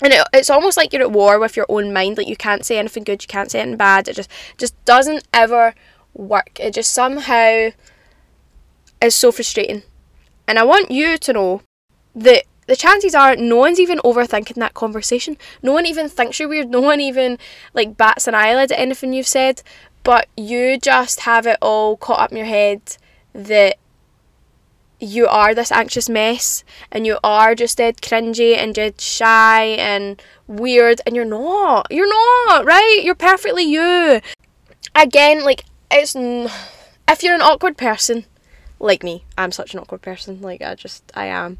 And 0.00 0.12
it, 0.12 0.26
it's 0.32 0.50
almost 0.50 0.76
like 0.76 0.92
you're 0.92 1.02
at 1.02 1.10
war 1.10 1.38
with 1.38 1.56
your 1.56 1.66
own 1.68 1.92
mind. 1.92 2.18
Like 2.18 2.28
you 2.28 2.36
can't 2.36 2.64
say 2.64 2.78
anything 2.78 3.04
good, 3.04 3.22
you 3.22 3.28
can't 3.28 3.50
say 3.50 3.60
anything 3.60 3.78
bad. 3.78 4.08
It 4.08 4.16
just 4.16 4.30
just 4.56 4.84
doesn't 4.84 5.26
ever 5.32 5.74
work. 6.14 6.60
It 6.60 6.74
just 6.74 6.92
somehow 6.92 7.70
is 9.02 9.14
so 9.14 9.32
frustrating. 9.32 9.82
And 10.48 10.58
I 10.58 10.64
want 10.64 10.90
you 10.90 11.18
to 11.18 11.32
know 11.32 11.62
that 12.14 12.44
the 12.66 12.74
chances 12.74 13.14
are 13.14 13.36
no 13.36 13.56
one's 13.56 13.78
even 13.78 13.98
overthinking 13.98 14.54
that 14.54 14.74
conversation. 14.74 15.36
No 15.62 15.72
one 15.72 15.86
even 15.86 16.08
thinks 16.08 16.40
you're 16.40 16.48
weird. 16.48 16.70
No 16.70 16.80
one 16.80 17.00
even 17.00 17.38
like 17.74 17.96
bats 17.96 18.26
an 18.26 18.34
eyelid 18.34 18.72
at 18.72 18.78
anything 18.78 19.12
you've 19.12 19.26
said. 19.26 19.62
But 20.04 20.26
you 20.36 20.78
just 20.78 21.20
have 21.20 21.46
it 21.46 21.58
all 21.60 21.98
caught 21.98 22.20
up 22.20 22.30
in 22.30 22.38
your 22.38 22.46
head 22.46 22.96
that 23.34 23.76
you 25.00 25.26
are 25.26 25.54
this 25.54 25.70
anxious 25.70 26.08
mess 26.08 26.64
and 26.90 27.06
you 27.06 27.18
are 27.22 27.54
just 27.54 27.76
dead 27.76 27.98
cringy 27.98 28.56
and 28.56 28.74
dead 28.74 29.00
shy 29.00 29.64
and 29.64 30.20
weird 30.46 31.00
and 31.06 31.14
you're 31.14 31.24
not. 31.24 31.86
You're 31.90 32.08
not, 32.08 32.64
right? 32.64 33.00
You're 33.02 33.14
perfectly 33.14 33.64
you. 33.64 34.20
Again, 34.94 35.44
like 35.44 35.64
it's 35.90 36.16
if 36.16 37.22
you're 37.22 37.34
an 37.34 37.42
awkward 37.42 37.76
person, 37.76 38.24
like 38.80 39.02
me. 39.02 39.24
I'm 39.36 39.52
such 39.52 39.74
an 39.74 39.80
awkward 39.80 40.02
person. 40.02 40.40
Like 40.40 40.62
I 40.62 40.74
just 40.74 41.10
I 41.14 41.26
am. 41.26 41.58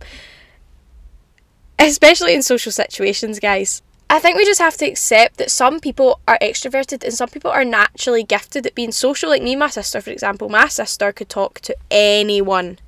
Especially 1.78 2.34
in 2.34 2.42
social 2.42 2.72
situations, 2.72 3.38
guys. 3.38 3.82
I 4.10 4.18
think 4.18 4.36
we 4.36 4.44
just 4.44 4.60
have 4.60 4.76
to 4.78 4.86
accept 4.86 5.36
that 5.36 5.50
some 5.50 5.80
people 5.80 6.20
are 6.26 6.38
extroverted 6.40 7.04
and 7.04 7.12
some 7.12 7.28
people 7.28 7.50
are 7.50 7.64
naturally 7.64 8.22
gifted 8.22 8.66
at 8.66 8.74
being 8.74 8.92
social. 8.92 9.28
Like 9.28 9.42
me 9.42 9.54
my 9.54 9.68
sister, 9.68 10.00
for 10.00 10.10
example. 10.10 10.48
My 10.48 10.68
sister 10.68 11.12
could 11.12 11.28
talk 11.28 11.60
to 11.60 11.76
anyone. 11.90 12.78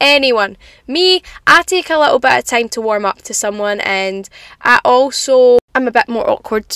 Anyone. 0.00 0.56
Me, 0.86 1.22
I 1.46 1.62
take 1.62 1.90
a 1.90 1.98
little 1.98 2.18
bit 2.18 2.38
of 2.38 2.44
time 2.44 2.68
to 2.70 2.80
warm 2.80 3.04
up 3.04 3.22
to 3.22 3.34
someone 3.34 3.80
and 3.80 4.28
I 4.62 4.80
also 4.84 5.58
I'm 5.74 5.86
a 5.86 5.92
bit 5.92 6.08
more 6.08 6.28
awkward 6.28 6.74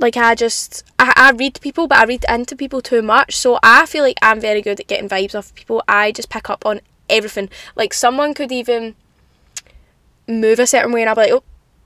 like 0.00 0.16
I 0.16 0.34
just 0.34 0.82
I, 0.98 1.12
I 1.14 1.30
read 1.30 1.60
people 1.60 1.86
but 1.86 1.98
I 1.98 2.04
read 2.04 2.24
into 2.28 2.56
people 2.56 2.80
too 2.80 3.02
much. 3.02 3.36
So 3.36 3.58
I 3.62 3.86
feel 3.86 4.02
like 4.02 4.18
I'm 4.22 4.40
very 4.40 4.62
good 4.62 4.80
at 4.80 4.88
getting 4.88 5.08
vibes 5.08 5.34
off 5.34 5.54
people. 5.54 5.82
I 5.86 6.10
just 6.10 6.30
pick 6.30 6.50
up 6.50 6.66
on 6.66 6.80
everything. 7.08 7.50
Like 7.76 7.94
someone 7.94 8.34
could 8.34 8.50
even 8.50 8.96
move 10.26 10.58
a 10.58 10.66
certain 10.66 10.92
way 10.92 11.02
and 11.02 11.10
I'll 11.10 11.16
be 11.16 11.22
like 11.22 11.32
oh 11.32 11.42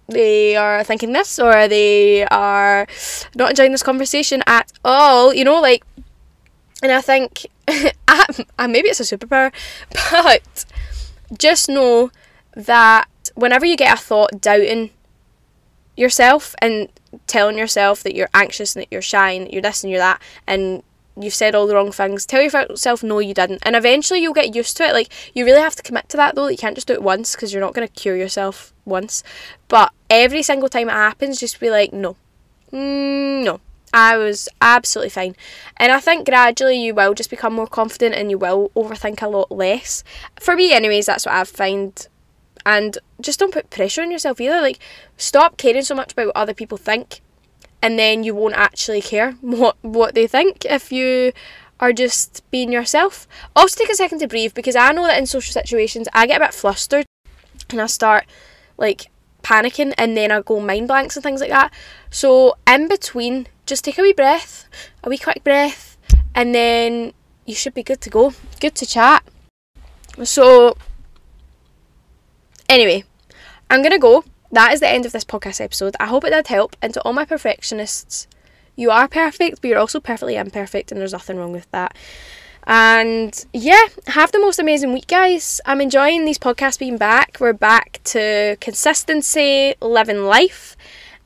they 0.07 0.55
are 0.55 0.85
thinking 0.85 1.13
this 1.13 1.39
or 1.39 1.67
they 1.67 2.27
are 2.27 2.87
not 3.35 3.51
enjoying 3.51 3.73
this 3.73 3.83
conversation 3.83 4.43
at 4.47 4.71
all 4.85 5.33
you 5.33 5.45
know 5.45 5.61
like 5.61 5.83
and 6.83 6.93
I 6.93 7.01
think 7.01 7.47
I, 7.69 8.45
I, 8.59 8.67
maybe 8.67 8.89
it's 8.89 9.01
a 9.01 9.17
superpower 9.17 9.51
but 10.13 10.67
just 11.39 11.71
know 11.71 12.11
that 12.55 13.09
whenever 13.35 13.65
you 13.65 13.77
get 13.77 13.99
a 13.99 14.01
thought 14.01 14.43
doubting 14.43 14.91
yourself 15.97 16.55
and 16.59 16.89
telling 17.27 17.59
yourself 17.59 18.03
that 18.03 18.15
you're 18.15 18.29
anxious 18.35 18.75
and 18.75 18.83
that 18.83 18.93
you're 18.93 19.03
shy 19.03 19.31
and 19.31 19.51
you're 19.51 19.63
this 19.63 19.85
and 19.85 19.91
you're 19.91 20.01
that 20.01 20.21
and 20.47 20.83
you've 21.17 21.35
said 21.35 21.55
all 21.55 21.67
the 21.67 21.75
wrong 21.75 21.93
things. 21.93 22.27
Tell 22.27 22.43
yourself 22.43 23.03
no 23.03 23.19
you 23.19 23.35
didn't. 23.35 23.63
And 23.63 23.77
eventually 23.77 24.21
you'll 24.21 24.33
get 24.33 24.55
used 24.55 24.77
to 24.79 24.85
it. 24.85 24.93
Like 24.93 25.13
you 25.35 25.45
really 25.45 25.61
have 25.61 25.77
to 25.77 25.83
commit 25.83 26.09
to 26.11 26.17
that 26.17 26.35
though. 26.35 26.49
You 26.49 26.57
can't 26.57 26.75
just 26.75 26.89
do 26.89 26.95
it 26.95 27.03
once 27.03 27.35
because 27.35 27.53
you're 27.53 27.63
not 27.63 27.75
going 27.75 27.87
to 27.87 27.95
cure 27.95 28.17
yourself 28.17 28.73
once. 28.85 29.23
But 29.69 29.93
every 30.11 30.43
single 30.43 30.69
time 30.69 30.89
it 30.89 30.93
happens 30.93 31.41
just 31.41 31.61
be 31.61 31.71
like 31.71 31.93
no. 31.93 32.17
Mm, 32.73 33.45
no. 33.45 33.61
I 33.93 34.17
was 34.17 34.49
absolutely 34.61 35.11
fine. 35.11 35.37
And 35.77 35.93
I 35.93 36.01
think 36.01 36.27
gradually 36.27 36.83
you 36.83 36.97
will 36.97 37.15
just 37.15 37.31
become 37.31 37.53
more 37.53 37.69
confident 37.69 38.17
and 38.17 38.29
you 38.29 38.37
will 38.37 38.73
overthink 38.75 39.23
a 39.23 39.29
lot 39.29 39.53
less. 39.53 40.03
For 40.41 40.57
me, 40.57 40.73
anyways, 40.73 41.07
that's 41.07 41.27
what 41.27 41.37
I've 41.37 41.49
found 41.49 42.09
and 42.67 42.99
just 43.21 43.39
don't 43.39 43.53
put 43.53 43.71
pressure 43.71 44.03
on 44.03 44.11
yourself 44.11 44.41
either. 44.41 44.61
Like 44.61 44.79
stop 45.17 45.57
caring 45.57 45.83
so 45.83 45.95
much 45.95 46.13
about 46.13 46.27
what 46.27 46.37
other 46.37 46.55
people 46.55 46.79
think 46.79 47.21
and 47.83 47.99
then 47.99 48.25
you 48.25 48.35
won't 48.35 48.55
actually 48.55 49.03
care 49.03 49.33
what 49.41 49.77
what 49.83 50.15
they 50.15 50.27
think 50.27 50.65
if 50.65 50.91
you 50.91 51.33
are 51.81 51.93
just 51.93 52.43
being 52.51 52.73
yourself. 52.73 53.29
Also 53.55 53.79
take 53.79 53.91
a 53.91 53.95
second 53.95 54.19
to 54.21 54.29
breathe 54.29 54.55
because 54.55 54.77
i 54.77 54.93
know 54.93 55.07
that 55.07 55.19
in 55.19 55.27
social 55.27 55.53
situations 55.53 56.09
i 56.13 56.27
get 56.27 56.41
a 56.41 56.45
bit 56.45 56.55
flustered 56.55 57.05
and 57.71 57.81
i 57.81 57.87
start 57.87 58.25
like 58.79 59.11
panicking 59.43 59.93
and 59.99 60.17
then 60.17 60.33
i 60.33 60.41
go 60.41 60.59
mind 60.61 60.89
blanks 60.89 61.17
and 61.17 61.23
things 61.23 61.41
like 61.41 61.51
that. 61.51 61.73
So 62.11 62.57
in 62.67 62.89
between 62.89 63.47
just 63.67 63.85
take 63.85 63.99
a 63.99 64.03
wee 64.03 64.13
breath 64.13 64.67
a 65.03 65.09
wee 65.09 65.19
quick 65.19 65.45
breath 65.45 65.99
and 66.35 66.55
then 66.55 67.13
you 67.45 67.55
should 67.55 67.75
be 67.75 67.83
good 67.83 68.01
to 68.01 68.11
go. 68.11 68.33
Good 68.61 68.75
to 68.77 68.87
chat. 68.87 69.23
So 70.23 70.77
Anyway, 72.69 73.05
I'm 73.71 73.83
going 73.83 73.93
to 73.93 73.99
go. 73.99 74.25
That 74.53 74.73
is 74.73 74.81
the 74.81 74.89
end 74.89 75.05
of 75.07 75.13
this 75.13 75.25
podcast 75.25 75.61
episode. 75.61 75.97
I 75.99 76.07
hope 76.07 76.25
it 76.25 76.31
did 76.31 76.47
help. 76.47 76.77
And 76.81 76.95
to 76.95 77.03
all 77.03 77.13
my 77.13 77.25
perfectionists, 77.25 78.29
you 78.77 78.91
are 78.91 79.09
perfect, 79.09 79.61
but 79.61 79.69
you're 79.69 79.79
also 79.79 80.01
perfectly 80.01 80.37
imperfect, 80.37 80.91
and 80.91 81.01
there's 81.01 81.13
nothing 81.13 81.37
wrong 81.37 81.53
with 81.53 81.71
that. 81.71 81.97
And 82.67 83.45
yeah, 83.53 83.87
have 84.09 84.33
the 84.33 84.41
most 84.41 84.59
amazing 84.59 84.93
week, 84.93 85.07
guys. 85.07 85.61
I'm 85.67 85.81
enjoying 85.81 86.25
these 86.25 86.39
podcasts 86.39 86.79
being 86.79 86.97
back. 86.97 87.37
We're 87.39 87.53
back 87.53 88.01
to 88.05 88.57
consistency, 88.61 89.75
living 89.81 90.25
life, 90.25 90.77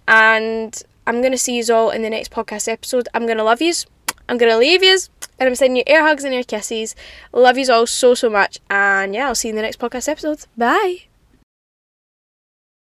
and 0.07 0.83
I'm 1.07 1.21
going 1.21 1.33
to 1.33 1.39
see 1.39 1.57
you 1.57 1.75
all 1.75 1.91
in 1.91 2.03
the 2.03 2.11
next 2.11 2.31
podcast 2.33 2.69
episode. 2.69 3.09
I'm 3.15 3.25
going 3.25 3.39
to 3.39 3.45
love 3.45 3.63
yous. 3.63 3.87
I'm 4.29 4.37
going 4.37 4.53
to 4.53 4.59
leave 4.59 4.83
yous. 4.83 5.11
And 5.39 5.49
I'm 5.49 5.55
sending 5.55 5.77
you 5.77 5.85
air 5.87 6.03
hugs 6.03 6.25
and 6.25 6.35
air 6.35 6.43
kisses. 6.43 6.97
Love 7.33 7.57
yous 7.57 7.69
all 7.69 7.87
so, 7.87 8.15
so 8.15 8.29
much. 8.29 8.59
And 8.69 9.15
yeah, 9.15 9.29
I'll 9.29 9.35
see 9.35 9.49
you 9.49 9.53
in 9.53 9.57
the 9.57 9.63
next 9.63 9.79
podcast 9.79 10.09
episode. 10.09 10.45
Bye. 10.57 11.08